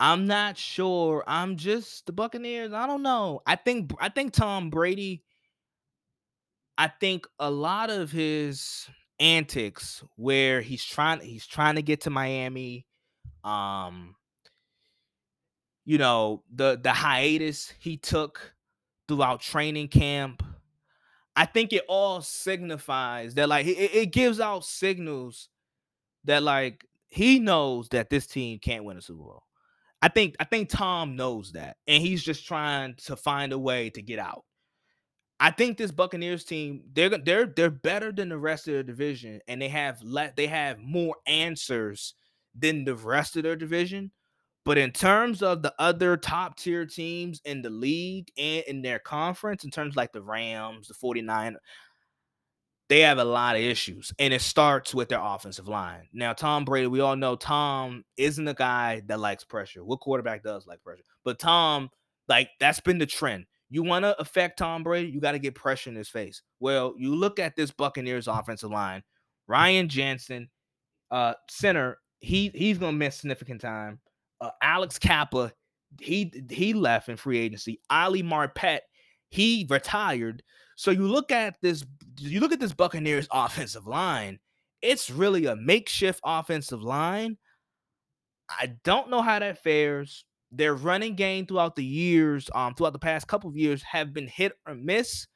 I'm 0.00 0.26
not 0.26 0.56
sure. 0.56 1.24
I'm 1.26 1.56
just 1.56 2.06
the 2.06 2.12
Buccaneers. 2.12 2.72
I 2.72 2.86
don't 2.86 3.02
know. 3.02 3.40
I 3.46 3.56
think 3.56 3.92
I 4.00 4.08
think 4.08 4.32
Tom 4.32 4.70
Brady. 4.70 5.24
I 6.76 6.86
think 6.86 7.26
a 7.40 7.50
lot 7.50 7.90
of 7.90 8.12
his 8.12 8.88
antics 9.18 10.04
where 10.14 10.60
he's 10.60 10.84
trying 10.84 11.20
he's 11.20 11.46
trying 11.46 11.74
to 11.74 11.82
get 11.82 12.02
to 12.02 12.10
Miami. 12.10 12.86
Um, 13.42 14.14
you 15.88 15.96
know, 15.96 16.42
the 16.54 16.78
the 16.80 16.92
hiatus 16.92 17.72
he 17.78 17.96
took 17.96 18.54
throughout 19.08 19.40
training 19.40 19.88
camp. 19.88 20.42
I 21.34 21.46
think 21.46 21.72
it 21.72 21.84
all 21.88 22.20
signifies 22.20 23.32
that 23.36 23.48
like 23.48 23.64
it, 23.64 23.94
it 23.94 24.12
gives 24.12 24.38
out 24.38 24.66
signals 24.66 25.48
that 26.24 26.42
like 26.42 26.84
he 27.08 27.38
knows 27.38 27.88
that 27.88 28.10
this 28.10 28.26
team 28.26 28.58
can't 28.58 28.84
win 28.84 28.98
a 28.98 29.00
Super 29.00 29.22
Bowl. 29.22 29.44
I 30.02 30.08
think 30.08 30.36
I 30.38 30.44
think 30.44 30.68
Tom 30.68 31.16
knows 31.16 31.52
that, 31.52 31.78
and 31.86 32.02
he's 32.02 32.22
just 32.22 32.46
trying 32.46 32.96
to 33.06 33.16
find 33.16 33.54
a 33.54 33.58
way 33.58 33.88
to 33.88 34.02
get 34.02 34.18
out. 34.18 34.44
I 35.40 35.52
think 35.52 35.78
this 35.78 35.90
Buccaneers 35.90 36.44
team 36.44 36.82
they're 36.92 37.16
they're 37.16 37.46
they're 37.46 37.70
better 37.70 38.12
than 38.12 38.28
the 38.28 38.36
rest 38.36 38.68
of 38.68 38.74
the 38.74 38.84
division, 38.84 39.40
and 39.48 39.62
they 39.62 39.68
have 39.68 40.02
let 40.02 40.36
they 40.36 40.48
have 40.48 40.80
more 40.80 41.16
answers 41.26 42.12
than 42.54 42.84
the 42.84 42.94
rest 42.94 43.38
of 43.38 43.42
their 43.44 43.56
division. 43.56 44.10
But 44.68 44.76
in 44.76 44.90
terms 44.90 45.42
of 45.42 45.62
the 45.62 45.72
other 45.78 46.18
top 46.18 46.58
tier 46.58 46.84
teams 46.84 47.40
in 47.46 47.62
the 47.62 47.70
league 47.70 48.30
and 48.36 48.62
in 48.66 48.82
their 48.82 48.98
conference, 48.98 49.64
in 49.64 49.70
terms 49.70 49.96
like 49.96 50.12
the 50.12 50.20
Rams, 50.20 50.88
the 50.88 50.92
49, 50.92 51.56
they 52.90 53.00
have 53.00 53.16
a 53.16 53.24
lot 53.24 53.56
of 53.56 53.62
issues. 53.62 54.12
And 54.18 54.34
it 54.34 54.42
starts 54.42 54.94
with 54.94 55.08
their 55.08 55.22
offensive 55.22 55.68
line. 55.68 56.06
Now, 56.12 56.34
Tom 56.34 56.66
Brady, 56.66 56.86
we 56.86 57.00
all 57.00 57.16
know 57.16 57.34
Tom 57.34 58.04
isn't 58.18 58.46
a 58.46 58.52
guy 58.52 59.00
that 59.06 59.18
likes 59.18 59.42
pressure. 59.42 59.82
What 59.82 60.00
quarterback 60.00 60.42
does 60.42 60.66
like 60.66 60.82
pressure? 60.82 61.02
But 61.24 61.38
Tom, 61.38 61.88
like, 62.28 62.50
that's 62.60 62.80
been 62.80 62.98
the 62.98 63.06
trend. 63.06 63.46
You 63.70 63.82
want 63.84 64.04
to 64.04 64.20
affect 64.20 64.58
Tom 64.58 64.82
Brady, 64.82 65.08
you 65.08 65.18
got 65.18 65.32
to 65.32 65.38
get 65.38 65.54
pressure 65.54 65.88
in 65.88 65.96
his 65.96 66.10
face. 66.10 66.42
Well, 66.60 66.92
you 66.98 67.14
look 67.14 67.38
at 67.38 67.56
this 67.56 67.70
Buccaneers 67.70 68.28
offensive 68.28 68.70
line, 68.70 69.02
Ryan 69.46 69.88
Jensen, 69.88 70.50
uh, 71.10 71.32
center, 71.48 71.96
he 72.20 72.50
he's 72.52 72.78
gonna 72.78 72.92
miss 72.92 73.16
significant 73.16 73.60
time 73.60 74.00
uh, 74.40 74.50
Alex 74.62 74.98
Cappa, 74.98 75.52
he 76.00 76.32
he 76.50 76.74
left 76.74 77.08
in 77.08 77.16
free 77.16 77.38
agency. 77.38 77.80
Ali 77.90 78.22
Marpet, 78.22 78.80
he 79.28 79.66
retired. 79.68 80.42
So 80.76 80.90
you 80.90 81.08
look 81.08 81.32
at 81.32 81.56
this, 81.60 81.84
you 82.18 82.40
look 82.40 82.52
at 82.52 82.60
this 82.60 82.72
Buccaneers 82.72 83.28
offensive 83.32 83.86
line. 83.86 84.38
It's 84.80 85.10
really 85.10 85.46
a 85.46 85.56
makeshift 85.56 86.20
offensive 86.24 86.82
line. 86.82 87.36
I 88.48 88.74
don't 88.84 89.10
know 89.10 89.22
how 89.22 89.38
that 89.40 89.62
fares. 89.62 90.24
Their 90.50 90.74
running 90.74 91.14
game 91.14 91.46
throughout 91.46 91.76
the 91.76 91.84
years, 91.84 92.48
um, 92.54 92.74
throughout 92.74 92.94
the 92.94 92.98
past 92.98 93.26
couple 93.26 93.50
of 93.50 93.56
years, 93.56 93.82
have 93.82 94.14
been 94.14 94.28
hit 94.28 94.52
or 94.66 94.74
miss. 94.74 95.26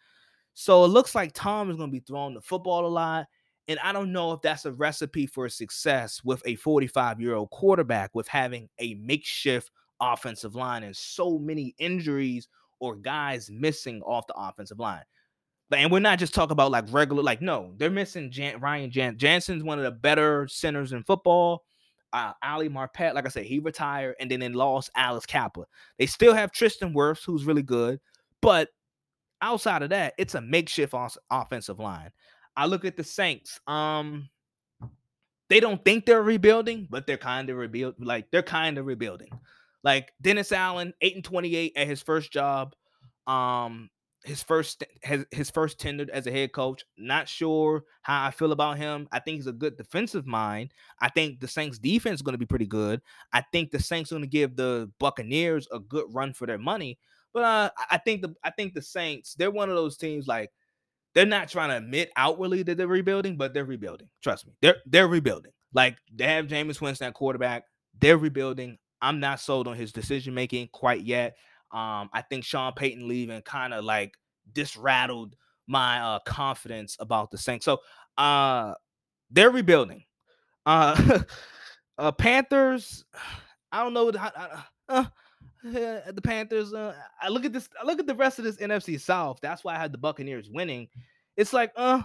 So 0.55 0.84
it 0.84 0.88
looks 0.88 1.14
like 1.14 1.32
Tom 1.34 1.70
is 1.70 1.76
going 1.76 1.90
to 1.90 1.92
be 1.92 2.05
throwing 2.07 2.34
the 2.34 2.40
football 2.40 2.86
a 2.86 2.88
lot. 2.88 3.26
And 3.68 3.78
I 3.80 3.92
don't 3.92 4.12
know 4.12 4.32
if 4.32 4.42
that's 4.42 4.64
a 4.64 4.72
recipe 4.72 5.26
for 5.26 5.48
success 5.48 6.20
with 6.24 6.42
a 6.44 6.56
45 6.56 7.20
year 7.20 7.34
old 7.34 7.50
quarterback 7.50 8.10
with 8.14 8.28
having 8.28 8.68
a 8.78 8.94
makeshift 8.94 9.70
offensive 10.00 10.54
line 10.54 10.82
and 10.82 10.96
so 10.96 11.38
many 11.38 11.74
injuries 11.78 12.48
or 12.80 12.96
guys 12.96 13.50
missing 13.50 14.02
off 14.02 14.26
the 14.26 14.34
offensive 14.36 14.80
line. 14.80 15.04
And 15.70 15.90
we're 15.90 16.00
not 16.00 16.18
just 16.18 16.34
talking 16.34 16.52
about 16.52 16.72
like 16.72 16.84
regular, 16.90 17.22
like, 17.22 17.40
no, 17.40 17.72
they're 17.78 17.90
missing 17.90 18.30
Jan- 18.30 18.60
Ryan 18.60 18.90
Jan- 18.90 19.16
Jensen's 19.16 19.62
one 19.62 19.78
of 19.78 19.84
the 19.84 19.92
better 19.92 20.46
centers 20.48 20.92
in 20.92 21.02
football. 21.04 21.64
Uh, 22.12 22.32
Ali 22.42 22.68
Marpet, 22.68 23.14
like 23.14 23.24
I 23.24 23.30
said, 23.30 23.46
he 23.46 23.58
retired 23.58 24.16
and 24.20 24.30
then 24.30 24.40
they 24.40 24.50
lost 24.50 24.90
Alex 24.94 25.24
Cappa. 25.24 25.64
They 25.98 26.04
still 26.04 26.34
have 26.34 26.52
Tristan 26.52 26.92
Wirfs, 26.92 27.24
who's 27.24 27.44
really 27.44 27.62
good, 27.62 28.00
but 28.42 28.68
outside 29.40 29.82
of 29.82 29.90
that, 29.90 30.12
it's 30.18 30.34
a 30.34 30.40
makeshift 30.40 30.94
offensive 31.30 31.78
line. 31.78 32.10
I 32.57 32.66
look 32.66 32.84
at 32.84 32.96
the 32.96 33.05
Saints. 33.05 33.61
Um, 33.66 34.28
they 35.48 35.61
don't 35.61 35.84
think 35.84 36.07
they're 36.07 36.22
rebuilding, 36.22 36.88
but 36.90 37.07
they're 37.07 37.16
kind 37.16 37.50
of 37.50 37.57
rebuild. 37.57 37.94
Like 37.98 38.30
they're 38.30 38.42
kind 38.42 38.78
of 38.78 38.86
rebuilding. 38.86 39.30
Like 39.84 40.12
Dennis 40.20 40.53
Allen, 40.53 40.94
eight 41.00 41.14
and 41.14 41.24
twenty-eight 41.24 41.72
at 41.76 41.86
his 41.86 42.03
first 42.03 42.32
job. 42.32 42.74
Um, 43.26 43.90
his 44.24 44.42
first 44.42 44.84
has 45.03 45.26
his 45.32 45.50
first 45.50 45.80
tenure 45.80 46.07
as 46.12 46.26
a 46.26 46.30
head 46.30 46.53
coach. 46.53 46.84
Not 46.96 47.28
sure 47.28 47.84
how 48.03 48.24
I 48.24 48.30
feel 48.30 48.53
about 48.53 48.78
him. 48.78 49.09
I 49.11 49.18
think 49.18 49.36
he's 49.36 49.48
a 49.48 49.53
good 49.53 49.76
defensive 49.76 50.26
mind. 50.26 50.72
I 51.00 51.09
think 51.09 51.40
the 51.40 51.48
Saints 51.48 51.78
defense 51.78 52.16
is 52.18 52.22
going 52.22 52.34
to 52.34 52.38
be 52.38 52.46
pretty 52.46 52.66
good. 52.66 53.00
I 53.32 53.42
think 53.53 53.70
the 53.70 53.82
Saints 53.82 54.12
are 54.12 54.14
going 54.14 54.22
to 54.22 54.28
give 54.28 54.55
the 54.57 54.90
Buccaneers 55.00 55.66
a 55.72 55.80
good 55.80 56.07
run 56.11 56.32
for 56.32 56.46
their 56.46 56.59
money. 56.59 56.98
But 57.34 57.42
uh, 57.44 57.70
I 57.90 57.98
think 57.98 58.22
the 58.22 58.34
I 58.44 58.50
think 58.50 58.74
the 58.74 58.82
Saints 58.82 59.34
they're 59.34 59.50
one 59.50 59.70
of 59.70 59.76
those 59.76 59.96
teams 59.96 60.28
like 60.28 60.50
they're 61.14 61.26
not 61.26 61.48
trying 61.48 61.70
to 61.70 61.76
admit 61.76 62.10
outwardly 62.16 62.62
that 62.62 62.76
they're 62.76 62.86
rebuilding, 62.86 63.36
but 63.36 63.54
they're 63.54 63.64
rebuilding. 63.64 64.08
Trust 64.22 64.46
me, 64.46 64.54
they're 64.60 64.76
they're 64.86 65.08
rebuilding. 65.08 65.52
Like 65.74 65.96
they 66.14 66.24
have 66.24 66.46
Jameis 66.46 66.80
Winston 66.80 67.08
at 67.08 67.14
quarterback. 67.14 67.64
They're 67.98 68.18
rebuilding. 68.18 68.78
I'm 69.00 69.20
not 69.20 69.40
sold 69.40 69.68
on 69.68 69.76
his 69.76 69.92
decision 69.92 70.34
making 70.34 70.68
quite 70.72 71.02
yet. 71.02 71.36
Um, 71.72 72.10
I 72.12 72.22
think 72.28 72.44
Sean 72.44 72.72
Payton 72.74 73.08
leaving 73.08 73.42
kind 73.42 73.74
of 73.74 73.84
like 73.84 74.14
disrattled 74.52 75.36
my 75.66 76.00
uh, 76.00 76.18
confidence 76.20 76.96
about 77.00 77.30
the 77.30 77.38
Saints. 77.38 77.64
So 77.64 77.78
uh, 78.18 78.74
they're 79.30 79.50
rebuilding. 79.50 80.04
Uh, 80.66 81.20
uh, 81.98 82.12
Panthers. 82.12 83.04
I 83.74 83.82
don't 83.82 83.94
know. 83.94 84.12
Uh, 84.86 85.06
the 85.64 86.20
Panthers. 86.22 86.74
Uh, 86.74 86.94
I 87.20 87.28
look 87.28 87.44
at 87.44 87.52
this. 87.52 87.68
I 87.80 87.86
look 87.86 88.00
at 88.00 88.06
the 88.06 88.14
rest 88.14 88.38
of 88.38 88.44
this 88.44 88.56
NFC 88.56 89.00
South. 89.00 89.38
That's 89.40 89.62
why 89.62 89.74
I 89.74 89.78
had 89.78 89.92
the 89.92 89.98
Buccaneers 89.98 90.50
winning. 90.50 90.88
It's 91.36 91.52
like, 91.52 91.72
uh, 91.76 92.02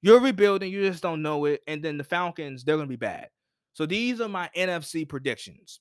you're 0.00 0.20
rebuilding. 0.20 0.72
You 0.72 0.88
just 0.88 1.02
don't 1.02 1.22
know 1.22 1.44
it. 1.44 1.62
And 1.66 1.82
then 1.82 1.98
the 1.98 2.04
Falcons, 2.04 2.64
they're 2.64 2.76
gonna 2.76 2.88
be 2.88 2.96
bad. 2.96 3.28
So 3.74 3.84
these 3.84 4.20
are 4.20 4.28
my 4.28 4.48
NFC 4.56 5.06
predictions. 5.06 5.80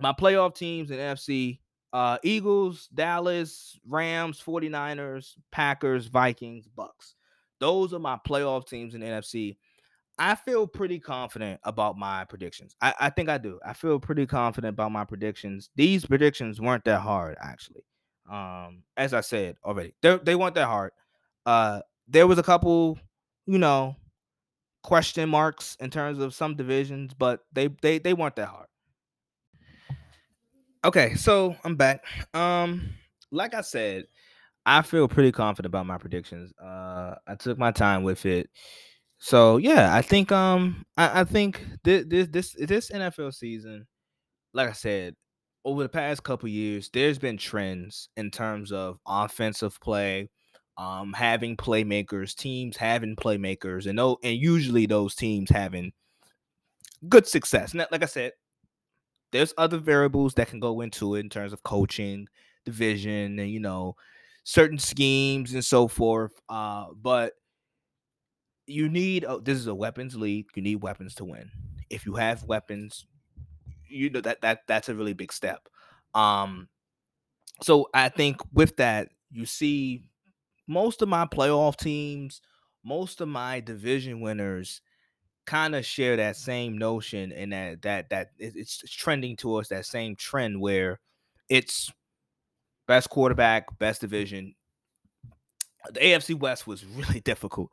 My 0.00 0.12
playoff 0.12 0.56
teams 0.56 0.90
in 0.90 0.98
NFC: 0.98 1.60
uh, 1.92 2.18
Eagles, 2.24 2.88
Dallas, 2.92 3.78
Rams, 3.86 4.42
49ers, 4.44 5.34
Packers, 5.52 6.06
Vikings, 6.06 6.66
Bucks. 6.66 7.14
Those 7.60 7.92
are 7.92 7.98
my 8.00 8.18
playoff 8.26 8.66
teams 8.68 8.94
in 8.94 9.02
NFC. 9.02 9.56
I 10.18 10.34
feel 10.34 10.66
pretty 10.66 10.98
confident 10.98 11.60
about 11.62 11.96
my 11.96 12.24
predictions. 12.24 12.74
I, 12.80 12.94
I 12.98 13.10
think 13.10 13.28
I 13.28 13.38
do. 13.38 13.60
I 13.64 13.72
feel 13.72 14.00
pretty 14.00 14.26
confident 14.26 14.74
about 14.74 14.90
my 14.90 15.04
predictions. 15.04 15.70
These 15.76 16.06
predictions 16.06 16.60
weren't 16.60 16.84
that 16.84 17.00
hard, 17.00 17.36
actually. 17.40 17.84
Um, 18.30 18.82
as 18.96 19.14
I 19.14 19.20
said 19.20 19.56
already, 19.64 19.94
they 20.02 20.16
they 20.18 20.34
weren't 20.34 20.54
that 20.56 20.66
hard. 20.66 20.92
Uh, 21.46 21.80
there 22.08 22.26
was 22.26 22.38
a 22.38 22.42
couple, 22.42 22.98
you 23.46 23.58
know, 23.58 23.96
question 24.82 25.28
marks 25.28 25.76
in 25.80 25.90
terms 25.90 26.18
of 26.18 26.34
some 26.34 26.56
divisions, 26.56 27.14
but 27.14 27.40
they 27.52 27.68
they 27.80 27.98
they 27.98 28.12
weren't 28.12 28.36
that 28.36 28.48
hard. 28.48 28.66
Okay, 30.84 31.14
so 31.14 31.56
I'm 31.64 31.76
back. 31.76 32.04
Um, 32.34 32.90
like 33.30 33.54
I 33.54 33.62
said, 33.62 34.06
I 34.66 34.82
feel 34.82 35.08
pretty 35.08 35.32
confident 35.32 35.66
about 35.66 35.86
my 35.86 35.98
predictions. 35.98 36.52
Uh, 36.62 37.14
I 37.26 37.34
took 37.34 37.58
my 37.58 37.72
time 37.72 38.02
with 38.02 38.26
it. 38.26 38.50
So 39.18 39.56
yeah, 39.56 39.94
I 39.94 40.02
think 40.02 40.30
um 40.32 40.84
I, 40.96 41.20
I 41.20 41.24
think 41.24 41.64
this 41.84 42.04
this 42.08 42.28
this 42.28 42.56
this 42.58 42.90
NFL 42.90 43.34
season, 43.34 43.86
like 44.54 44.70
I 44.70 44.72
said, 44.72 45.16
over 45.64 45.82
the 45.84 45.88
past 45.90 46.24
couple 46.24 46.48
years, 46.50 46.90
there's 46.92 47.18
been 47.18 47.38
trends 47.38 48.10
in 48.16 48.30
terms 48.30 48.72
of 48.72 48.98
offensive 49.06 49.80
play, 49.80 50.30
um, 50.78 51.12
having 51.14 51.56
playmakers, 51.56 52.34
teams 52.36 52.76
having 52.78 53.16
playmakers, 53.16 53.86
and 53.86 54.00
oh, 54.00 54.18
and 54.24 54.36
usually 54.38 54.86
those 54.86 55.14
teams 55.16 55.50
having 55.50 55.92
good 57.08 57.26
success. 57.26 57.72
And 57.72 57.86
like 57.90 58.02
I 58.02 58.06
said, 58.06 58.32
there's 59.32 59.54
other 59.58 59.78
variables 59.78 60.34
that 60.34 60.48
can 60.48 60.60
go 60.60 60.80
into 60.80 61.14
it 61.14 61.20
in 61.20 61.28
terms 61.28 61.52
of 61.52 61.62
coaching, 61.62 62.28
division, 62.64 63.38
and 63.38 63.50
you 63.50 63.60
know, 63.60 63.94
certain 64.44 64.78
schemes 64.78 65.54
and 65.54 65.64
so 65.64 65.88
forth. 65.88 66.32
Uh, 66.48 66.86
but 67.00 67.34
you 68.68 68.88
need 68.88 69.24
oh, 69.24 69.40
this 69.40 69.58
is 69.58 69.66
a 69.66 69.74
weapons 69.74 70.14
league. 70.14 70.46
You 70.54 70.62
need 70.62 70.76
weapons 70.76 71.14
to 71.16 71.24
win. 71.24 71.50
If 71.90 72.04
you 72.04 72.14
have 72.16 72.44
weapons, 72.44 73.06
you 73.88 74.10
know 74.10 74.20
that 74.20 74.42
that 74.42 74.60
that's 74.68 74.88
a 74.88 74.94
really 74.94 75.14
big 75.14 75.32
step. 75.32 75.68
Um, 76.14 76.68
so 77.62 77.88
I 77.94 78.10
think 78.10 78.36
with 78.52 78.76
that, 78.76 79.08
you 79.30 79.46
see 79.46 80.04
most 80.66 81.00
of 81.00 81.08
my 81.08 81.24
playoff 81.24 81.76
teams, 81.76 82.42
most 82.84 83.20
of 83.20 83.28
my 83.28 83.60
division 83.60 84.20
winners 84.20 84.82
kind 85.46 85.74
of 85.74 85.86
share 85.86 86.16
that 86.16 86.36
same 86.36 86.76
notion 86.76 87.32
and 87.32 87.52
that 87.52 87.80
that 87.82 88.10
that 88.10 88.28
it's 88.38 88.82
trending 88.90 89.34
towards 89.34 89.70
that 89.70 89.86
same 89.86 90.14
trend 90.14 90.60
where 90.60 91.00
it's 91.48 91.90
best 92.86 93.08
quarterback, 93.08 93.78
best 93.78 94.02
division. 94.02 94.54
The 95.90 96.00
AFC 96.00 96.38
West 96.38 96.66
was 96.66 96.84
really 96.84 97.20
difficult 97.24 97.70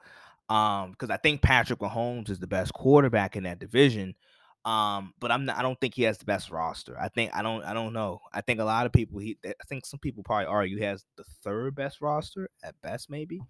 um 0.50 0.92
because 0.92 1.10
I 1.10 1.18
think 1.18 1.42
Patrick 1.42 1.80
Mahomes 1.80 2.30
is 2.30 2.40
the 2.40 2.48
best 2.48 2.74
quarterback 2.74 3.36
in 3.36 3.44
that 3.44 3.60
division. 3.60 4.16
Um, 4.64 5.14
but 5.20 5.32
I'm 5.32 5.46
not, 5.46 5.58
I 5.58 5.62
don't 5.62 5.80
think 5.80 5.94
he 5.94 6.04
has 6.04 6.18
the 6.18 6.26
best 6.26 6.50
roster. 6.50 7.00
I 7.00 7.10
think 7.10 7.32
I 7.36 7.44
don't 7.44 7.64
I 7.64 7.74
don't 7.74 7.94
know. 7.94 8.20
I 8.34 8.42
think 8.42 8.60
a 8.60 8.64
lot 8.64 8.86
of 8.86 8.92
people 8.92 9.20
he 9.20 9.38
I 9.46 9.54
think 9.68 9.86
some 9.86 10.00
people 10.00 10.24
probably 10.24 10.48
argue 10.48 10.78
he 10.78 10.84
has 10.84 11.06
the 11.18 11.24
third 11.44 11.76
best 11.76 12.02
roster 12.02 12.50
at 12.64 12.74
best 12.82 13.10
maybe. 13.10 13.42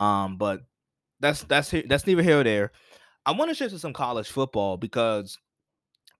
Um, 0.00 0.36
but 0.36 0.60
that's 1.20 1.44
that's 1.44 1.72
that's 1.86 2.06
neither 2.06 2.22
here 2.22 2.44
there. 2.44 2.72
I 3.24 3.32
want 3.32 3.50
to 3.50 3.54
shift 3.54 3.72
to 3.72 3.78
some 3.78 3.92
college 3.92 4.28
football 4.28 4.76
because 4.76 5.38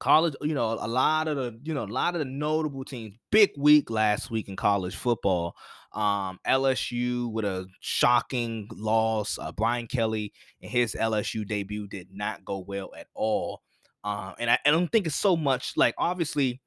college, 0.02 0.34
you 0.42 0.54
know, 0.54 0.72
a 0.80 0.88
lot 0.88 1.28
of 1.28 1.36
the, 1.36 1.58
you 1.62 1.74
know, 1.74 1.84
a 1.84 1.86
lot 1.86 2.14
of 2.14 2.18
the 2.18 2.24
notable 2.24 2.84
teams, 2.84 3.16
big 3.30 3.50
week 3.56 3.90
last 3.90 4.30
week 4.30 4.48
in 4.48 4.56
college 4.56 4.96
football. 4.96 5.54
Um, 5.94 6.40
LSU 6.46 7.30
with 7.30 7.44
a 7.44 7.66
shocking 7.80 8.68
loss. 8.72 9.38
Uh, 9.38 9.52
Brian 9.52 9.86
Kelly 9.86 10.32
and 10.60 10.70
his 10.70 10.94
LSU 10.98 11.46
debut 11.46 11.86
did 11.86 12.08
not 12.12 12.44
go 12.44 12.58
well 12.58 12.90
at 12.96 13.08
all. 13.14 13.62
Uh, 14.04 14.32
and 14.38 14.50
I, 14.50 14.58
I 14.64 14.70
don't 14.70 14.90
think 14.90 15.06
it's 15.06 15.16
so 15.16 15.36
much 15.36 15.76
like 15.76 15.94
obviously 15.98 16.60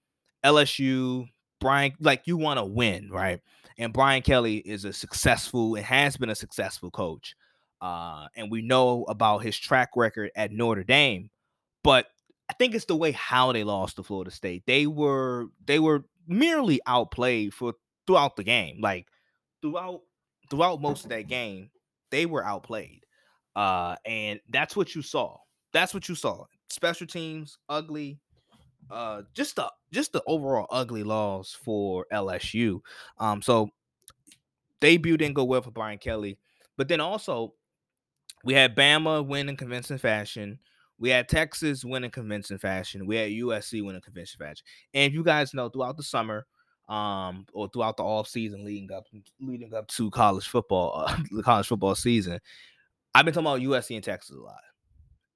LSU, 0.44 1.28
Brian, 1.60 1.94
like 2.00 2.24
you 2.26 2.38
want 2.38 2.60
to 2.60 2.66
win, 2.66 3.10
right? 3.10 3.42
And 3.78 3.92
Brian 3.92 4.22
Kelly 4.22 4.58
is 4.58 4.86
a 4.86 4.94
successful 4.94 5.76
and 5.76 5.86
has 5.86 6.18
been 6.18 6.30
a 6.30 6.36
successful 6.36 6.92
coach. 6.92 7.36
Uh, 7.82 8.28
and 8.36 8.50
we 8.50 8.62
know 8.62 9.04
about 9.10 9.40
his 9.40 9.58
track 9.58 9.90
record 9.96 10.32
at 10.36 10.52
Notre 10.52 10.84
Dame, 10.84 11.30
but 11.84 12.08
I 12.50 12.54
think 12.54 12.74
it's 12.74 12.86
the 12.86 12.96
way 12.96 13.12
how 13.12 13.52
they 13.52 13.64
lost 13.64 13.98
to 13.98 14.04
Florida 14.04 14.32
State. 14.32 14.64
They 14.66 14.88
were 14.88 15.48
they 15.66 15.80
were 15.80 16.06
merely 16.28 16.80
outplayed 16.88 17.54
for 17.54 17.74
throughout 18.08 18.36
the 18.36 18.44
game. 18.44 18.80
Like 18.82 19.08
throughout 19.66 20.02
throughout 20.50 20.82
most 20.82 21.06
of 21.06 21.10
that 21.10 21.28
game, 21.28 21.70
they 22.12 22.26
were 22.26 22.46
outplayed. 22.46 23.02
Uh, 23.56 23.96
and 24.06 24.40
that's 24.50 24.76
what 24.76 24.94
you 24.94 25.02
saw. 25.02 25.38
That's 25.74 25.94
what 25.94 26.08
you 26.08 26.16
saw. 26.16 26.46
Special 26.70 27.08
teams, 27.08 27.58
ugly. 27.68 28.20
Uh, 28.92 29.24
just 29.34 29.56
the 29.56 29.72
just 29.92 30.14
the 30.14 30.22
overall 30.28 30.68
ugly 30.70 31.04
loss 31.04 31.52
for 31.52 32.06
LSU. 32.14 32.80
Um, 33.18 33.42
so 33.42 33.70
debut 34.82 35.18
didn't 35.18 35.36
go 35.36 35.46
well 35.46 35.62
for 35.62 35.72
Brian 35.72 35.98
Kelly, 35.98 36.38
but 36.78 36.88
then 36.88 37.00
also 37.00 37.54
we 38.44 38.54
had 38.54 38.76
Bama 38.76 39.26
win 39.26 39.50
in 39.50 39.58
convincing 39.58 39.98
fashion. 39.98 40.60
We 41.00 41.10
had 41.10 41.28
Texas 41.28 41.84
win 41.84 42.04
in 42.04 42.12
convincing 42.12 42.60
fashion. 42.60 43.08
We 43.08 43.16
had 43.16 43.32
USC 43.32 43.84
win 43.84 43.96
in 43.96 44.02
convincing 44.02 44.38
fashion. 44.38 44.64
And 44.94 45.12
you 45.12 45.24
guys 45.24 45.54
know 45.54 45.68
throughout 45.68 45.98
the 45.98 46.04
summer, 46.04 46.46
um, 46.88 47.46
or 47.54 47.70
throughout 47.70 47.98
the 47.98 48.04
off 48.04 48.28
season 48.28 48.64
leading 48.64 48.92
up 48.92 49.06
leading 49.40 49.74
up 49.74 49.88
to 49.88 50.12
college 50.12 50.48
football, 50.48 51.06
uh, 51.08 51.18
the 51.32 51.44
college 51.44 51.68
football 51.68 51.96
season, 51.96 52.40
I've 53.14 53.26
been 53.26 53.34
talking 53.34 53.48
about 53.48 53.62
USC 53.62 53.96
and 53.96 54.04
Texas 54.04 54.36
a 54.36 54.42
lot. 54.42 54.60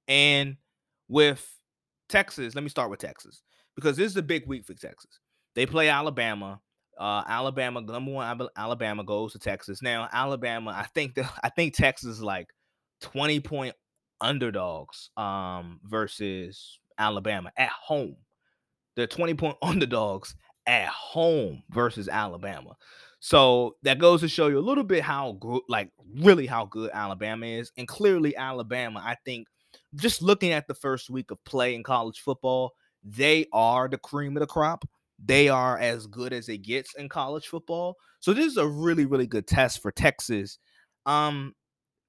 And 0.06 0.56
with 1.08 1.46
Texas, 2.08 2.54
let 2.54 2.64
me 2.64 2.70
start 2.70 2.90
with 2.90 3.00
Texas 3.00 3.42
because 3.74 3.96
this 3.96 4.10
is 4.10 4.16
a 4.16 4.22
big 4.22 4.46
week 4.46 4.64
for 4.64 4.74
Texas. 4.74 5.20
They 5.54 5.66
play 5.66 5.88
Alabama. 5.88 6.60
Uh, 6.98 7.22
Alabama, 7.26 7.80
number 7.80 8.12
one, 8.12 8.48
Alabama 8.56 9.02
goes 9.02 9.32
to 9.32 9.38
Texas. 9.38 9.80
Now, 9.80 10.08
Alabama, 10.12 10.70
I 10.70 10.86
think 10.94 11.14
the, 11.14 11.28
I 11.42 11.48
think 11.48 11.74
Texas 11.74 12.20
like 12.20 12.48
20 13.00 13.40
point 13.40 13.74
underdogs 14.20 15.08
um 15.16 15.80
versus 15.84 16.78
Alabama 16.98 17.50
at 17.56 17.70
home. 17.70 18.16
They're 18.96 19.06
20 19.06 19.34
point 19.34 19.56
underdogs 19.62 20.34
at 20.70 20.86
home 20.88 21.64
versus 21.70 22.08
Alabama. 22.08 22.76
So 23.18 23.74
that 23.82 23.98
goes 23.98 24.20
to 24.20 24.28
show 24.28 24.46
you 24.46 24.58
a 24.58 24.60
little 24.60 24.84
bit 24.84 25.02
how 25.02 25.32
good, 25.40 25.62
like 25.68 25.90
really 26.14 26.46
how 26.46 26.66
good 26.66 26.92
Alabama 26.94 27.44
is. 27.44 27.72
And 27.76 27.88
clearly, 27.88 28.36
Alabama, 28.36 29.02
I 29.04 29.16
think, 29.24 29.48
just 29.96 30.22
looking 30.22 30.52
at 30.52 30.68
the 30.68 30.74
first 30.74 31.10
week 31.10 31.32
of 31.32 31.44
play 31.44 31.74
in 31.74 31.82
college 31.82 32.20
football, 32.20 32.72
they 33.02 33.46
are 33.52 33.88
the 33.88 33.98
cream 33.98 34.36
of 34.36 34.42
the 34.42 34.46
crop. 34.46 34.84
They 35.22 35.48
are 35.48 35.76
as 35.76 36.06
good 36.06 36.32
as 36.32 36.48
it 36.48 36.58
gets 36.58 36.94
in 36.94 37.08
college 37.08 37.48
football. 37.48 37.96
So 38.20 38.32
this 38.32 38.46
is 38.46 38.56
a 38.56 38.66
really, 38.66 39.06
really 39.06 39.26
good 39.26 39.48
test 39.48 39.82
for 39.82 39.90
Texas. 39.90 40.58
Um, 41.04 41.54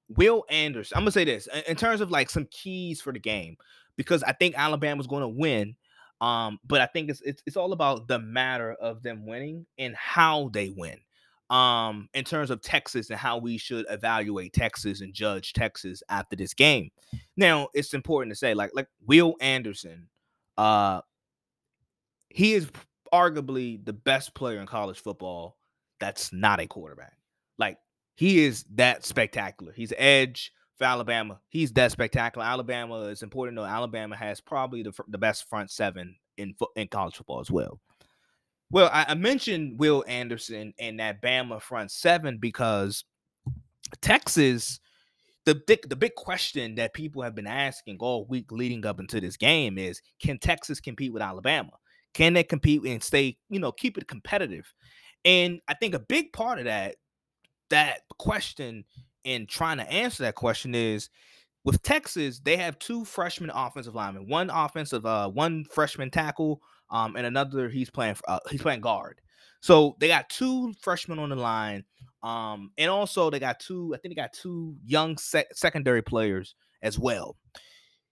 Will 0.07 0.45
Anderson, 0.49 0.97
I'm 0.97 1.03
gonna 1.03 1.11
say 1.11 1.23
this 1.23 1.47
in 1.67 1.75
terms 1.75 1.99
of 1.99 2.11
like 2.11 2.29
some 2.29 2.47
keys 2.51 3.01
for 3.01 3.11
the 3.11 3.19
game, 3.19 3.57
because 3.97 4.21
I 4.23 4.33
think 4.33 4.55
Alabama's 4.55 5.07
going 5.07 5.21
to 5.21 5.27
win. 5.27 5.75
Um, 6.21 6.59
but 6.63 6.79
I 6.79 6.85
think 6.85 7.09
it's, 7.09 7.21
it's 7.21 7.43
it's 7.45 7.57
all 7.57 7.73
about 7.73 8.07
the 8.07 8.19
matter 8.19 8.73
of 8.73 9.03
them 9.03 9.25
winning 9.25 9.65
and 9.77 9.95
how 9.95 10.49
they 10.53 10.69
win. 10.69 10.99
Um, 11.49 12.07
in 12.13 12.23
terms 12.23 12.49
of 12.49 12.61
Texas 12.61 13.09
and 13.09 13.19
how 13.19 13.37
we 13.37 13.57
should 13.57 13.85
evaluate 13.89 14.53
Texas 14.53 15.01
and 15.01 15.13
judge 15.13 15.51
Texas 15.51 16.01
after 16.07 16.37
this 16.37 16.53
game. 16.53 16.91
Now, 17.35 17.67
it's 17.73 17.93
important 17.93 18.31
to 18.31 18.37
say, 18.37 18.53
like, 18.53 18.71
like 18.73 18.87
Will 19.05 19.35
Anderson, 19.41 20.07
uh, 20.57 21.01
he 22.29 22.53
is 22.53 22.71
arguably 23.13 23.83
the 23.83 23.91
best 23.91 24.33
player 24.33 24.61
in 24.61 24.67
college 24.67 24.99
football 24.99 25.57
that's 25.99 26.33
not 26.33 26.59
a 26.59 26.67
quarterback. 26.67 27.17
Like 27.57 27.77
he 28.15 28.43
is 28.43 28.65
that 28.75 29.05
spectacular. 29.05 29.71
He's 29.71 29.93
edge 29.97 30.51
for 30.81 30.85
Alabama. 30.85 31.39
He's 31.49 31.71
that 31.73 31.91
spectacular. 31.91 32.43
Alabama 32.43 33.01
is 33.01 33.21
important 33.21 33.55
know. 33.55 33.65
Alabama 33.65 34.15
has 34.15 34.41
probably 34.41 34.81
the, 34.81 34.91
the 35.09 35.17
best 35.19 35.47
front 35.47 35.69
seven 35.69 36.15
in 36.37 36.55
in 36.75 36.87
college 36.87 37.15
football 37.15 37.39
as 37.39 37.51
well. 37.51 37.79
Well, 38.71 38.89
I, 38.91 39.05
I 39.09 39.13
mentioned 39.13 39.79
Will 39.79 40.03
Anderson 40.07 40.73
and 40.79 40.99
that 40.99 41.21
Bama 41.21 41.61
front 41.61 41.91
seven 41.91 42.39
because 42.39 43.03
Texas. 44.01 44.79
The 45.43 45.55
big, 45.55 45.89
the 45.89 45.95
big 45.95 46.13
question 46.13 46.75
that 46.75 46.93
people 46.93 47.23
have 47.23 47.33
been 47.33 47.47
asking 47.47 47.97
all 47.99 48.27
week 48.27 48.51
leading 48.51 48.85
up 48.85 48.99
into 48.99 49.19
this 49.19 49.37
game 49.37 49.79
is 49.79 49.99
can 50.21 50.37
Texas 50.37 50.79
compete 50.79 51.11
with 51.11 51.23
Alabama? 51.23 51.71
Can 52.13 52.33
they 52.33 52.43
compete 52.43 52.83
and 52.85 53.01
stay, 53.01 53.37
you 53.49 53.59
know, 53.59 53.71
keep 53.71 53.97
it 53.97 54.07
competitive? 54.07 54.71
And 55.25 55.59
I 55.67 55.73
think 55.73 55.95
a 55.95 55.99
big 55.99 56.31
part 56.31 56.59
of 56.59 56.65
that 56.65 56.97
that 57.71 58.01
question 58.19 58.85
in 59.23 59.47
trying 59.47 59.77
to 59.77 59.91
answer 59.91 60.23
that 60.23 60.35
question 60.35 60.75
is 60.75 61.09
with 61.63 61.81
Texas, 61.83 62.39
they 62.39 62.57
have 62.57 62.79
two 62.79 63.05
freshman 63.05 63.51
offensive 63.53 63.95
linemen, 63.95 64.27
one 64.27 64.49
offensive, 64.49 65.05
uh, 65.05 65.29
one 65.29 65.65
freshman 65.65 66.09
tackle, 66.09 66.61
um, 66.89 67.15
and 67.15 67.25
another 67.25 67.69
he's 67.69 67.89
playing 67.89 68.15
uh, 68.27 68.39
he's 68.49 68.61
playing 68.61 68.81
guard. 68.81 69.21
So 69.61 69.95
they 69.99 70.07
got 70.07 70.29
two 70.29 70.73
freshmen 70.81 71.19
on 71.19 71.29
the 71.29 71.35
line, 71.35 71.83
um, 72.23 72.71
and 72.77 72.89
also 72.89 73.29
they 73.29 73.39
got 73.39 73.59
two. 73.59 73.93
I 73.93 73.99
think 73.99 74.11
they 74.15 74.21
got 74.21 74.33
two 74.33 74.75
young 74.83 75.17
sec- 75.17 75.53
secondary 75.53 76.01
players 76.01 76.55
as 76.81 76.97
well. 76.97 77.37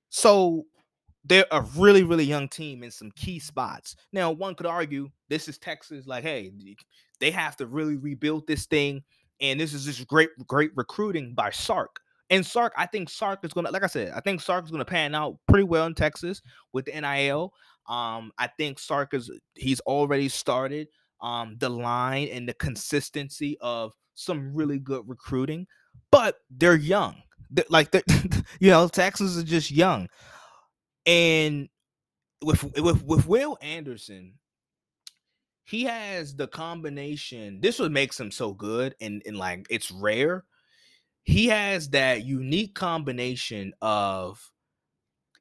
So 0.10 0.66
they're 1.26 1.46
a 1.52 1.62
really, 1.76 2.04
really 2.04 2.24
young 2.24 2.48
team 2.48 2.84
in 2.84 2.92
some 2.92 3.12
key 3.12 3.40
spots. 3.40 3.96
Now, 4.14 4.32
one 4.32 4.56
could 4.56 4.66
argue 4.66 5.10
this 5.28 5.48
is 5.48 5.58
Texas, 5.58 6.08
like, 6.08 6.24
hey, 6.24 6.52
they 7.20 7.32
have 7.32 7.58
to 7.58 7.68
really 7.68 7.98
rebuild 7.98 8.48
this 8.48 8.66
thing. 8.66 9.04
And 9.42 9.60
this 9.60 9.74
is 9.74 9.86
just 9.86 10.08
great, 10.08 10.30
great 10.48 10.72
recruiting 10.76 11.34
by 11.34 11.50
Sark. 11.52 12.00
And 12.30 12.46
Sark, 12.46 12.74
I 12.78 12.86
think 12.86 13.10
Sark 13.10 13.40
is 13.44 13.54
gonna, 13.54 13.72
like 13.72 13.84
I 13.84 13.88
said, 13.88 14.12
I 14.16 14.20
think 14.20 14.42
Sark 14.42 14.66
is 14.66 14.72
gonna 14.72 14.86
pan 14.86 15.16
out 15.16 15.38
pretty 15.48 15.64
well 15.64 15.86
in 15.86 15.96
Texas 15.96 16.42
with 16.74 16.86
the 16.86 17.00
NIL. 17.00 17.54
Um, 17.88 18.32
I 18.38 18.48
think 18.48 18.78
Sark 18.80 19.14
is 19.14 19.32
he's 19.56 19.80
already 19.82 20.30
started 20.30 20.88
um 21.22 21.58
the 21.60 21.70
line 21.70 22.30
and 22.32 22.48
the 22.48 22.54
consistency 22.54 23.58
of 23.62 23.94
some 24.14 24.54
really 24.54 24.80
good 24.80 25.04
recruiting, 25.08 25.66
but 26.12 26.36
they're 26.50 26.76
young. 26.76 27.16
They're, 27.50 27.66
like 27.70 27.92
they're, 27.92 28.04
you 28.60 28.70
know, 28.70 28.88
Texas 28.88 29.36
is 29.36 29.44
just 29.44 29.72
young. 29.72 30.08
And 31.06 31.70
with 32.44 32.64
with 32.80 33.04
with 33.04 33.26
Will 33.26 33.58
Anderson, 33.62 34.34
he 35.70 35.84
has 35.84 36.36
the 36.36 36.48
combination. 36.48 37.62
This 37.62 37.78
what 37.78 37.92
makes 37.92 38.20
him 38.20 38.32
so 38.32 38.54
good, 38.54 38.96
and 39.00 39.22
and 39.26 39.38
like 39.38 39.68
it's 39.70 39.92
rare. 39.92 40.46
He 41.24 41.48
has 41.48 41.92
that 41.92 42.26
unique 42.26 42.74
combination 42.74 43.74
of 43.82 44.52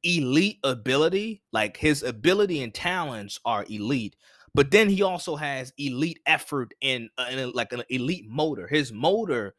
elite 0.02 0.58
ability, 0.64 1.42
like 1.52 1.78
his 1.78 2.02
ability 2.02 2.62
and 2.62 2.74
talents 2.74 3.40
are 3.46 3.64
elite, 3.70 4.16
but 4.54 4.70
then 4.70 4.90
he 4.90 5.02
also 5.02 5.34
has 5.36 5.72
elite 5.78 6.20
effort 6.26 6.74
and, 6.82 7.08
uh, 7.16 7.26
and 7.30 7.54
like 7.54 7.72
an 7.72 7.82
elite 7.88 8.26
motor. 8.28 8.66
His 8.66 8.92
motor 8.92 9.54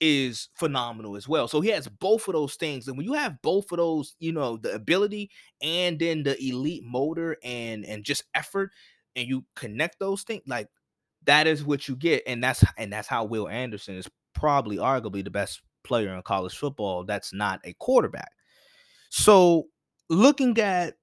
is 0.00 0.48
phenomenal 0.54 1.16
as 1.16 1.28
well. 1.28 1.48
So 1.48 1.60
he 1.60 1.70
has 1.70 1.88
both 1.88 2.28
of 2.28 2.34
those 2.34 2.56
things. 2.56 2.88
And 2.88 2.96
when 2.96 3.06
you 3.06 3.14
have 3.14 3.40
both 3.42 3.72
of 3.72 3.78
those, 3.78 4.16
you 4.18 4.32
know, 4.32 4.58
the 4.58 4.74
ability 4.74 5.30
and 5.62 5.98
then 5.98 6.22
the 6.22 6.36
elite 6.42 6.84
motor 6.84 7.36
and 7.42 7.84
and 7.86 8.04
just 8.04 8.24
effort 8.34 8.70
and 9.16 9.26
you 9.26 9.44
connect 9.56 9.98
those 9.98 10.22
things, 10.22 10.42
like 10.46 10.68
that 11.26 11.46
is 11.46 11.64
what 11.64 11.88
you 11.88 11.96
get. 11.96 12.22
And 12.26 12.42
that's 12.42 12.64
and 12.76 12.92
that's 12.92 13.08
how 13.08 13.24
Will 13.24 13.48
Anderson 13.48 13.96
is 13.96 14.08
probably 14.34 14.76
arguably 14.76 15.24
the 15.24 15.30
best 15.30 15.60
player 15.82 16.14
in 16.14 16.22
college 16.22 16.56
football 16.56 17.04
that's 17.04 17.32
not 17.32 17.60
a 17.64 17.74
quarterback. 17.74 18.30
So 19.10 19.66
looking 20.08 20.58
at 20.58 20.94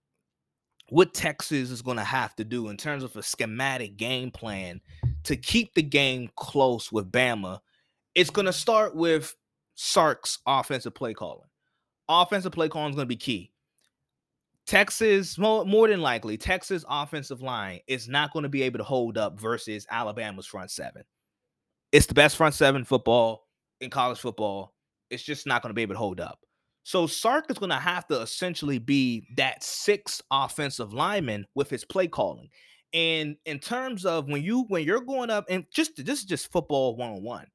what 0.90 1.14
Texas 1.14 1.70
is 1.70 1.82
going 1.82 1.98
to 1.98 2.04
have 2.04 2.36
to 2.38 2.46
do 2.46 2.70
in 2.70 2.78
terms 2.78 3.04
of 3.04 3.16
a 3.16 3.24
schematic 3.24 3.98
game 3.98 4.32
plan 4.32 4.80
to 5.24 5.36
keep 5.36 5.74
the 5.74 5.84
game 5.84 6.30
close 6.36 6.92
with 6.92 7.12
Bama, 7.12 7.60
it's 8.16 8.30
going 8.30 8.46
to 8.46 8.54
start 8.54 8.96
with 8.96 9.36
Sark's 9.76 10.40
offensive 10.48 10.96
play 10.96 11.14
calling. 11.14 11.50
Offensive 12.08 12.54
play 12.54 12.70
calling 12.70 12.92
is 12.92 12.96
going 12.96 13.06
to 13.06 13.10
be 13.10 13.18
key. 13.18 13.52
Texas, 14.68 15.38
more, 15.38 15.66
more 15.66 15.88
than 15.88 16.02
likely, 16.02 16.38
Texas 16.38 16.84
offensive 16.90 17.42
line 17.42 17.80
is 17.88 18.10
not 18.10 18.34
going 18.34 18.44
to 18.44 18.50
be 18.50 18.64
able 18.64 18.78
to 18.80 18.84
hold 18.84 19.18
up 19.18 19.40
versus 19.40 19.88
Alabama's 19.90 20.46
front 20.46 20.70
seven. 20.70 21.04
It's 21.94 22.06
the 22.06 22.14
best 22.14 22.36
front 22.36 22.54
seven 22.54 22.84
football 22.84 23.48
in 23.80 23.90
college 23.90 24.20
football. 24.20 24.74
It's 25.10 25.24
just 25.24 25.48
not 25.48 25.62
going 25.62 25.70
to 25.70 25.74
be 25.74 25.84
able 25.84 25.96
to 25.96 26.00
hold 26.00 26.20
up. 26.20 26.40
So 26.84 27.08
Sark 27.08 27.46
is 27.50 27.58
going 27.58 27.70
to 27.70 27.78
have 27.78 28.08
to 28.08 28.22
essentially 28.22 28.78
be 28.78 29.26
that 29.38 29.64
sixth 29.64 30.22
offensive 30.32 30.94
lineman 30.94 31.46
with 31.56 31.70
his 31.70 31.86
play 31.86 32.08
calling. 32.08 32.50
And 32.94 33.38
in 33.46 33.60
terms 33.60 34.06
of 34.06 34.28
when 34.28 34.44
you 34.44 34.66
when 34.68 34.84
you're 34.84 35.02
going 35.02 35.30
up 35.30 35.46
and 35.50 35.66
just 35.72 36.04
this 36.06 36.20
is 36.20 36.26
just 36.26 36.52
football 36.52 36.96
one 36.96 37.12
on 37.12 37.24
one. 37.24 37.48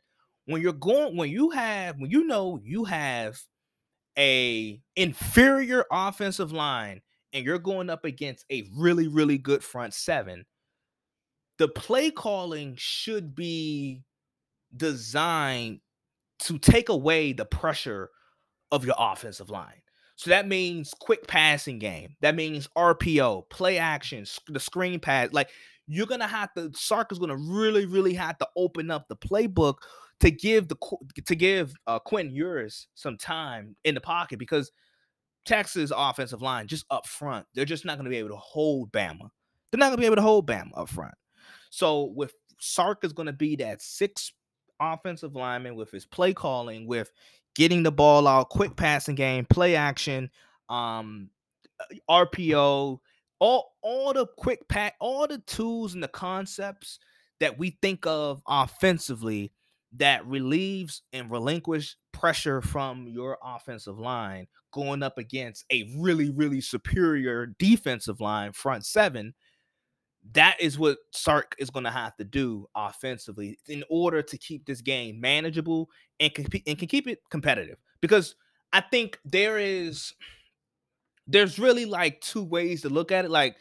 When 0.47 0.61
you're 0.61 0.73
going 0.73 1.17
when 1.17 1.31
you 1.31 1.51
have 1.51 1.97
when 1.99 2.11
you 2.11 2.25
know 2.25 2.59
you 2.63 2.85
have 2.85 3.39
a 4.19 4.81
inferior 4.97 5.85
offensive 5.91 6.53
line 6.53 7.01
and 7.33 7.45
you're 7.45 7.59
going 7.59 7.89
up 7.89 8.05
against 8.05 8.45
a 8.51 8.69
really 8.77 9.09
really 9.09 9.39
good 9.39 9.65
front 9.65 9.95
seven, 9.95 10.45
the 11.59 11.69
play 11.69 12.11
calling 12.11 12.75
should 12.77 13.35
be 13.35 14.03
designed 14.77 15.81
to 16.41 16.59
take 16.59 16.89
away 16.89 17.33
the 17.33 17.45
pressure 17.45 18.11
of 18.71 18.85
your 18.85 18.97
offensive 18.99 19.51
line. 19.51 19.83
So 20.17 20.31
that 20.31 20.47
means 20.47 20.95
quick 20.99 21.27
passing 21.27 21.79
game. 21.79 22.17
That 22.21 22.35
means 22.35 22.69
RPO, 22.77 23.49
play 23.49 23.79
action, 23.79 24.25
the 24.49 24.61
screen 24.61 25.01
pass. 25.01 25.33
Like 25.33 25.51
you're 25.87 26.07
gonna 26.07 26.27
have 26.27 26.53
to. 26.55 26.71
Sark 26.75 27.13
is 27.13 27.19
gonna 27.19 27.37
really, 27.37 27.87
really 27.87 28.15
have 28.15 28.39
to 28.39 28.49
open 28.57 28.91
up 28.91 29.09
the 29.09 29.17
playbook 29.17 29.77
to 30.23 30.31
give 30.31 30.69
the 30.69 30.77
to 31.27 31.35
give 31.35 31.75
uh, 31.89 31.99
Quinn 31.99 32.31
Ewers 32.31 32.87
some 32.95 33.19
time 33.19 33.75
in 33.83 33.97
the 33.97 34.01
pocket 34.01 34.39
because 34.39 34.71
Texas 35.45 35.91
offensive 35.95 36.41
line 36.41 36.69
just 36.69 36.87
up 36.91 37.09
front, 37.09 37.45
they're 37.55 37.65
just 37.65 37.85
not 37.85 37.97
gonna 37.99 38.09
be 38.09 38.19
able 38.19 38.29
to 38.29 38.37
hold 38.37 38.93
Bama. 38.93 39.29
They're 39.71 39.79
not 39.79 39.89
gonna 39.89 40.01
be 40.01 40.07
able 40.07 40.17
to 40.17 40.23
hold 40.23 40.47
Bama 40.47 40.71
up 40.77 40.89
front. 40.89 41.15
So 41.71 42.13
with 42.15 42.35
Sark 42.61 43.05
is 43.05 43.13
gonna 43.13 43.33
be 43.33 43.57
that 43.57 43.83
six 43.83 44.33
offensive 44.79 45.35
lineman 45.35 45.75
with 45.75 45.91
his 45.91 46.07
play 46.07 46.33
calling, 46.33 46.87
with 46.87 47.11
getting 47.57 47.83
the 47.83 47.91
ball 47.91 48.29
out, 48.29 48.49
quick 48.49 48.77
passing 48.77 49.17
game, 49.17 49.45
play 49.45 49.75
action, 49.75 50.31
um, 50.69 51.31
uh, 51.81 51.95
RPO, 52.09 53.01
all 53.41 53.73
all 53.83 54.13
the 54.13 54.29
quick 54.39 54.69
pack, 54.69 54.95
all 55.01 55.27
the 55.27 55.39
tools 55.39 55.95
and 55.95 56.03
the 56.03 56.07
concepts 56.07 57.01
that 57.41 57.59
we 57.59 57.77
think 57.83 58.07
of 58.07 58.41
offensively 58.47 59.51
that 59.97 60.27
relieves 60.27 61.03
and 61.13 61.31
relinquish 61.31 61.97
pressure 62.13 62.61
from 62.61 63.07
your 63.07 63.39
offensive 63.45 63.99
line 63.99 64.47
going 64.73 65.03
up 65.03 65.19
against 65.19 65.65
a 65.71 65.91
really 65.99 66.31
really 66.31 66.61
superior 66.61 67.47
defensive 67.59 68.21
line 68.21 68.53
front 68.53 68.87
seven 68.87 69.35
that 70.35 70.57
is 70.61 70.79
what 70.79 70.99
Sark 71.11 71.55
is 71.59 71.71
going 71.71 71.85
to 71.85 71.91
have 71.91 72.17
to 72.17 72.25
do 72.25 72.67
offensively 72.77 73.59
in 73.69 73.83
order 73.91 74.23
to 74.23 74.39
keep 74.39 74.65
this 74.65 74.81
game 74.81 75.21
manageable 75.21 75.91
and 76.21 76.33
compete 76.33 76.63
and 76.67 76.79
can 76.79 76.89
keep 76.89 77.09
it 77.09 77.19
competitive. 77.31 77.79
Because 78.01 78.37
I 78.73 78.81
think 78.81 79.19
there 79.25 79.59
is 79.59 80.15
there's 81.27 81.59
really 81.59 81.85
like 81.85 82.21
two 82.21 82.45
ways 82.45 82.83
to 82.83 82.89
look 82.89 83.13
at 83.13 83.25
it, 83.25 83.31
like 83.31 83.57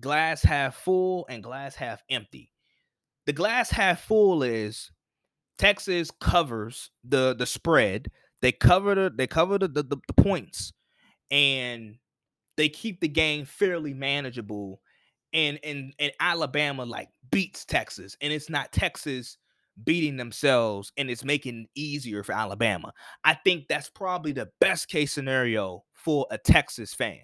glass 0.00 0.42
half 0.42 0.76
full 0.76 1.26
and 1.28 1.42
glass 1.42 1.74
half 1.74 2.02
empty. 2.08 2.50
The 3.26 3.32
glass 3.32 3.70
half 3.70 4.02
full 4.02 4.42
is 4.42 4.90
Texas 5.58 6.10
covers 6.20 6.90
the 7.04 7.34
the 7.34 7.46
spread. 7.46 8.10
They 8.42 8.52
cover 8.52 8.94
the 8.94 9.12
they 9.14 9.26
cover 9.26 9.58
the, 9.58 9.68
the, 9.68 9.82
the 9.82 10.14
points 10.14 10.72
and 11.30 11.96
they 12.56 12.68
keep 12.68 13.00
the 13.00 13.08
game 13.08 13.44
fairly 13.44 13.94
manageable 13.94 14.80
and 15.32 15.58
and 15.64 15.92
and 15.98 16.12
Alabama 16.20 16.84
like 16.84 17.08
beats 17.30 17.64
Texas, 17.64 18.16
and 18.20 18.32
it's 18.32 18.48
not 18.48 18.72
Texas 18.72 19.36
beating 19.82 20.16
themselves 20.16 20.92
and 20.96 21.10
it's 21.10 21.24
making 21.24 21.62
it 21.62 21.68
easier 21.74 22.22
for 22.22 22.32
Alabama. 22.32 22.92
I 23.24 23.34
think 23.34 23.66
that's 23.68 23.90
probably 23.90 24.30
the 24.30 24.48
best 24.60 24.88
case 24.88 25.12
scenario 25.12 25.82
for 25.92 26.26
a 26.30 26.38
Texas 26.38 26.94
fan. 26.94 27.18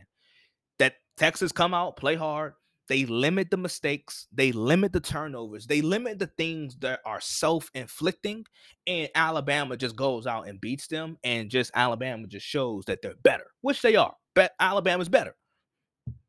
That 0.81 0.95
Texas 1.17 1.53
come 1.53 1.75
out, 1.75 1.97
play 1.97 2.17
hard, 2.17 2.55
they 2.91 3.07
limit 3.07 3.53
the 3.53 3.57
mistakes, 3.57 4.27
they 4.33 4.51
limit 4.51 4.93
the 4.93 4.99
turnovers, 4.99 5.65
they 5.69 5.81
limit 5.81 6.19
the 6.19 6.27
things 6.27 6.77
that 6.81 6.99
are 7.07 7.21
self-inflicting, 7.21 8.45
and 8.89 9.09
Alabama 9.15 9.77
just 9.77 9.95
goes 9.95 10.27
out 10.27 10.49
and 10.49 10.61
beats 10.61 10.89
them, 10.89 11.17
and 11.23 11.49
just 11.49 11.71
Alabama 11.77 12.27
just 12.27 12.45
shows 12.45 12.85
that 12.87 13.01
they're 13.01 13.15
better, 13.23 13.47
which 13.61 13.81
they 13.81 13.95
are. 13.95 14.13
But 14.35 14.55
Alabama's 14.59 15.09
better, 15.09 15.37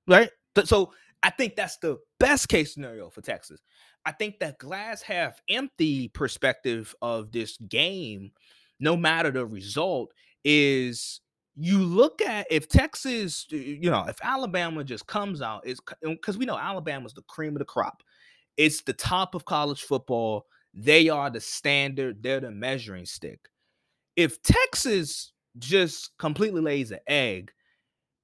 right? 0.07 0.29
So 0.63 0.93
I 1.23 1.31
think 1.31 1.55
that's 1.55 1.77
the 1.77 1.97
best 2.19 2.47
case 2.47 2.75
scenario 2.75 3.09
for 3.09 3.21
Texas. 3.21 3.59
I 4.05 4.11
think 4.11 4.37
that 4.39 4.59
glass 4.59 5.01
half 5.01 5.41
empty 5.49 6.09
perspective 6.09 6.93
of 7.01 7.31
this 7.31 7.57
game, 7.57 8.33
no 8.79 8.95
matter 8.95 9.31
the 9.31 9.47
result, 9.47 10.13
is 10.45 11.21
you 11.55 11.79
look 11.79 12.21
at 12.21 12.47
if 12.49 12.67
Texas, 12.69 13.45
you 13.49 13.89
know, 13.89 14.05
if 14.07 14.17
Alabama 14.23 14.83
just 14.83 15.07
comes 15.07 15.41
out, 15.41 15.65
is 15.65 15.79
because 16.01 16.37
we 16.37 16.45
know 16.45 16.57
Alabama's 16.57 17.13
the 17.13 17.21
cream 17.23 17.55
of 17.55 17.59
the 17.59 17.65
crop. 17.65 18.03
It's 18.57 18.81
the 18.81 18.93
top 18.93 19.35
of 19.35 19.45
college 19.45 19.83
football. 19.83 20.45
They 20.73 21.09
are 21.09 21.29
the 21.29 21.41
standard, 21.41 22.23
they're 22.23 22.39
the 22.39 22.51
measuring 22.51 23.05
stick. 23.05 23.49
If 24.15 24.41
Texas 24.43 25.33
just 25.57 26.17
completely 26.17 26.61
lays 26.61 26.91
an 26.91 26.99
egg, 27.07 27.51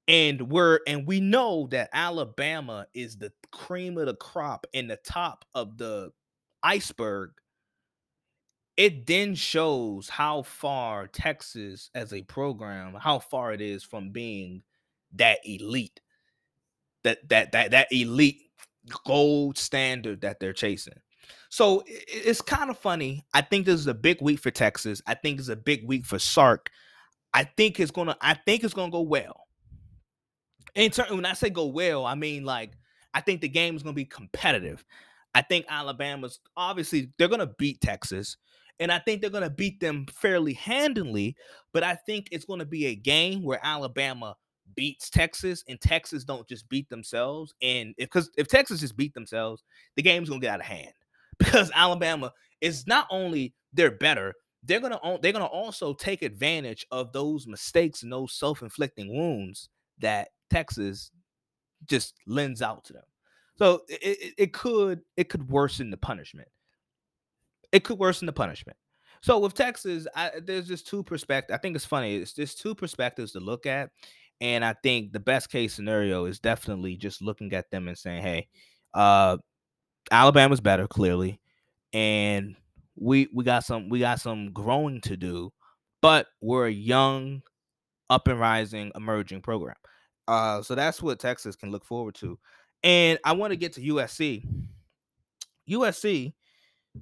and 0.08 0.50
we're 0.50 0.80
and 0.88 1.06
we 1.06 1.20
know 1.20 1.68
that 1.72 1.90
Alabama 1.92 2.88
is 2.94 3.18
the 3.18 3.32
cream 3.52 3.98
of 3.98 4.06
the 4.06 4.16
crop 4.16 4.66
and 4.74 4.90
the 4.90 4.98
top 4.98 5.44
of 5.54 5.78
the 5.78 6.12
iceberg. 6.64 7.32
It 8.78 9.08
then 9.08 9.34
shows 9.34 10.08
how 10.08 10.44
far 10.44 11.08
Texas 11.08 11.90
as 11.96 12.14
a 12.14 12.22
program, 12.22 12.94
how 12.94 13.20
far 13.20 13.52
it 13.52 13.60
is 13.60 13.84
from 13.84 14.12
being 14.12 14.62
that 15.16 15.40
elite, 15.44 16.00
that 17.04 17.28
that 17.30 17.52
that 17.54 17.72
that 17.72 17.88
elite 17.92 18.42
gold 19.04 19.58
standard 19.58 20.22
that 20.22 20.40
they're 20.40 20.54
chasing. 20.54 21.00
So 21.50 21.84
it's 21.88 22.42
kind 22.42 22.70
of 22.70 22.78
funny. 22.78 23.26
I 23.34 23.42
think 23.42 23.66
this 23.66 23.80
is 23.80 23.88
a 23.88 23.94
big 23.94 24.22
week 24.22 24.40
for 24.40 24.52
Texas. 24.52 25.02
I 25.08 25.16
think 25.16 25.40
it's 25.40 25.50
a 25.50 25.56
big 25.56 25.88
week 25.88 26.06
for 26.06 26.20
Sark. 26.20 26.70
I 27.34 27.44
think 27.44 27.80
it's 27.80 27.92
gonna. 27.92 28.18
I 28.22 28.34
think 28.34 28.64
it's 28.64 28.74
gonna 28.74 28.92
go 28.92 29.02
well. 29.02 29.48
In 30.76 30.92
turn, 30.92 31.16
when 31.16 31.26
I 31.26 31.34
say 31.34 31.50
go 31.50 31.66
well, 31.68 32.06
I 32.06 32.16
mean 32.16 32.44
like 32.44 32.74
I 33.14 33.22
think 33.22 33.42
the 33.42 33.50
game 33.50 33.76
is 33.76 33.84
to 33.94 33.98
be 33.98 34.06
competitive. 34.06 34.86
I 35.34 35.42
think 35.42 35.66
Alabama's 35.70 36.40
obviously 36.56 37.12
they're 37.18 37.28
to 37.40 37.54
beat 37.58 37.82
Texas, 37.82 38.38
and 38.80 38.92
I 38.92 39.00
think 39.00 39.22
they're 39.22 39.30
going 39.30 39.44
to 39.44 39.50
beat 39.50 39.80
them 39.80 40.06
fairly 40.12 40.54
handily. 40.54 41.36
But 41.74 41.84
I 41.84 41.96
think 41.96 42.30
it's 42.32 42.46
going 42.46 42.60
to 42.60 42.66
be 42.66 42.88
a 42.88 42.96
game 42.96 43.44
where 43.44 43.60
Alabama 43.64 44.36
beats 44.76 45.10
Texas, 45.10 45.64
and 45.68 45.80
Texas 45.80 46.24
don't 46.24 46.48
just 46.48 46.68
beat 46.70 46.90
themselves. 46.90 47.54
And 47.62 47.94
because 47.98 48.28
if, 48.38 48.46
if 48.46 48.48
Texas 48.48 48.82
just 48.82 48.98
beat 48.98 49.14
themselves, 49.14 49.64
the 49.96 50.02
game's 50.02 50.30
going 50.30 50.42
to 50.42 50.46
get 50.46 50.54
out 50.54 50.60
of 50.60 50.66
hand 50.66 50.94
because 51.40 51.72
Alabama 51.74 52.32
is 52.62 52.88
not 52.88 53.08
only 53.10 53.54
they're 53.74 53.92
better, 53.92 54.34
they're 54.64 54.80
gonna 54.80 55.00
they're 55.22 55.32
gonna 55.32 55.46
also 55.46 55.94
take 55.94 56.22
advantage 56.24 56.86
of 56.92 57.14
those 57.14 57.48
mistakes 57.48 58.04
and 58.04 58.12
those 58.12 58.34
self-inflicting 58.34 59.16
wounds 59.16 59.70
that 60.00 60.30
Texas 60.50 61.12
just 61.86 62.16
lends 62.26 62.62
out 62.62 62.84
to 62.86 62.94
them. 62.94 63.04
So 63.58 63.82
it, 63.88 64.00
it, 64.02 64.34
it 64.38 64.54
could 64.54 65.02
it 65.16 65.30
could 65.30 65.50
worsen 65.50 65.90
the 65.90 65.98
punishment. 65.98 66.48
It 67.72 67.84
could 67.84 68.00
worsen 68.00 68.26
the 68.26 68.34
punishment. 68.34 68.78
So 69.22 69.40
with 69.40 69.54
Texas, 69.54 70.08
I, 70.16 70.32
there's 70.44 70.68
just 70.68 70.88
two 70.88 71.04
perspectives. 71.04 71.56
I 71.56 71.60
think 71.60 71.76
it's 71.76 71.86
funny. 71.86 72.16
It's 72.16 72.34
just 72.34 72.60
two 72.60 72.76
perspectives 72.76 73.32
to 73.34 73.40
look 73.40 73.66
at, 73.66 73.90
and 74.40 74.64
I 74.64 74.76
think 74.84 75.12
the 75.12 75.20
best 75.20 75.50
case 75.50 75.74
scenario 75.74 76.26
is 76.26 76.40
definitely 76.40 76.96
just 76.96 77.22
looking 77.22 77.54
at 77.54 77.72
them 77.72 77.88
and 77.88 77.98
saying, 77.98 78.22
"Hey, 78.22 78.48
uh, 78.94 79.38
Alabama's 80.12 80.62
better, 80.62 80.88
clearly, 80.88 81.40
and 81.94 82.56
we 82.96 83.28
we 83.34 83.44
got 83.44 83.64
some 83.64 83.90
we 83.90 84.00
got 84.00 84.20
some 84.20 84.52
growing 84.52 85.02
to 85.02 85.18
do, 85.18 85.52
but 86.02 86.28
we're 86.42 86.68
a 86.68 86.72
young, 86.72 87.42
up 88.10 88.28
and 88.28 88.40
rising, 88.40 88.92
emerging 88.96 89.42
program. 89.42 89.76
Uh, 90.28 90.62
so 90.62 90.76
that's 90.76 91.02
what 91.02 91.20
Texas 91.20 91.56
can 91.56 91.72
look 91.72 91.86
forward 91.86 92.16
to. 92.16 92.38
And 92.84 93.18
I 93.24 93.34
want 93.34 93.52
to 93.52 93.58
get 93.58 93.74
to 93.74 93.82
USC. 93.82 94.44
USC, 95.70 96.34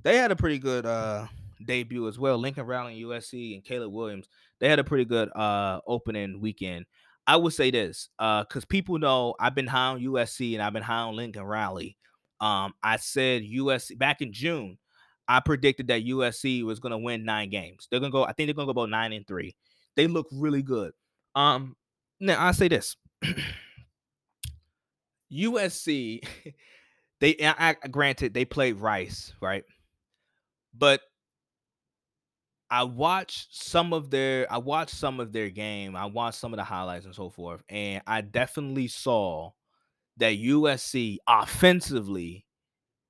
they 0.03 0.17
had 0.17 0.31
a 0.31 0.35
pretty 0.35 0.59
good 0.59 0.85
uh 0.85 1.27
debut 1.65 2.07
as 2.07 2.19
well. 2.19 2.37
Lincoln 2.37 2.65
Riley, 2.65 3.01
USC, 3.03 3.55
and 3.55 3.63
Caleb 3.63 3.91
Williams, 3.91 4.27
they 4.59 4.69
had 4.69 4.79
a 4.79 4.83
pretty 4.83 5.05
good 5.05 5.29
uh 5.35 5.79
opening 5.87 6.39
weekend. 6.39 6.85
I 7.27 7.37
would 7.37 7.53
say 7.53 7.71
this, 7.71 8.09
uh, 8.19 8.43
because 8.43 8.65
people 8.65 8.99
know 8.99 9.33
I've 9.39 9.55
been 9.55 9.67
high 9.67 9.87
on 9.87 9.99
USC 9.99 10.53
and 10.53 10.61
I've 10.61 10.73
been 10.73 10.83
high 10.83 10.99
on 10.99 11.15
Lincoln 11.15 11.43
Riley. 11.43 11.97
Um, 12.39 12.73
I 12.83 12.97
said 12.97 13.43
USC 13.43 13.97
back 13.97 14.21
in 14.21 14.31
June. 14.31 14.77
I 15.27 15.39
predicted 15.39 15.87
that 15.87 16.05
USC 16.05 16.63
was 16.63 16.79
going 16.79 16.91
to 16.91 16.99
win 16.99 17.25
nine 17.25 17.49
games. 17.49 17.87
They're 17.89 17.99
to 17.99 18.09
go. 18.09 18.23
I 18.23 18.33
think 18.33 18.47
they're 18.47 18.53
going 18.53 18.67
to 18.67 18.73
go 18.73 18.81
about 18.81 18.91
nine 18.91 19.11
and 19.13 19.25
three. 19.27 19.55
They 19.95 20.05
look 20.07 20.27
really 20.31 20.61
good. 20.61 20.91
Um, 21.33 21.75
now 22.19 22.45
I 22.45 22.51
say 22.51 22.67
this: 22.67 22.95
USC, 25.33 26.27
they 27.19 27.37
I, 27.41 27.75
I, 27.83 27.87
granted 27.87 28.35
they 28.35 28.45
played 28.45 28.79
Rice, 28.79 29.33
right? 29.41 29.63
But 30.77 31.01
I 32.69 32.83
watched 32.83 33.55
some 33.55 33.93
of 33.93 34.09
their 34.09 34.51
I 34.51 34.57
watched 34.57 34.95
some 34.95 35.19
of 35.19 35.31
their 35.31 35.49
game. 35.49 35.95
I 35.95 36.05
watched 36.05 36.39
some 36.39 36.53
of 36.53 36.57
the 36.57 36.63
highlights 36.63 37.05
and 37.05 37.15
so 37.15 37.29
forth, 37.29 37.63
and 37.69 38.01
I 38.07 38.21
definitely 38.21 38.87
saw 38.87 39.51
that 40.17 40.37
USC 40.39 41.17
offensively 41.27 42.45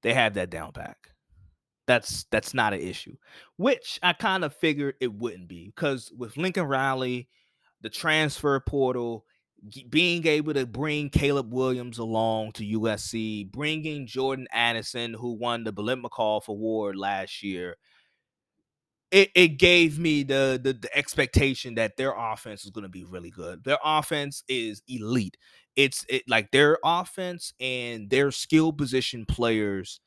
they 0.04 0.14
have 0.14 0.36
that 0.36 0.50
down 0.50 0.72
pack. 0.72 1.12
That's 1.88 2.26
that's 2.32 2.54
not 2.54 2.74
an 2.74 2.82
issue, 2.82 3.16
which 3.58 4.00
I 4.04 4.14
kind 4.14 4.44
of 4.44 4.56
figured 4.56 4.96
it 5.00 5.14
wouldn't 5.14 5.48
be 5.48 5.68
because 5.68 6.12
with 6.16 6.38
Lincoln 6.38 6.66
Riley, 6.66 7.30
the 7.82 7.90
transfer 7.90 8.60
portal, 8.60 9.26
being 9.90 10.26
able 10.28 10.54
to 10.54 10.66
bring 10.66 11.10
Caleb 11.10 11.54
Williams 11.54 11.98
along 11.98 12.54
to 12.54 12.80
USC, 12.80 13.52
bringing 13.52 14.08
Jordan 14.08 14.48
Addison, 14.52 15.14
who 15.14 15.34
won 15.34 15.64
the 15.64 15.74
Biletnikoff 15.74 16.48
Award 16.48 16.96
last 16.96 17.44
year, 17.44 17.76
it, 19.12 19.30
it 19.36 19.48
gave 19.58 19.98
me 19.98 20.24
the, 20.24 20.60
the, 20.62 20.74
the 20.74 20.98
expectation 20.98 21.76
that 21.76 21.96
their 21.98 22.14
offense 22.18 22.66
is 22.66 22.72
going 22.72 22.84
to 22.84 22.90
be 22.90 23.04
really 23.04 23.30
good. 23.30 23.64
Their 23.64 23.78
offense 23.84 24.44
is 24.48 24.82
elite. 24.88 25.38
It's 25.76 26.06
it 26.10 26.24
like 26.28 26.52
their 26.52 26.78
offense 26.84 27.54
and 27.60 28.10
their 28.10 28.32
skill 28.32 28.72
position 28.72 29.26
players 29.26 30.00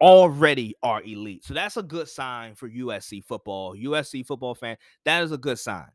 already 0.00 0.74
are 0.82 1.02
elite. 1.02 1.44
So 1.44 1.54
that's 1.54 1.76
a 1.76 1.82
good 1.82 2.08
sign 2.08 2.54
for 2.54 2.68
USC 2.68 3.24
football. 3.24 3.76
USC 3.76 4.26
football 4.26 4.54
fan, 4.54 4.76
that 5.04 5.22
is 5.22 5.32
a 5.32 5.38
good 5.38 5.58
sign. 5.58 5.88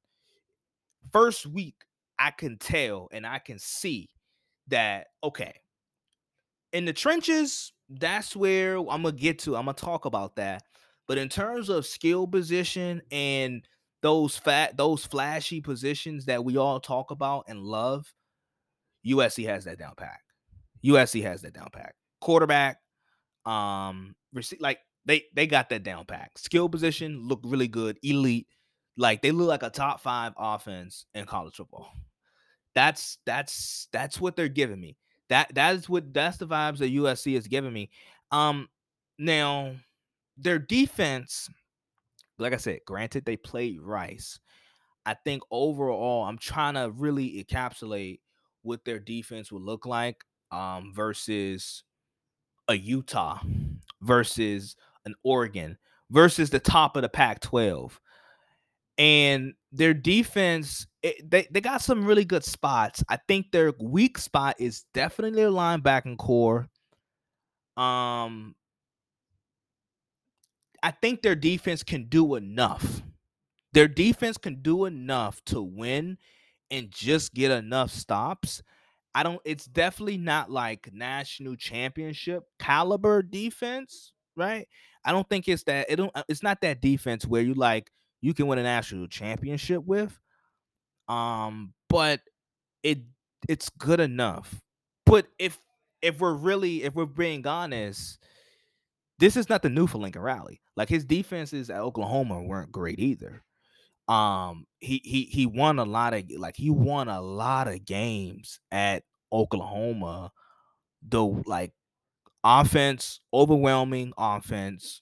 First 1.11 1.45
week, 1.45 1.75
I 2.21 2.29
can 2.29 2.57
tell 2.57 3.09
and 3.11 3.25
I 3.25 3.39
can 3.39 3.57
see 3.57 4.09
that 4.67 5.07
okay. 5.23 5.53
In 6.71 6.85
the 6.85 6.93
trenches, 6.93 7.73
that's 7.89 8.35
where 8.35 8.77
I'm 8.77 8.85
gonna 9.01 9.11
get 9.13 9.39
to. 9.39 9.57
I'm 9.57 9.65
gonna 9.65 9.73
talk 9.73 10.05
about 10.05 10.35
that. 10.35 10.63
But 11.07 11.17
in 11.17 11.29
terms 11.29 11.69
of 11.69 11.85
skill 11.85 12.27
position 12.27 13.01
and 13.11 13.67
those 14.03 14.37
fat 14.37 14.77
those 14.77 15.03
flashy 15.03 15.61
positions 15.61 16.25
that 16.25 16.45
we 16.45 16.57
all 16.57 16.79
talk 16.79 17.09
about 17.09 17.45
and 17.47 17.59
love, 17.59 18.13
USC 19.05 19.45
has 19.47 19.65
that 19.65 19.79
down 19.79 19.93
pack. 19.97 20.21
USC 20.85 21.23
has 21.23 21.41
that 21.41 21.53
down 21.53 21.69
pack. 21.73 21.95
Quarterback, 22.21 22.77
um, 23.47 24.15
like 24.59 24.77
they 25.05 25.23
they 25.33 25.47
got 25.47 25.69
that 25.69 25.81
down 25.81 26.05
pack. 26.05 26.37
Skill 26.37 26.69
position 26.69 27.27
look 27.27 27.39
really 27.43 27.67
good, 27.67 27.97
elite. 28.03 28.47
Like 28.95 29.23
they 29.23 29.31
look 29.31 29.47
like 29.47 29.63
a 29.63 29.71
top 29.71 30.01
five 30.01 30.33
offense 30.37 31.05
in 31.15 31.25
college 31.25 31.55
football. 31.55 31.91
That's 32.75 33.17
that's 33.25 33.87
that's 33.91 34.19
what 34.19 34.35
they're 34.35 34.47
giving 34.47 34.79
me. 34.79 34.97
That 35.29 35.53
that 35.55 35.75
is 35.75 35.89
what 35.89 36.13
that's 36.13 36.37
the 36.37 36.47
vibes 36.47 36.77
that 36.79 36.93
USC 36.93 37.37
is 37.37 37.47
giving 37.47 37.73
me. 37.73 37.89
Um, 38.31 38.69
now 39.17 39.73
their 40.37 40.59
defense, 40.59 41.49
like 42.37 42.53
I 42.53 42.57
said, 42.57 42.79
granted 42.85 43.25
they 43.25 43.37
played 43.37 43.81
Rice. 43.81 44.39
I 45.05 45.15
think 45.15 45.41
overall, 45.51 46.25
I'm 46.25 46.37
trying 46.37 46.75
to 46.75 46.91
really 46.91 47.43
encapsulate 47.43 48.19
what 48.61 48.85
their 48.85 48.99
defense 48.99 49.51
would 49.51 49.63
look 49.63 49.85
like 49.85 50.23
um, 50.51 50.91
versus 50.93 51.83
a 52.67 52.75
Utah, 52.75 53.39
versus 54.01 54.75
an 55.05 55.15
Oregon, 55.23 55.77
versus 56.09 56.49
the 56.49 56.59
top 56.59 56.95
of 56.95 57.01
the 57.01 57.09
Pac 57.09 57.41
12. 57.41 57.99
And 58.97 59.53
their 59.71 59.93
defense, 59.93 60.85
it, 61.03 61.29
they, 61.29 61.47
they 61.49 61.61
got 61.61 61.81
some 61.81 62.05
really 62.05 62.25
good 62.25 62.43
spots. 62.43 63.03
I 63.09 63.17
think 63.27 63.51
their 63.51 63.73
weak 63.79 64.17
spot 64.17 64.55
is 64.59 64.85
definitely 64.93 65.41
their 65.41 65.49
linebacking 65.49 66.17
corps. 66.17 66.69
Um, 67.77 68.55
I 70.83 70.91
think 70.91 71.21
their 71.21 71.35
defense 71.35 71.83
can 71.83 72.05
do 72.05 72.35
enough. 72.35 73.01
Their 73.73 73.87
defense 73.87 74.37
can 74.37 74.61
do 74.61 74.85
enough 74.85 75.43
to 75.45 75.61
win 75.61 76.17
and 76.69 76.91
just 76.91 77.33
get 77.33 77.51
enough 77.51 77.91
stops. 77.91 78.61
I 79.13 79.23
don't 79.23 79.41
it's 79.45 79.65
definitely 79.65 80.17
not 80.17 80.49
like 80.49 80.89
national 80.93 81.55
championship 81.55 82.43
caliber 82.59 83.21
defense, 83.21 84.13
right? 84.35 84.67
I 85.03 85.11
don't 85.11 85.27
think 85.29 85.47
it's 85.47 85.63
that 85.63 85.87
it 85.89 85.97
don't 85.97 86.11
uh, 86.15 86.23
it's 86.29 86.43
not 86.43 86.61
that 86.61 86.81
defense 86.81 87.25
where 87.25 87.41
you 87.41 87.53
like 87.53 87.91
you 88.21 88.33
can 88.33 88.47
win 88.47 88.59
a 88.59 88.63
national 88.63 89.07
championship 89.07 89.83
with. 89.85 90.17
Um, 91.11 91.73
but 91.89 92.21
it 92.83 92.99
it's 93.49 93.69
good 93.69 93.99
enough. 93.99 94.61
But 95.05 95.27
if 95.37 95.59
if 96.01 96.19
we're 96.19 96.33
really 96.33 96.83
if 96.83 96.95
we're 96.95 97.05
being 97.05 97.45
honest, 97.45 98.17
this 99.19 99.35
is 99.35 99.49
not 99.49 99.61
the 99.61 99.69
new 99.69 99.87
for 99.87 99.97
Lincoln 99.97 100.21
Riley. 100.21 100.61
Like 100.77 100.89
his 100.89 101.03
defenses 101.05 101.69
at 101.69 101.79
Oklahoma 101.81 102.41
weren't 102.41 102.71
great 102.71 102.99
either. 102.99 103.43
Um, 104.07 104.65
he 104.79 105.01
he 105.03 105.23
he 105.23 105.45
won 105.45 105.79
a 105.79 105.85
lot 105.85 106.13
of 106.13 106.23
like 106.37 106.55
he 106.55 106.69
won 106.69 107.09
a 107.09 107.21
lot 107.21 107.67
of 107.67 107.85
games 107.85 108.59
at 108.71 109.03
Oklahoma. 109.33 110.31
Though 111.07 111.43
like 111.45 111.73
offense, 112.43 113.19
overwhelming 113.33 114.13
offense, 114.17 115.01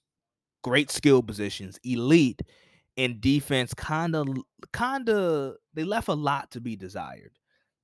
great 0.63 0.89
skill 0.89 1.21
positions, 1.21 1.79
elite, 1.83 2.41
and 2.99 3.21
defense 3.21 3.73
kind 3.73 4.13
of 4.13 4.27
kind 4.73 5.09
of 5.09 5.55
they 5.73 5.85
left 5.85 6.09
a 6.09 6.13
lot 6.13 6.51
to 6.51 6.59
be 6.59 6.75
desired. 6.75 7.31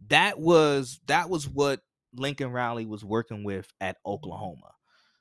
That 0.09 0.37
was 0.37 0.99
that 1.07 1.29
was 1.29 1.47
what 1.47 1.79
Lincoln 2.13 2.51
Riley 2.51 2.85
was 2.85 3.05
working 3.05 3.45
with 3.45 3.71
at 3.79 3.95
Oklahoma. 4.05 4.73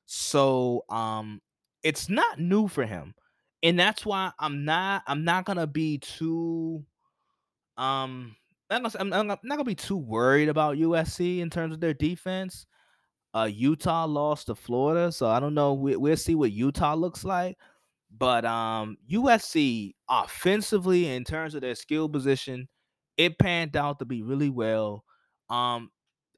So 0.04 0.84
um 0.90 1.40
it's 1.84 2.08
not 2.08 2.40
new 2.40 2.66
for 2.66 2.84
him. 2.84 3.14
And 3.62 3.78
that's 3.78 4.04
why 4.04 4.32
I'm 4.40 4.64
not 4.64 5.04
I'm 5.06 5.24
not 5.24 5.44
gonna 5.44 5.68
be 5.68 5.98
too 5.98 6.84
um 7.76 8.34
I'm 8.70 8.82
not, 8.82 8.96
I'm 9.00 9.26
not 9.28 9.40
gonna 9.44 9.62
be 9.64 9.76
too 9.76 9.96
worried 9.96 10.48
about 10.48 10.76
USC 10.76 11.38
in 11.38 11.50
terms 11.50 11.72
of 11.72 11.80
their 11.80 11.94
defense. 11.94 12.66
Uh, 13.32 13.48
Utah 13.52 14.06
lost 14.06 14.46
to 14.46 14.56
Florida, 14.56 15.12
so 15.12 15.26
I 15.28 15.38
don't 15.38 15.54
know. 15.54 15.74
We, 15.74 15.96
we'll 15.96 16.16
see 16.16 16.34
what 16.34 16.52
Utah 16.52 16.94
looks 16.94 17.24
like. 17.24 17.58
But 18.16 18.44
um, 18.44 18.96
USC 19.10 19.94
offensively, 20.08 21.08
in 21.08 21.24
terms 21.24 21.54
of 21.54 21.62
their 21.62 21.74
skill 21.74 22.08
position, 22.08 22.68
it 23.16 23.38
panned 23.38 23.76
out 23.76 23.98
to 23.98 24.04
be 24.04 24.22
really 24.22 24.50
well. 24.50 25.04
Um, 25.50 25.90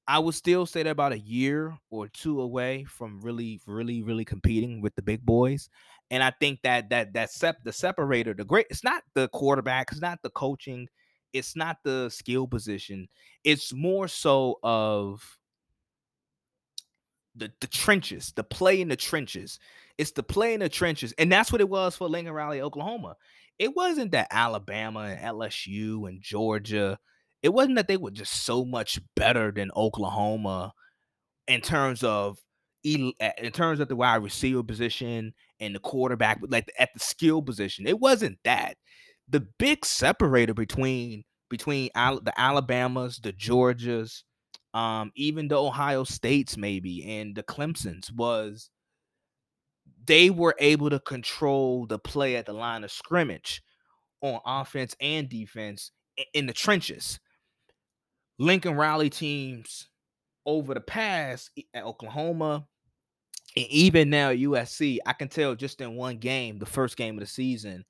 I 0.09 0.19
would 0.21 0.35
still 0.35 0.67
say 0.67 0.83
they're 0.83 0.93
about 0.93 1.13
a 1.13 1.19
year 1.19 1.77
or 1.91 2.09
two 2.09 2.41
away 2.41 2.85
from 2.85 3.21
really, 3.21 3.61
really, 3.67 4.03
really 4.03 4.25
competing 4.25 4.81
with 4.81 4.95
the 4.95 5.03
big 5.03 5.25
boys. 5.25 5.69
And 6.11 6.23
I 6.23 6.33
think 6.41 6.61
that 6.63 6.91
that 6.91 7.13
that 7.15 7.31
sep 7.33 7.57
the 7.65 7.73
separator, 7.73 8.33
the 8.33 8.45
great, 8.45 8.67
it's 8.71 8.85
not 8.85 9.03
the 9.15 9.29
quarterback, 9.29 9.91
it's 9.91 10.01
not 10.01 10.21
the 10.23 10.31
coaching, 10.31 10.87
it's 11.33 11.57
not 11.57 11.79
the 11.83 12.09
skill 12.11 12.47
position. 12.47 13.09
It's 13.43 13.73
more 13.75 14.07
so 14.07 14.59
of 14.63 15.36
the, 17.37 17.53
the 17.61 17.67
trenches, 17.67 18.33
the 18.35 18.45
play 18.45 18.81
in 18.81 18.89
the 18.89 18.97
trenches. 18.97 19.59
It's 19.99 20.13
the 20.13 20.23
play 20.23 20.55
in 20.55 20.61
the 20.61 20.69
trenches. 20.69 21.15
And 21.19 21.31
that's 21.31 21.53
what 21.53 21.61
it 21.61 21.69
was 21.69 21.97
for 21.97 22.09
Lincoln 22.09 22.35
Riley, 22.35 22.61
Oklahoma. 22.61 23.17
It 23.59 23.75
wasn't 23.75 24.13
that 24.13 24.29
Alabama 24.31 25.01
and 25.01 25.21
LSU 25.21 26.09
and 26.09 26.21
Georgia, 26.21 26.99
it 27.43 27.53
wasn't 27.53 27.77
that 27.77 27.89
they 27.89 27.97
were 27.97 28.11
just 28.11 28.45
so 28.45 28.65
much 28.65 28.99
better 29.15 29.53
than 29.53 29.71
Oklahoma 29.77 30.73
in 31.47 31.61
terms 31.61 32.03
of 32.03 32.39
eh, 32.85 33.13
in 33.39 33.53
terms 33.53 33.81
of 33.81 33.89
the 33.89 33.97
wide 33.97 34.17
receiver 34.17 34.63
position 34.63 35.33
and 35.61 35.75
the 35.75 35.79
quarterback, 35.79 36.41
like 36.49 36.71
at 36.79 36.91
the 36.93 37.01
skill 37.01 37.43
position. 37.43 37.87
It 37.87 38.01
wasn't 38.01 38.39
that. 38.45 38.77
The 39.29 39.47
big 39.59 39.85
separator 39.85 40.55
between 40.55 41.25
between 41.49 41.91
the 41.95 42.33
Alabamas, 42.37 43.19
the 43.19 43.33
Georgias, 43.33 44.23
um, 44.77 45.11
even 45.15 45.49
the 45.49 45.59
Ohio 45.59 46.05
States 46.05 46.59
maybe 46.59 47.03
and 47.19 47.35
the 47.35 47.43
Clemsons 47.43 48.13
was 48.13 48.69
they 50.05 50.29
were 50.29 50.55
able 50.59 50.91
to 50.91 51.01
control 51.01 51.87
the 51.87 51.99
play 51.99 52.37
at 52.37 52.45
the 52.45 52.53
line 52.53 52.85
of 52.85 52.93
scrimmage 52.93 53.63
on 54.21 54.39
offense 54.45 54.95
and 55.01 55.31
defense 55.31 55.93
in 56.35 56.47
the 56.47 56.53
trenches. 56.53 57.19
Lincoln 58.39 58.75
Riley 58.75 59.09
teams 59.09 59.89
over 60.45 60.75
the 60.75 60.81
past 60.83 61.51
at 61.73 61.85
Oklahoma 61.85 62.67
and 63.57 63.67
even 63.69 64.11
now 64.11 64.29
at 64.29 64.37
USC, 64.37 64.99
I 65.07 65.15
can 65.15 65.29
tell 65.29 65.55
just 65.55 65.81
in 65.81 65.97
one 65.97 66.19
game, 66.19 66.59
the 66.59 66.67
first 66.67 66.99
game 66.99 67.15
of 67.15 67.21
the 67.21 67.27
season, 67.27 67.87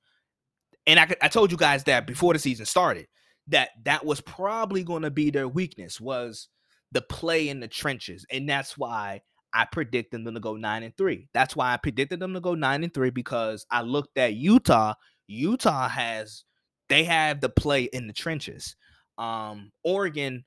and 0.85 1.01
I, 1.01 1.13
I 1.21 1.27
told 1.27 1.51
you 1.51 1.57
guys 1.57 1.83
that 1.83 2.07
before 2.07 2.31
the 2.31 2.39
season 2.39 2.65
started, 2.65 3.07
that 3.47 3.71
that 3.83 4.05
was 4.05 4.21
probably 4.21 4.85
going 4.85 5.01
to 5.01 5.11
be 5.11 5.31
their 5.31 5.49
weakness 5.49 5.99
was 5.99 6.47
the 6.91 7.01
play 7.01 7.49
in 7.49 7.59
the 7.59 7.67
trenches. 7.67 8.25
And 8.31 8.47
that's 8.49 8.77
why 8.77 9.21
I 9.53 9.65
predicted 9.65 10.23
them 10.23 10.33
to 10.33 10.39
go 10.39 10.55
nine 10.55 10.83
and 10.83 10.95
three. 10.97 11.27
That's 11.33 11.55
why 11.55 11.73
I 11.73 11.77
predicted 11.77 12.19
them 12.19 12.33
to 12.33 12.39
go 12.39 12.55
nine 12.55 12.83
and 12.83 12.93
three 12.93 13.09
because 13.09 13.65
I 13.71 13.81
looked 13.81 14.17
at 14.17 14.33
Utah. 14.35 14.93
Utah 15.27 15.89
has 15.89 16.43
they 16.89 17.03
have 17.03 17.41
the 17.41 17.49
play 17.49 17.83
in 17.83 18.07
the 18.07 18.13
trenches. 18.13 18.75
Um, 19.17 19.71
Oregon, 19.83 20.45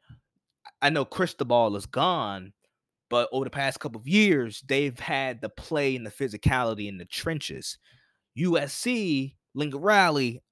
I 0.80 0.90
know 0.90 1.04
Cristobal 1.04 1.76
is 1.76 1.86
gone, 1.86 2.52
but 3.10 3.28
over 3.32 3.44
the 3.44 3.50
past 3.50 3.80
couple 3.80 4.00
of 4.00 4.08
years, 4.08 4.62
they've 4.66 4.98
had 4.98 5.40
the 5.40 5.48
play 5.48 5.96
and 5.96 6.06
the 6.06 6.10
physicality 6.10 6.88
in 6.88 6.96
the 6.96 7.04
trenches. 7.04 7.78
USC, 8.38 9.34
Riley, 9.54 10.42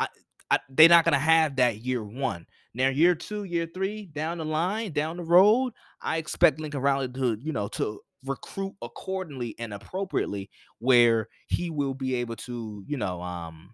I, 0.00 0.08
I, 0.50 0.58
they're 0.70 0.88
not 0.88 1.04
gonna 1.04 1.18
have 1.18 1.56
that 1.56 1.78
year 1.78 2.02
one. 2.02 2.46
Now, 2.76 2.88
year 2.88 3.14
two, 3.14 3.44
year 3.44 3.66
three, 3.72 4.10
down 4.12 4.36
the 4.36 4.44
line, 4.44 4.92
down 4.92 5.16
the 5.16 5.24
road, 5.24 5.72
I 6.02 6.18
expect 6.18 6.60
Lincoln 6.60 6.82
Riley 6.82 7.08
to, 7.08 7.38
you 7.40 7.50
know, 7.50 7.68
to 7.68 8.02
recruit 8.22 8.74
accordingly 8.82 9.54
and 9.58 9.72
appropriately, 9.72 10.50
where 10.78 11.28
he 11.46 11.70
will 11.70 11.94
be 11.94 12.16
able 12.16 12.36
to, 12.36 12.84
you 12.86 12.98
know, 12.98 13.22
um, 13.22 13.70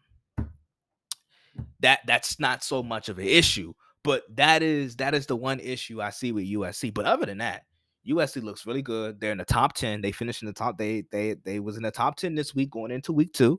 that 1.80 1.98
that's 2.06 2.38
not 2.38 2.62
so 2.62 2.80
much 2.80 3.08
of 3.08 3.18
an 3.18 3.26
issue. 3.26 3.72
But 4.04 4.22
that 4.36 4.62
is 4.62 4.94
that 4.96 5.14
is 5.14 5.26
the 5.26 5.36
one 5.36 5.58
issue 5.58 6.00
I 6.00 6.10
see 6.10 6.30
with 6.30 6.44
USC. 6.44 6.94
But 6.94 7.06
other 7.06 7.26
than 7.26 7.38
that, 7.38 7.64
USC 8.08 8.40
looks 8.40 8.66
really 8.66 8.82
good. 8.82 9.18
They're 9.18 9.32
in 9.32 9.38
the 9.38 9.44
top 9.44 9.74
10. 9.74 10.00
They 10.00 10.12
finished 10.12 10.42
in 10.42 10.46
the 10.46 10.52
top. 10.52 10.78
They 10.78 11.02
they 11.10 11.34
they 11.44 11.58
was 11.58 11.76
in 11.76 11.82
the 11.82 11.90
top 11.90 12.16
10 12.16 12.36
this 12.36 12.54
week 12.54 12.70
going 12.70 12.92
into 12.92 13.12
week 13.12 13.32
two. 13.32 13.58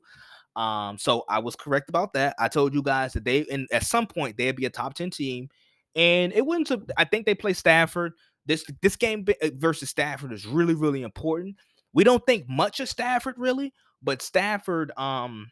Um, 0.56 0.98
so 0.98 1.24
I 1.28 1.40
was 1.40 1.56
correct 1.56 1.88
about 1.88 2.12
that. 2.12 2.34
I 2.38 2.48
told 2.48 2.74
you 2.74 2.82
guys 2.82 3.12
that 3.14 3.24
they 3.24 3.44
and 3.50 3.66
at 3.72 3.84
some 3.84 4.06
point 4.06 4.36
they'd 4.36 4.54
be 4.54 4.66
a 4.66 4.70
top 4.70 4.94
10 4.94 5.10
team, 5.10 5.48
and 5.96 6.32
it 6.32 6.46
wouldn't. 6.46 6.70
I 6.96 7.04
think 7.04 7.26
they 7.26 7.34
play 7.34 7.52
Stanford. 7.52 8.12
This 8.46 8.64
this 8.82 8.96
game 8.96 9.24
uh, 9.42 9.50
versus 9.56 9.90
Stanford 9.90 10.32
is 10.32 10.46
really 10.46 10.74
really 10.74 11.02
important. 11.02 11.56
We 11.92 12.04
don't 12.04 12.24
think 12.26 12.48
much 12.48 12.80
of 12.80 12.88
Stanford 12.88 13.36
really, 13.38 13.72
but 14.02 14.20
Stanford, 14.20 14.92
um, 14.98 15.50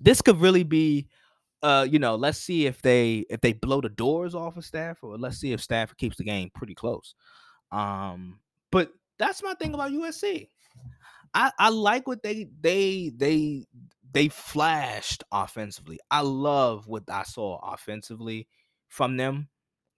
this 0.00 0.22
could 0.22 0.40
really 0.40 0.64
be, 0.64 1.08
uh, 1.62 1.86
you 1.88 1.98
know, 1.98 2.16
let's 2.16 2.38
see 2.38 2.66
if 2.66 2.82
they 2.82 3.24
if 3.30 3.40
they 3.40 3.52
blow 3.52 3.80
the 3.80 3.88
doors 3.88 4.34
off 4.34 4.56
of 4.56 4.64
Stanford, 4.64 5.10
or 5.10 5.18
let's 5.18 5.38
see 5.38 5.52
if 5.52 5.62
Stanford 5.62 5.98
keeps 5.98 6.16
the 6.16 6.24
game 6.24 6.50
pretty 6.54 6.74
close. 6.74 7.14
Um, 7.70 8.40
but 8.70 8.90
that's 9.18 9.42
my 9.42 9.54
thing 9.54 9.74
about 9.74 9.92
USC. 9.92 10.48
I, 11.34 11.52
I 11.58 11.68
like 11.70 12.06
what 12.06 12.22
they 12.22 12.46
they 12.60 13.12
they 13.16 13.66
they 14.10 14.28
flashed 14.28 15.24
offensively. 15.32 15.98
I 16.10 16.20
love 16.22 16.86
what 16.86 17.04
I 17.10 17.22
saw 17.24 17.58
offensively 17.62 18.48
from 18.88 19.16
them, 19.16 19.48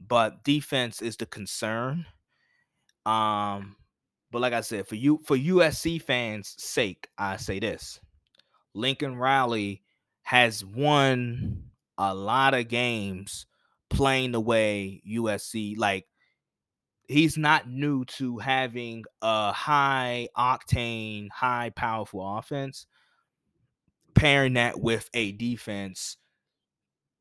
but 0.01 0.45
defense 0.45 1.01
is 1.03 1.17
the 1.17 1.27
concern. 1.27 2.07
Um, 3.07 3.77
but 4.31 4.41
like 4.43 4.53
I 4.53 4.61
said, 4.61 4.87
for 4.87 4.97
you 4.97 5.21
for 5.25 5.37
USC 5.37 6.03
fans' 6.03 6.55
sake, 6.59 7.09
I 7.19 7.37
say 7.37 7.61
this: 7.61 8.01
Lincoln 8.75 9.17
Riley 9.17 9.83
has 10.23 10.65
won 10.65 11.71
a 11.99 12.15
lot 12.15 12.55
of 12.55 12.69
games 12.69 13.47
playing 13.91 14.33
the 14.33 14.41
way 14.41 15.03
USC 15.09 15.77
like 15.77 16.07
he's 17.11 17.37
not 17.37 17.69
new 17.69 18.05
to 18.05 18.39
having 18.39 19.05
a 19.21 19.53
high 19.53 20.29
octane, 20.37 21.29
high 21.31 21.71
powerful 21.75 22.39
offense, 22.39 22.87
pairing 24.15 24.55
that 24.55 24.81
with 24.81 25.09
a 25.15 25.33
defense 25.33 26.17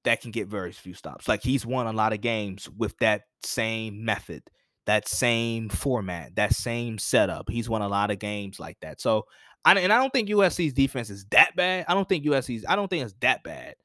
that 0.03 0.21
can 0.21 0.31
get 0.31 0.47
very 0.47 0.71
few 0.71 0.93
stops. 0.93 1.27
Like 1.27 1.43
he's 1.43 1.65
won 1.65 1.87
a 1.87 1.93
lot 1.93 2.13
of 2.13 2.21
games 2.21 2.69
with 2.69 2.97
that 2.99 3.23
same 3.43 4.05
method, 4.05 4.43
that 4.85 5.07
same 5.07 5.69
format, 5.69 6.35
that 6.35 6.53
same 6.53 6.97
setup. 6.97 7.49
He's 7.49 7.69
won 7.69 7.81
a 7.81 7.89
lot 7.89 8.11
of 8.11 8.19
games 8.19 8.59
like 8.59 8.77
that. 8.81 9.01
So, 9.01 9.25
I, 9.65 9.77
and 9.77 9.91
I 9.91 9.97
don't 9.97 10.13
think 10.13 10.29
USC's 10.29 10.73
defense 10.73 11.09
is 11.09 11.25
that 11.31 11.55
bad. 11.55 11.85
I 11.87 11.93
don't 11.93 12.07
think 12.07 12.25
USC's. 12.25 12.63
I 12.67 12.75
don't 12.75 12.87
think 12.87 13.03
it's 13.03 13.15
that 13.19 13.43
bad. 13.43 13.75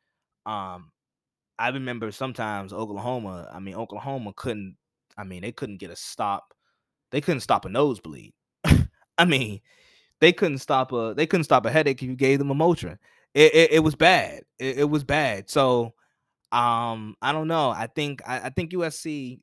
Um, 0.47 0.93
I 1.59 1.71
remember 1.71 2.13
sometimes 2.13 2.73
Oklahoma. 2.73 3.51
I 3.53 3.59
mean, 3.59 3.75
Oklahoma 3.75 4.33
couldn't 4.37 4.77
I 5.17 5.25
mean, 5.25 5.43
they 5.43 5.53
couldn't 5.53 5.79
get 5.79 5.91
a 5.91 5.97
stop. 5.97 6.55
They 7.11 7.21
couldn't 7.21 7.41
stop 7.41 7.65
a 7.65 7.69
nosebleed. 7.69 8.33
I 9.19 9.25
mean, 9.25 9.61
they 10.21 10.33
couldn't 10.33 10.59
stop 10.59 10.93
a 10.93 11.15
they 11.17 11.27
couldn't 11.27 11.45
stop 11.45 11.67
a 11.67 11.71
headache 11.71 12.03
if 12.03 12.09
you 12.09 12.17
gave 12.17 12.39
them 12.39 12.51
a 12.51 12.55
Motrin. 12.55 12.99
It, 13.35 13.55
it, 13.55 13.73
it 13.73 13.79
was 13.81 13.95
bad. 13.95 14.43
It, 14.59 14.79
it, 14.79 14.85
was 14.85 15.03
bad. 15.05 15.51
So 15.51 15.95
um, 16.53 17.17
I 17.21 17.33
don't 17.33 17.49
know. 17.49 17.71
I 17.71 17.89
think 17.89 18.23
I, 18.27 18.41
I 18.41 18.51
think 18.51 18.73
USC 18.73 19.41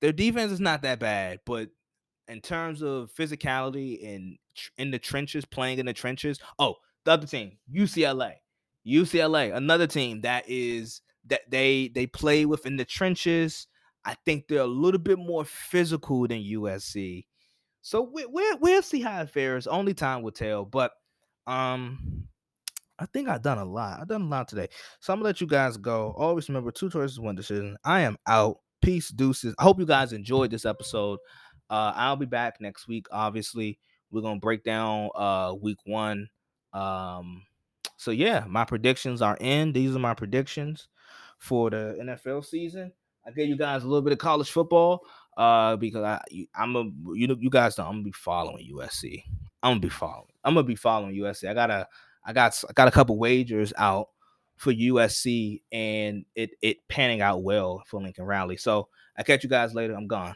their 0.00 0.12
defense 0.12 0.52
is 0.52 0.60
not 0.60 0.82
that 0.82 0.98
bad, 0.98 1.40
but 1.46 1.68
in 2.28 2.40
terms 2.40 2.82
of 2.82 3.10
physicality 3.14 4.14
and 4.14 4.36
in 4.78 4.90
the 4.90 4.98
trenches, 4.98 5.44
playing 5.44 5.78
in 5.78 5.86
the 5.86 5.92
trenches. 5.92 6.38
Oh, 6.58 6.76
the 7.04 7.12
other 7.12 7.26
team, 7.26 7.52
UCLA. 7.74 8.34
UCLA, 8.86 9.54
another 9.54 9.86
team 9.86 10.20
that 10.22 10.44
is 10.46 11.00
that 11.26 11.50
they 11.50 11.88
they 11.94 12.06
play 12.06 12.44
within 12.44 12.76
the 12.76 12.84
trenches. 12.84 13.66
I 14.04 14.14
think 14.24 14.48
they're 14.48 14.60
a 14.60 14.66
little 14.66 15.00
bit 15.00 15.18
more 15.18 15.44
physical 15.44 16.26
than 16.26 16.42
USC. 16.42 17.24
So 17.82 18.10
we, 18.12 18.24
we, 18.26 18.54
we'll 18.60 18.82
see 18.82 19.00
how 19.00 19.22
it 19.22 19.30
fares. 19.30 19.66
Only 19.66 19.94
time 19.94 20.22
will 20.22 20.32
tell. 20.32 20.64
But 20.64 20.92
um, 21.46 22.26
I 22.98 23.06
think 23.06 23.28
I've 23.28 23.42
done 23.42 23.58
a 23.58 23.64
lot. 23.64 24.00
I've 24.00 24.08
done 24.08 24.22
a 24.22 24.26
lot 24.26 24.48
today. 24.48 24.68
So 25.00 25.12
I'm 25.12 25.18
gonna 25.18 25.26
let 25.26 25.40
you 25.40 25.46
guys 25.46 25.76
go. 25.76 26.14
Always 26.16 26.48
remember 26.48 26.70
two 26.70 26.90
choices, 26.90 27.18
one 27.18 27.34
decision. 27.34 27.76
I 27.84 28.00
am 28.00 28.16
out. 28.26 28.58
Peace, 28.82 29.08
deuces. 29.08 29.54
I 29.58 29.64
hope 29.64 29.78
you 29.78 29.86
guys 29.86 30.12
enjoyed 30.12 30.50
this 30.50 30.64
episode. 30.64 31.18
Uh, 31.70 31.92
I'll 31.94 32.16
be 32.16 32.26
back 32.26 32.60
next 32.60 32.86
week. 32.86 33.06
Obviously, 33.10 33.78
we're 34.10 34.20
gonna 34.22 34.40
break 34.40 34.62
down 34.62 35.10
uh 35.14 35.54
week 35.60 35.78
one. 35.84 36.28
Um, 36.72 37.42
so 37.96 38.10
yeah, 38.10 38.44
my 38.46 38.64
predictions 38.64 39.22
are 39.22 39.36
in. 39.40 39.72
These 39.72 39.96
are 39.96 40.00
my 40.00 40.14
predictions 40.14 40.88
for 41.38 41.70
the 41.70 41.96
NFL 42.00 42.44
season. 42.44 42.92
I 43.26 43.30
gave 43.30 43.48
you 43.48 43.56
guys 43.56 43.82
a 43.84 43.86
little 43.86 44.02
bit 44.02 44.12
of 44.12 44.18
college 44.18 44.50
football 44.50 45.00
uh 45.36 45.76
because 45.76 46.02
I 46.02 46.22
I'm 46.54 46.76
a 46.76 46.84
you 47.14 47.26
know 47.26 47.36
you 47.38 47.50
guys 47.50 47.76
know 47.76 47.84
I'm 47.84 47.94
gonna 47.94 48.04
be 48.04 48.12
following 48.12 48.70
USC. 48.72 49.22
I'm 49.62 49.70
gonna 49.70 49.80
be 49.80 49.88
following. 49.88 50.32
I'm 50.44 50.54
gonna 50.54 50.66
be 50.66 50.76
following 50.76 51.16
USC. 51.16 51.48
I 51.48 51.54
got 51.54 51.70
a 51.70 51.88
I 52.24 52.32
got 52.32 52.62
I 52.68 52.72
got 52.72 52.88
a 52.88 52.92
couple 52.92 53.18
wagers 53.18 53.72
out 53.76 54.08
for 54.56 54.72
USC 54.72 55.62
and 55.72 56.24
it 56.34 56.50
it 56.62 56.86
panning 56.88 57.20
out 57.20 57.42
well 57.42 57.82
for 57.86 58.00
Lincoln 58.00 58.24
Riley. 58.24 58.56
So 58.56 58.88
I 59.16 59.22
catch 59.22 59.42
you 59.42 59.50
guys 59.50 59.74
later. 59.74 59.94
I'm 59.94 60.06
gone. 60.06 60.34